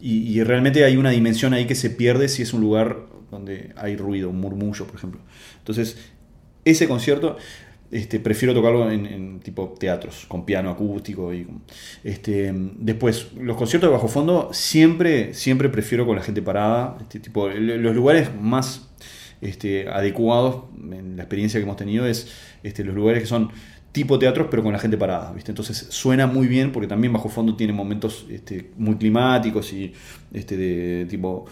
Y, 0.00 0.28
y 0.28 0.42
realmente 0.42 0.84
hay 0.84 0.96
una 0.96 1.10
dimensión 1.10 1.54
ahí 1.54 1.66
que 1.66 1.74
se 1.74 1.90
pierde 1.90 2.28
si 2.28 2.42
es 2.42 2.52
un 2.52 2.60
lugar 2.60 3.06
donde 3.30 3.72
hay 3.76 3.96
ruido, 3.96 4.30
un 4.30 4.40
murmullo, 4.40 4.86
por 4.86 4.96
ejemplo. 4.96 5.20
Entonces, 5.58 5.96
ese 6.64 6.88
concierto 6.88 7.36
este, 7.90 8.20
prefiero 8.20 8.54
tocarlo 8.54 8.90
en, 8.90 9.40
tipo 9.40 9.74
teatros, 9.78 10.26
con 10.28 10.44
piano 10.44 10.70
acústico. 10.70 11.32
Y, 11.32 11.46
este, 12.04 12.52
después, 12.54 13.28
los 13.40 13.56
conciertos 13.56 13.88
de 13.88 13.94
bajo 13.94 14.08
fondo 14.08 14.50
siempre, 14.52 15.34
siempre 15.34 15.68
prefiero 15.68 16.06
con 16.06 16.16
la 16.16 16.22
gente 16.22 16.42
parada. 16.42 16.98
Este, 17.00 17.20
tipo, 17.20 17.48
los 17.48 17.94
lugares 17.94 18.30
más 18.40 18.88
este, 19.40 19.88
adecuados 19.88 20.64
en 20.90 21.16
la 21.16 21.22
experiencia 21.22 21.60
que 21.60 21.64
hemos 21.64 21.76
tenido 21.76 22.06
es 22.06 22.28
este, 22.62 22.84
los 22.84 22.94
lugares 22.94 23.22
que 23.22 23.28
son 23.28 23.50
tipo 23.92 24.18
teatros 24.18 24.48
pero 24.50 24.62
con 24.62 24.72
la 24.72 24.78
gente 24.78 24.96
parada, 24.96 25.32
¿viste? 25.32 25.50
Entonces 25.50 25.86
suena 25.90 26.26
muy 26.26 26.46
bien 26.46 26.72
porque 26.72 26.86
también 26.86 27.12
bajo 27.12 27.28
fondo 27.28 27.56
tiene 27.56 27.72
momentos 27.72 28.26
este, 28.30 28.70
muy 28.76 28.96
climáticos 28.96 29.72
y 29.72 29.92
este, 30.32 30.56
de 30.56 31.06
tipo 31.06 31.46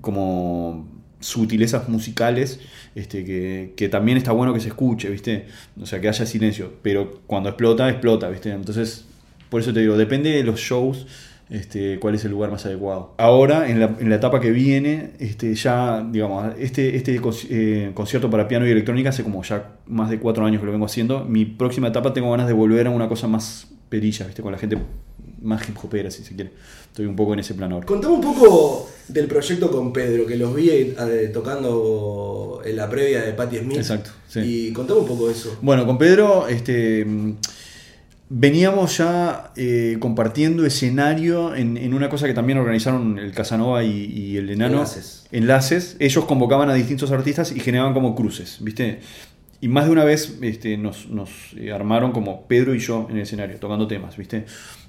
como 0.00 1.01
sutilezas 1.22 1.88
musicales 1.88 2.60
este, 2.94 3.24
que, 3.24 3.72
que 3.76 3.88
también 3.88 4.18
está 4.18 4.32
bueno 4.32 4.52
que 4.52 4.60
se 4.60 4.68
escuche, 4.68 5.08
¿viste? 5.08 5.46
O 5.80 5.86
sea, 5.86 6.00
que 6.00 6.08
haya 6.08 6.26
silencio, 6.26 6.74
pero 6.82 7.20
cuando 7.26 7.48
explota, 7.48 7.88
explota, 7.88 8.28
¿viste? 8.28 8.50
Entonces, 8.50 9.06
por 9.48 9.60
eso 9.60 9.72
te 9.72 9.80
digo, 9.80 9.96
depende 9.96 10.30
de 10.30 10.44
los 10.44 10.60
shows 10.60 11.06
este, 11.52 11.98
cuál 11.98 12.14
es 12.14 12.24
el 12.24 12.30
lugar 12.30 12.50
más 12.50 12.64
adecuado. 12.64 13.14
Ahora, 13.18 13.68
en 13.68 13.78
la, 13.78 13.94
en 14.00 14.08
la 14.08 14.16
etapa 14.16 14.40
que 14.40 14.50
viene, 14.50 15.10
este, 15.18 15.54
ya, 15.54 16.02
digamos, 16.02 16.54
este, 16.58 16.96
este 16.96 17.20
eh, 17.50 17.90
concierto 17.94 18.30
para 18.30 18.48
piano 18.48 18.66
y 18.66 18.70
electrónica 18.70 19.10
hace 19.10 19.22
como 19.22 19.42
ya 19.42 19.72
más 19.86 20.08
de 20.08 20.18
cuatro 20.18 20.46
años 20.46 20.60
que 20.60 20.66
lo 20.66 20.72
vengo 20.72 20.86
haciendo. 20.86 21.26
Mi 21.26 21.44
próxima 21.44 21.88
etapa 21.88 22.14
tengo 22.14 22.30
ganas 22.30 22.46
de 22.46 22.54
volver 22.54 22.86
a 22.86 22.90
una 22.90 23.06
cosa 23.08 23.28
más 23.28 23.68
perilla, 23.90 24.26
¿viste? 24.26 24.40
Con 24.40 24.52
la 24.52 24.58
gente 24.58 24.78
más 25.42 25.68
hip 25.68 25.76
hopera, 25.82 26.10
si 26.10 26.24
se 26.24 26.34
quiere. 26.34 26.50
Estoy 26.86 27.06
un 27.06 27.16
poco 27.16 27.32
en 27.32 27.40
ese 27.40 27.54
plano 27.54 27.76
ahora. 27.76 27.86
Contame 27.86 28.14
un 28.14 28.20
poco 28.20 28.90
del 29.08 29.26
proyecto 29.26 29.70
con 29.70 29.92
Pedro, 29.92 30.26
que 30.26 30.36
los 30.36 30.54
vi 30.54 30.70
eh, 30.70 31.30
tocando 31.32 32.60
en 32.64 32.76
la 32.76 32.88
previa 32.88 33.22
de 33.22 33.32
Patti 33.32 33.58
Smith. 33.58 33.78
Exacto, 33.78 34.10
sí. 34.28 34.40
Y 34.40 34.72
contame 34.72 35.00
un 35.00 35.06
poco 35.06 35.26
de 35.26 35.32
eso. 35.32 35.56
Bueno, 35.62 35.86
con 35.86 35.98
Pedro, 35.98 36.48
este, 36.48 37.06
veníamos 38.28 38.96
ya 38.96 39.52
eh, 39.56 39.96
compartiendo 40.00 40.64
escenario 40.64 41.54
en, 41.54 41.76
en 41.76 41.92
una 41.92 42.08
cosa 42.08 42.26
que 42.26 42.34
también 42.34 42.58
organizaron 42.58 43.18
el 43.18 43.32
Casanova 43.32 43.84
y, 43.84 44.04
y 44.04 44.36
el 44.38 44.50
Enano. 44.50 44.74
Enlaces. 44.74 45.26
Enlaces. 45.32 45.96
Ellos 45.98 46.24
convocaban 46.24 46.70
a 46.70 46.74
distintos 46.74 47.10
artistas 47.10 47.52
y 47.52 47.60
generaban 47.60 47.92
como 47.92 48.14
cruces, 48.14 48.58
¿viste? 48.60 49.00
Y 49.62 49.68
más 49.68 49.84
de 49.84 49.92
una 49.92 50.04
vez 50.04 50.38
este, 50.42 50.76
nos, 50.76 51.08
nos, 51.08 51.30
eh, 51.56 51.70
armaron 51.70 52.10
como 52.10 52.48
Pedro 52.48 52.74
y 52.74 52.80
yo 52.80 53.06
en 53.08 53.16
el 53.16 53.22
escenario, 53.22 53.58
tocando 53.58 53.86
temas, 53.86 54.16
¿viste? 54.16 54.44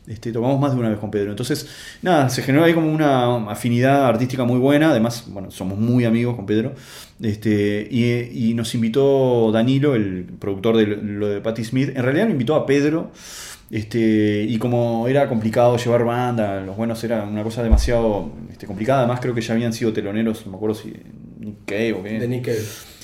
Este, 0.05 0.33
tocamos 0.33 0.59
más 0.59 0.73
de 0.73 0.79
una 0.79 0.89
vez 0.89 0.99
con 0.99 1.09
Pedro. 1.09 1.31
Entonces, 1.31 1.67
nada, 2.01 2.29
se 2.29 2.41
generó 2.41 2.65
ahí 2.65 2.73
como 2.73 2.91
una 2.91 3.49
afinidad 3.49 4.05
artística 4.05 4.43
muy 4.43 4.59
buena. 4.59 4.89
Además, 4.89 5.25
bueno, 5.27 5.49
somos 5.49 5.77
muy 5.77 6.03
amigos 6.03 6.35
con 6.35 6.45
Pedro. 6.45 6.73
Este, 7.21 7.87
y, 7.89 8.53
nos 8.53 8.75
invitó 8.75 9.51
Danilo, 9.51 9.95
el 9.95 10.25
productor 10.39 10.77
de 10.77 10.87
lo 10.87 11.27
de 11.27 11.39
Patti 11.39 11.63
Smith. 11.63 11.89
En 11.95 12.03
realidad, 12.03 12.25
nos 12.25 12.33
invitó 12.33 12.55
a 12.55 12.65
Pedro. 12.65 13.11
Este, 13.71 14.45
y 14.47 14.57
como 14.57 15.07
era 15.07 15.27
complicado 15.29 15.77
llevar 15.77 16.03
banda, 16.03 16.61
los 16.61 16.75
buenos 16.75 17.03
era 17.03 17.23
una 17.23 17.43
cosa 17.43 17.63
demasiado 17.63 18.31
este, 18.51 18.67
complicada. 18.67 18.99
Además, 18.99 19.19
creo 19.21 19.33
que 19.33 19.41
ya 19.41 19.53
habían 19.53 19.73
sido 19.73 19.93
teloneros, 19.93 20.45
no 20.45 20.51
me 20.51 20.57
acuerdo 20.57 20.75
si 20.75 20.93
Nick 21.39 21.95
o 21.97 22.03
qué. 22.03 22.19
De 22.19 22.27
Nick. 22.27 22.49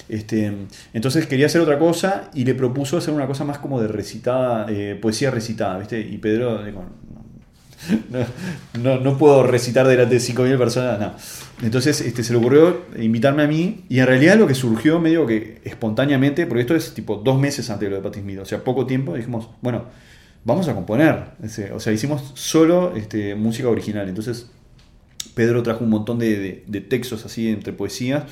Este, 0.09 0.51
entonces 0.91 1.27
quería 1.27 1.45
hacer 1.45 1.61
otra 1.61 1.77
cosa 1.77 2.31
y 2.33 2.43
le 2.43 2.55
propuso 2.55 2.97
hacer 2.97 3.13
una 3.13 3.27
cosa 3.27 3.45
más 3.45 3.59
como 3.59 3.79
de 3.79 3.87
recitada, 3.87 4.65
eh, 4.67 4.97
poesía 4.99 5.29
recitada, 5.29 5.77
¿viste? 5.77 5.99
Y 5.99 6.17
Pedro 6.17 6.65
dijo, 6.65 6.83
no, 8.81 8.99
no, 8.99 9.17
puedo 9.19 9.43
recitar 9.43 9.87
delante 9.87 10.15
de 10.15 10.21
5.000 10.21 10.57
personas, 10.57 10.99
no. 10.99 11.13
Entonces 11.61 12.01
este, 12.01 12.23
se 12.23 12.33
le 12.33 12.39
ocurrió 12.39 12.85
invitarme 12.97 13.43
a 13.43 13.47
mí 13.47 13.85
y 13.87 13.99
en 13.99 14.07
realidad 14.07 14.35
lo 14.37 14.47
que 14.47 14.55
surgió 14.55 14.99
medio 14.99 15.27
que 15.27 15.61
espontáneamente, 15.63 16.47
porque 16.47 16.61
esto 16.61 16.75
es 16.75 16.95
tipo 16.95 17.17
dos 17.17 17.39
meses 17.39 17.69
antes 17.69 17.85
de 17.85 17.91
lo 17.91 17.97
de 17.97 18.01
Patti 18.01 18.21
Smith, 18.21 18.39
o 18.39 18.45
sea, 18.45 18.63
poco 18.63 18.87
tiempo, 18.87 19.13
dijimos, 19.13 19.47
bueno, 19.61 19.85
vamos 20.43 20.67
a 20.67 20.73
componer. 20.73 21.23
O 21.73 21.79
sea, 21.79 21.93
hicimos 21.93 22.31
solo 22.33 22.95
este, 22.95 23.35
música 23.35 23.69
original, 23.69 24.09
entonces 24.09 24.49
Pedro 25.35 25.61
trajo 25.61 25.83
un 25.83 25.91
montón 25.91 26.17
de, 26.17 26.63
de 26.65 26.81
textos 26.81 27.25
así 27.25 27.47
entre 27.49 27.73
poesías 27.73 28.23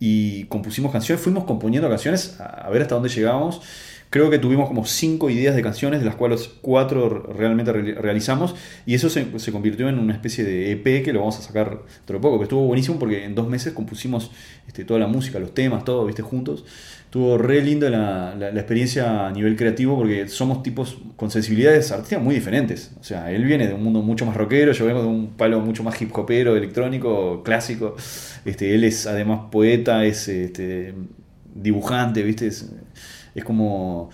y 0.00 0.44
compusimos 0.44 0.92
canciones, 0.92 1.22
fuimos 1.22 1.44
componiendo 1.44 1.88
canciones 1.88 2.38
a, 2.40 2.68
ver 2.70 2.82
hasta 2.82 2.94
dónde 2.94 3.08
llegábamos. 3.08 3.60
Creo 4.10 4.30
que 4.30 4.38
tuvimos 4.38 4.68
como 4.68 4.84
cinco 4.86 5.28
ideas 5.28 5.56
de 5.56 5.62
canciones, 5.62 5.98
de 5.98 6.06
las 6.06 6.14
cuales 6.14 6.48
cuatro 6.62 7.08
realmente 7.36 7.72
re- 7.72 7.94
realizamos, 7.94 8.54
y 8.86 8.94
eso 8.94 9.10
se, 9.10 9.38
se 9.40 9.50
convirtió 9.50 9.88
en 9.88 9.98
una 9.98 10.12
especie 10.12 10.44
de 10.44 10.70
EP 10.70 11.04
que 11.04 11.12
lo 11.12 11.18
vamos 11.20 11.38
a 11.38 11.42
sacar 11.42 11.82
dentro 11.96 12.18
de 12.18 12.20
poco, 12.20 12.38
que 12.38 12.44
estuvo 12.44 12.64
buenísimo 12.64 12.98
porque 13.00 13.24
en 13.24 13.34
dos 13.34 13.48
meses 13.48 13.72
compusimos 13.72 14.30
este, 14.68 14.84
toda 14.84 15.00
la 15.00 15.08
música, 15.08 15.40
los 15.40 15.52
temas, 15.52 15.84
todo, 15.84 16.06
viste, 16.06 16.22
juntos. 16.22 16.64
Estuvo 17.14 17.38
re 17.38 17.62
lindo 17.62 17.88
la, 17.88 18.34
la- 18.36 18.48
experiencia 18.48 19.28
a 19.28 19.30
nivel 19.30 19.54
creativo 19.54 19.96
porque 19.96 20.26
somos 20.26 20.64
tipos 20.64 20.98
con 21.14 21.30
sensibilidades 21.30 21.92
artísticas 21.92 22.20
muy 22.24 22.34
diferentes. 22.34 22.90
O 22.98 23.04
sea, 23.04 23.30
él 23.30 23.44
viene 23.44 23.68
de 23.68 23.74
un 23.74 23.84
mundo 23.84 24.02
mucho 24.02 24.26
más 24.26 24.36
rockero, 24.36 24.72
yo 24.72 24.84
vengo 24.84 25.00
de 25.00 25.06
un 25.06 25.28
palo 25.36 25.60
mucho 25.60 25.84
más 25.84 26.02
hip 26.02 26.10
hopero, 26.12 26.56
electrónico, 26.56 27.44
clásico. 27.44 27.94
Este, 28.44 28.74
él 28.74 28.82
es 28.82 29.06
además 29.06 29.42
poeta, 29.52 30.04
es 30.04 30.26
este, 30.26 30.92
dibujante, 31.54 32.24
¿viste? 32.24 32.48
Es, 32.48 32.68
es 33.32 33.44
como... 33.44 34.10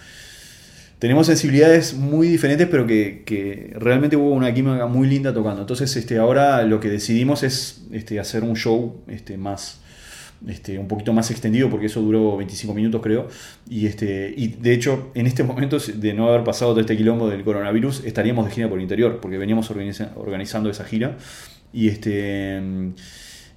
Tenemos 0.99 1.27
sensibilidades 1.27 1.95
muy 1.95 2.29
diferentes, 2.29 2.69
pero 2.71 2.87
que, 2.87 3.23
que 3.25 3.73
realmente 3.77 4.15
hubo 4.17 4.33
una 4.33 4.53
química 4.53 4.85
muy 4.85 5.09
linda 5.09 5.33
tocando. 5.33 5.63
Entonces, 5.63 5.97
este, 5.97 6.19
ahora 6.19 6.65
lo 6.65 6.81
que 6.81 6.91
decidimos 6.91 7.45
es 7.45 7.87
este, 7.93 8.21
hacer 8.21 8.43
un 8.45 8.57
show 8.57 9.01
este, 9.09 9.39
más, 9.39 9.81
este, 10.49 10.79
un 10.79 10.89
poquito 10.89 11.13
más 11.13 11.31
extendido, 11.31 11.69
porque 11.71 11.87
eso 11.87 12.01
duró 12.01 12.37
25 12.37 12.73
minutos, 12.75 13.01
creo. 13.03 13.29
Y, 13.69 13.87
este, 13.87 14.33
y 14.37 14.49
de 14.49 14.73
hecho, 14.73 15.11
en 15.15 15.27
este 15.27 15.43
momento, 15.43 15.79
de 15.79 16.15
no 16.15 16.29
haber 16.29 16.45
pasado 16.45 16.71
todo 16.73 16.81
este 16.81 16.97
quilombo 16.97 17.29
del 17.29 17.43
coronavirus, 17.45 18.05
estaríamos 18.05 18.47
de 18.47 18.51
gira 18.53 18.69
por 18.69 18.79
el 18.79 18.83
interior, 18.83 19.19
porque 19.21 19.37
veníamos 19.39 19.71
organiza- 19.71 20.13
organizando 20.17 20.71
esa 20.71 20.85
gira. 20.85 21.17
Y 21.73 21.89
este. 21.89 22.61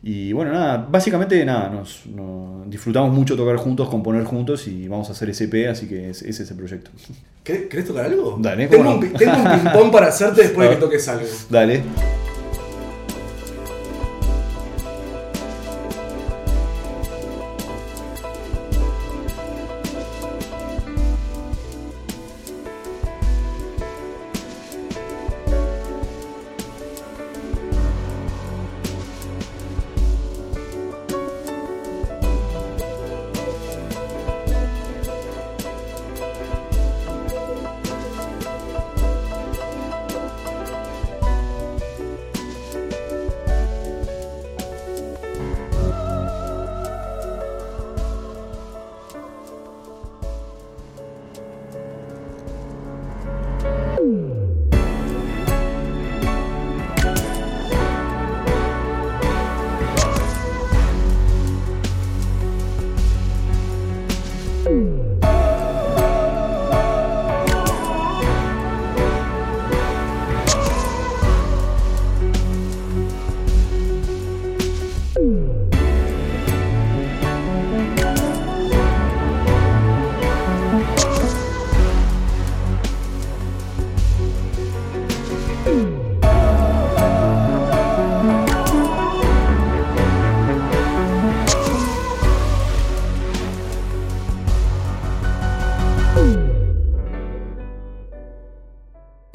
Y 0.05 0.33
bueno, 0.33 0.51
nada, 0.51 0.85
básicamente 0.91 1.45
nada, 1.45 1.69
nos, 1.69 2.05
nos 2.07 2.69
disfrutamos 2.69 3.15
mucho 3.15 3.37
tocar 3.37 3.55
juntos, 3.55 3.87
componer 3.87 4.25
juntos 4.25 4.67
y 4.67 4.85
vamos 4.89 5.07
a 5.07 5.13
hacer 5.13 5.29
ese 5.29 5.45
EP, 5.45 5.69
así 5.69 5.87
que 5.87 6.09
es- 6.09 6.21
ese 6.23 6.43
es 6.43 6.51
el 6.51 6.57
proyecto. 6.57 6.91
¿Querés, 7.41 7.85
tocar 7.85 8.05
algo? 8.05 8.37
Dale, 8.37 8.67
tengo, 8.67 8.83
¿cómo 8.83 8.95
un, 8.97 9.01
no? 9.05 9.11
pi- 9.13 9.17
tengo 9.17 9.37
un 9.37 9.43
ping-pong 9.61 9.91
para 9.93 10.07
hacerte 10.07 10.41
después 10.41 10.67
de 10.69 10.75
que 10.75 10.81
toques 10.85 11.07
algo. 11.07 11.25
Dale. 11.49 11.83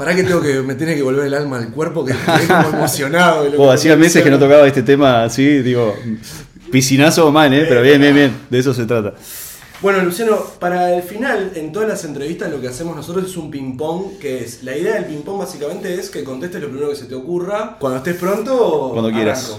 Pará 0.08 0.16
que 0.22 0.26
tengo 0.26 0.40
que 0.40 0.62
me 0.62 0.74
tiene 0.74 0.94
que 0.94 1.02
volver 1.02 1.26
el 1.26 1.34
alma 1.34 1.58
al 1.58 1.70
cuerpo 1.70 2.02
que 2.02 2.12
estoy 2.12 2.46
como 2.46 2.68
emocionado. 2.78 3.44
de 3.44 3.50
lo 3.50 3.58
Vos, 3.58 3.68
que 3.68 3.74
hacía 3.74 3.94
meses 3.94 4.22
que 4.22 4.30
no 4.30 4.38
tocaba 4.38 4.66
este 4.66 4.82
tema 4.82 5.24
así, 5.24 5.60
digo, 5.60 5.94
piscinazo 6.72 7.30
mal, 7.30 7.52
¿eh? 7.52 7.66
Pero 7.68 7.82
bien, 7.82 8.00
bien, 8.00 8.14
bien, 8.14 8.36
de 8.48 8.58
eso 8.58 8.72
se 8.72 8.86
trata. 8.86 9.12
Bueno, 9.82 10.02
Luciano, 10.02 10.38
para 10.58 10.94
el 10.94 11.02
final, 11.02 11.52
en 11.56 11.72
todas 11.72 11.90
las 11.90 12.06
entrevistas 12.06 12.50
lo 12.50 12.58
que 12.58 12.68
hacemos 12.68 12.96
nosotros 12.96 13.26
es 13.26 13.36
un 13.36 13.50
ping-pong, 13.50 14.16
que 14.18 14.42
es, 14.44 14.62
la 14.62 14.74
idea 14.74 14.94
del 14.94 15.04
ping-pong 15.04 15.40
básicamente 15.40 15.92
es 15.92 16.08
que 16.08 16.24
contestes 16.24 16.62
lo 16.62 16.68
primero 16.68 16.88
que 16.88 16.96
se 16.96 17.04
te 17.04 17.14
ocurra. 17.14 17.76
Cuando 17.78 17.98
estés 17.98 18.16
pronto, 18.16 18.92
Cuando 18.94 19.12
quieras. 19.12 19.58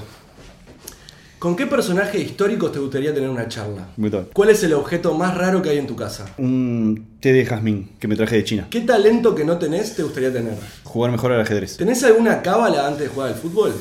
¿Con 1.39 1.55
qué 1.55 1.67
personaje 1.67 2.19
histórico 2.19 2.69
te 2.69 2.79
gustaría 2.79 3.13
tener 3.13 3.29
una 3.29 3.47
charla? 3.47 3.87
¿Cuál 4.33 4.49
es 4.49 4.61
el 4.63 4.73
objeto 4.73 5.13
más 5.13 5.37
raro 5.37 5.61
que 5.61 5.69
hay 5.69 5.77
en 5.77 5.87
tu 5.87 5.95
casa? 5.95 6.25
Un 6.37 7.05
té 7.21 7.31
de 7.31 7.45
jazmín 7.45 7.91
que 7.97 8.09
me 8.09 8.17
traje 8.17 8.35
de 8.35 8.43
China. 8.43 8.67
¿Qué 8.69 8.81
talento 8.81 9.33
que 9.35 9.45
no 9.45 9.57
tenés 9.57 9.95
te 9.95 10.03
gustaría 10.03 10.33
tener? 10.33 10.55
Jugar 10.83 11.11
mejor 11.11 11.31
al 11.31 11.39
ajedrez. 11.41 11.77
¿Tenés 11.77 12.03
alguna 12.03 12.41
cábala 12.41 12.85
antes 12.87 13.03
de 13.03 13.07
jugar 13.07 13.29
al 13.29 13.35
fútbol? 13.35 13.73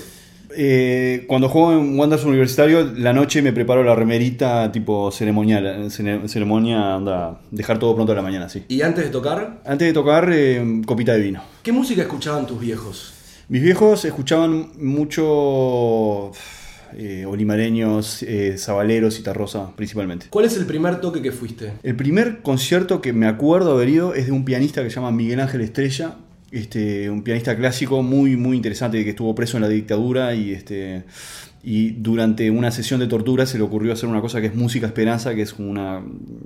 Eh, 0.57 1.25
cuando 1.27 1.49
juego 1.49 1.73
en 1.73 1.99
Wanderers 1.99 2.25
Universitario, 2.25 2.93
la 2.97 3.13
noche 3.13 3.43
me 3.43 3.53
preparo 3.53 3.83
la 3.83 3.95
remerita 3.97 4.71
tipo 4.71 5.11
ceremonial. 5.11 5.91
cere- 5.91 6.29
Ceremonia, 6.29 6.95
anda, 6.95 7.41
dejar 7.51 7.81
todo 7.81 7.95
pronto 7.97 8.13
a 8.13 8.15
la 8.15 8.23
mañana, 8.23 8.49
sí. 8.49 8.63
¿Y 8.69 8.83
antes 8.83 9.05
de 9.05 9.11
tocar? 9.11 9.61
Antes 9.67 9.89
de 9.89 9.93
tocar, 9.93 10.31
eh, 10.33 10.81
copita 10.87 11.13
de 11.15 11.21
vino. 11.23 11.43
¿Qué 11.65 11.73
música 11.73 12.03
escuchaban 12.03 12.47
tus 12.47 12.61
viejos? 12.61 13.13
Mis 13.49 13.63
viejos 13.63 14.05
escuchaban 14.05 14.71
mucho 14.81 16.31
eh, 16.97 17.25
olimareños, 17.27 18.23
eh, 18.23 18.57
zabaleros 18.59 19.19
y 19.19 19.23
tarrosa 19.23 19.75
principalmente. 19.77 20.27
¿Cuál 20.31 20.45
es 20.45 20.57
el 20.57 20.67
primer 20.67 21.01
toque 21.01 21.23
que 21.23 21.33
fuiste? 21.33 21.73
El 21.83 21.97
primer 21.97 22.41
concierto 22.43 23.01
que 23.01 23.13
me 23.13 23.27
acuerdo 23.27 23.73
haber 23.73 23.89
ido 23.89 24.15
es 24.15 24.27
de 24.27 24.33
un 24.33 24.45
pianista 24.45 24.83
que 24.83 24.91
se 24.91 24.97
llama 24.97 25.11
Miguel 25.11 25.41
Ángel 25.41 25.61
Estrella, 25.61 26.17
este, 26.51 27.11
un 27.11 27.23
pianista 27.23 27.57
clásico 27.57 28.03
muy, 28.03 28.37
muy 28.37 28.57
interesante 28.57 29.03
que 29.05 29.11
estuvo 29.11 29.35
preso 29.35 29.59
en 29.59 29.63
la 29.63 29.69
dictadura 29.69 30.35
y, 30.35 30.53
este, 30.53 31.05
y 31.63 31.91
durante 31.91 32.51
una 32.51 32.71
sesión 32.71 33.01
de 33.01 33.07
tortura 33.07 33.47
se 33.47 33.59
le 33.59 33.65
ocurrió 33.65 33.93
hacer 33.93 34.09
una 34.09 34.21
cosa 34.21 34.41
que 34.41 34.47
es 34.47 34.55
música 34.55 34.87
esperanza, 34.87 35.35
que 35.35 35.43
es 35.43 35.55
una 35.59 36.03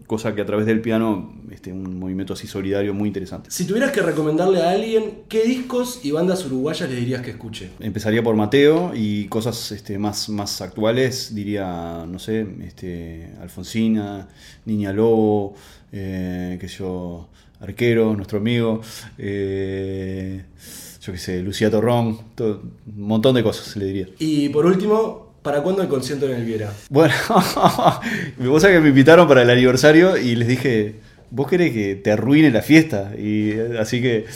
cosa 0.06 0.34
que 0.34 0.40
a 0.40 0.46
través 0.46 0.66
del 0.66 0.80
piano, 0.80 1.34
este, 1.50 1.72
un 1.72 1.98
movimiento 1.98 2.32
así 2.32 2.46
solidario 2.46 2.94
muy 2.94 3.08
interesante. 3.08 3.50
Si 3.50 3.66
tuvieras 3.66 3.92
que 3.92 4.00
recomendarle 4.00 4.62
a 4.62 4.70
alguien, 4.70 5.22
¿qué 5.28 5.44
discos 5.44 6.00
y 6.02 6.10
bandas 6.12 6.44
uruguayas 6.46 6.88
le 6.88 6.96
dirías 6.96 7.22
que 7.22 7.30
escuche? 7.30 7.70
Empezaría 7.80 8.22
por 8.22 8.36
Mateo 8.36 8.92
y 8.94 9.26
cosas 9.26 9.72
este, 9.72 9.98
más, 9.98 10.28
más 10.28 10.60
actuales, 10.62 11.34
diría, 11.34 12.06
no 12.08 12.18
sé, 12.18 12.46
este, 12.64 13.30
Alfonsina, 13.40 14.28
Niña 14.64 14.92
Lobo, 14.92 15.54
eh, 15.92 16.56
que 16.58 16.68
yo, 16.68 17.28
Arquero, 17.60 18.16
nuestro 18.16 18.38
amigo, 18.38 18.80
eh, 19.18 20.42
yo 21.02 21.12
qué 21.12 21.18
sé, 21.18 21.42
Lucía 21.42 21.68
Torrón, 21.68 22.16
todo, 22.36 22.62
un 22.86 23.08
montón 23.08 23.34
de 23.34 23.42
cosas 23.42 23.76
le 23.76 23.86
diría. 23.86 24.06
Y 24.20 24.48
por 24.50 24.66
último, 24.66 25.34
¿para 25.42 25.60
cuándo 25.60 25.82
el 25.82 25.88
concierto 25.88 26.26
en 26.26 26.36
el 26.36 26.44
Viera? 26.44 26.72
Bueno, 26.90 27.12
vos 28.38 28.62
sabés 28.62 28.76
que 28.76 28.80
me 28.80 28.90
invitaron 28.90 29.26
para 29.26 29.42
el 29.42 29.50
aniversario 29.50 30.16
y 30.16 30.36
les 30.36 30.46
dije, 30.46 31.00
vos 31.30 31.48
querés 31.48 31.72
que 31.72 31.96
te 31.96 32.12
arruine 32.12 32.52
la 32.52 32.62
fiesta. 32.62 33.12
Y 33.18 33.52
así 33.80 34.00
que, 34.00 34.26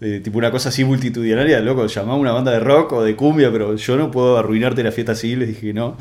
eh, 0.00 0.20
tipo 0.22 0.38
una 0.38 0.52
cosa 0.52 0.68
así 0.68 0.84
multitudinaria, 0.84 1.58
loco, 1.58 1.86
llamá 1.88 2.12
a 2.12 2.16
una 2.16 2.30
banda 2.30 2.52
de 2.52 2.60
rock 2.60 2.92
o 2.92 3.02
de 3.02 3.16
cumbia, 3.16 3.50
pero 3.50 3.74
yo 3.74 3.96
no 3.96 4.12
puedo 4.12 4.38
arruinarte 4.38 4.84
la 4.84 4.92
fiesta 4.92 5.12
así. 5.12 5.34
Les 5.34 5.48
dije 5.48 5.68
que 5.68 5.74
no, 5.74 5.96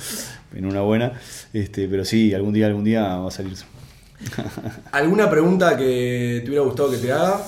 en 0.54 0.66
una 0.66 0.82
buena. 0.82 1.14
Este, 1.52 1.88
pero 1.88 2.06
sí, 2.06 2.32
algún 2.36 2.54
día, 2.54 2.68
algún 2.68 2.84
día 2.84 3.16
va 3.18 3.28
a 3.28 3.32
salir. 3.32 3.54
¿Alguna 4.92 5.32
pregunta 5.32 5.76
que 5.76 6.42
te 6.44 6.48
hubiera 6.48 6.64
gustado 6.64 6.92
que 6.92 6.98
te 6.98 7.12
haga? 7.12 7.42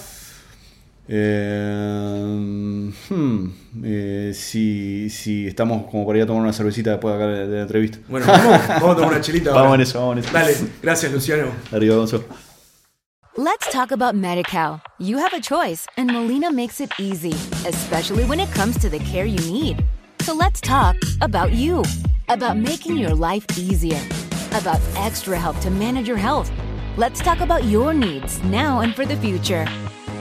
Eh, 1.08 2.92
hmm, 3.10 3.48
eh, 3.84 4.32
si, 4.34 5.10
si 5.10 5.48
estamos 5.48 5.90
como 5.92 6.06
para 6.06 6.20
ir 6.20 6.24
a 6.24 6.28
tomar 6.28 6.44
una 6.44 6.54
cervecita 6.54 6.92
después 6.92 7.18
de 7.18 7.24
acá 7.24 7.34
de 7.34 7.56
la 7.56 7.62
entrevista. 7.64 7.98
Bueno, 8.08 8.26
vamos, 8.28 8.68
vamos 8.68 8.92
a 8.92 8.96
tomar 8.96 9.12
una 9.12 9.22
chelita 9.22 9.50
ahora. 9.50 9.64
Vamos 9.64 9.76
en 9.76 9.82
eso, 9.82 10.00
vamos 10.00 10.18
en 10.18 10.24
eso. 10.24 10.34
Dale, 10.34 10.56
gracias 10.82 11.12
Luciano. 11.12 11.52
Arriba, 11.72 11.96
Gonzo. 11.96 12.24
Let's 13.36 13.68
talk 13.72 13.92
about 13.92 14.16
MediCal. 14.16 14.80
You 15.00 15.18
have 15.18 15.34
a 15.34 15.42
choice, 15.42 15.88
and 15.98 16.12
Molina 16.12 16.52
makes 16.52 16.80
it 16.80 16.92
easy, 17.00 17.34
especially 17.68 18.26
when 18.26 18.40
it 18.40 18.52
comes 18.54 18.78
to 18.78 18.90
the 18.90 19.00
care 19.00 19.26
you 19.26 19.40
need. 19.52 19.84
So 20.22 20.36
let's 20.36 20.62
talk 20.62 20.96
about 21.20 21.52
you, 21.52 21.84
about 22.30 22.58
making 22.58 22.96
your 22.96 23.16
life 23.16 23.44
easier, 23.58 24.00
about 24.52 24.80
extra 24.98 25.38
help 25.38 25.60
to 25.62 25.72
manage 25.72 26.08
your 26.08 26.18
health. 26.18 26.52
Let's 26.96 27.22
talk 27.22 27.42
about 27.42 27.64
your 27.64 27.92
needs 27.92 28.42
now 28.44 28.82
and 28.82 28.96
for 28.96 29.04
the 29.04 29.18
future. 29.18 29.66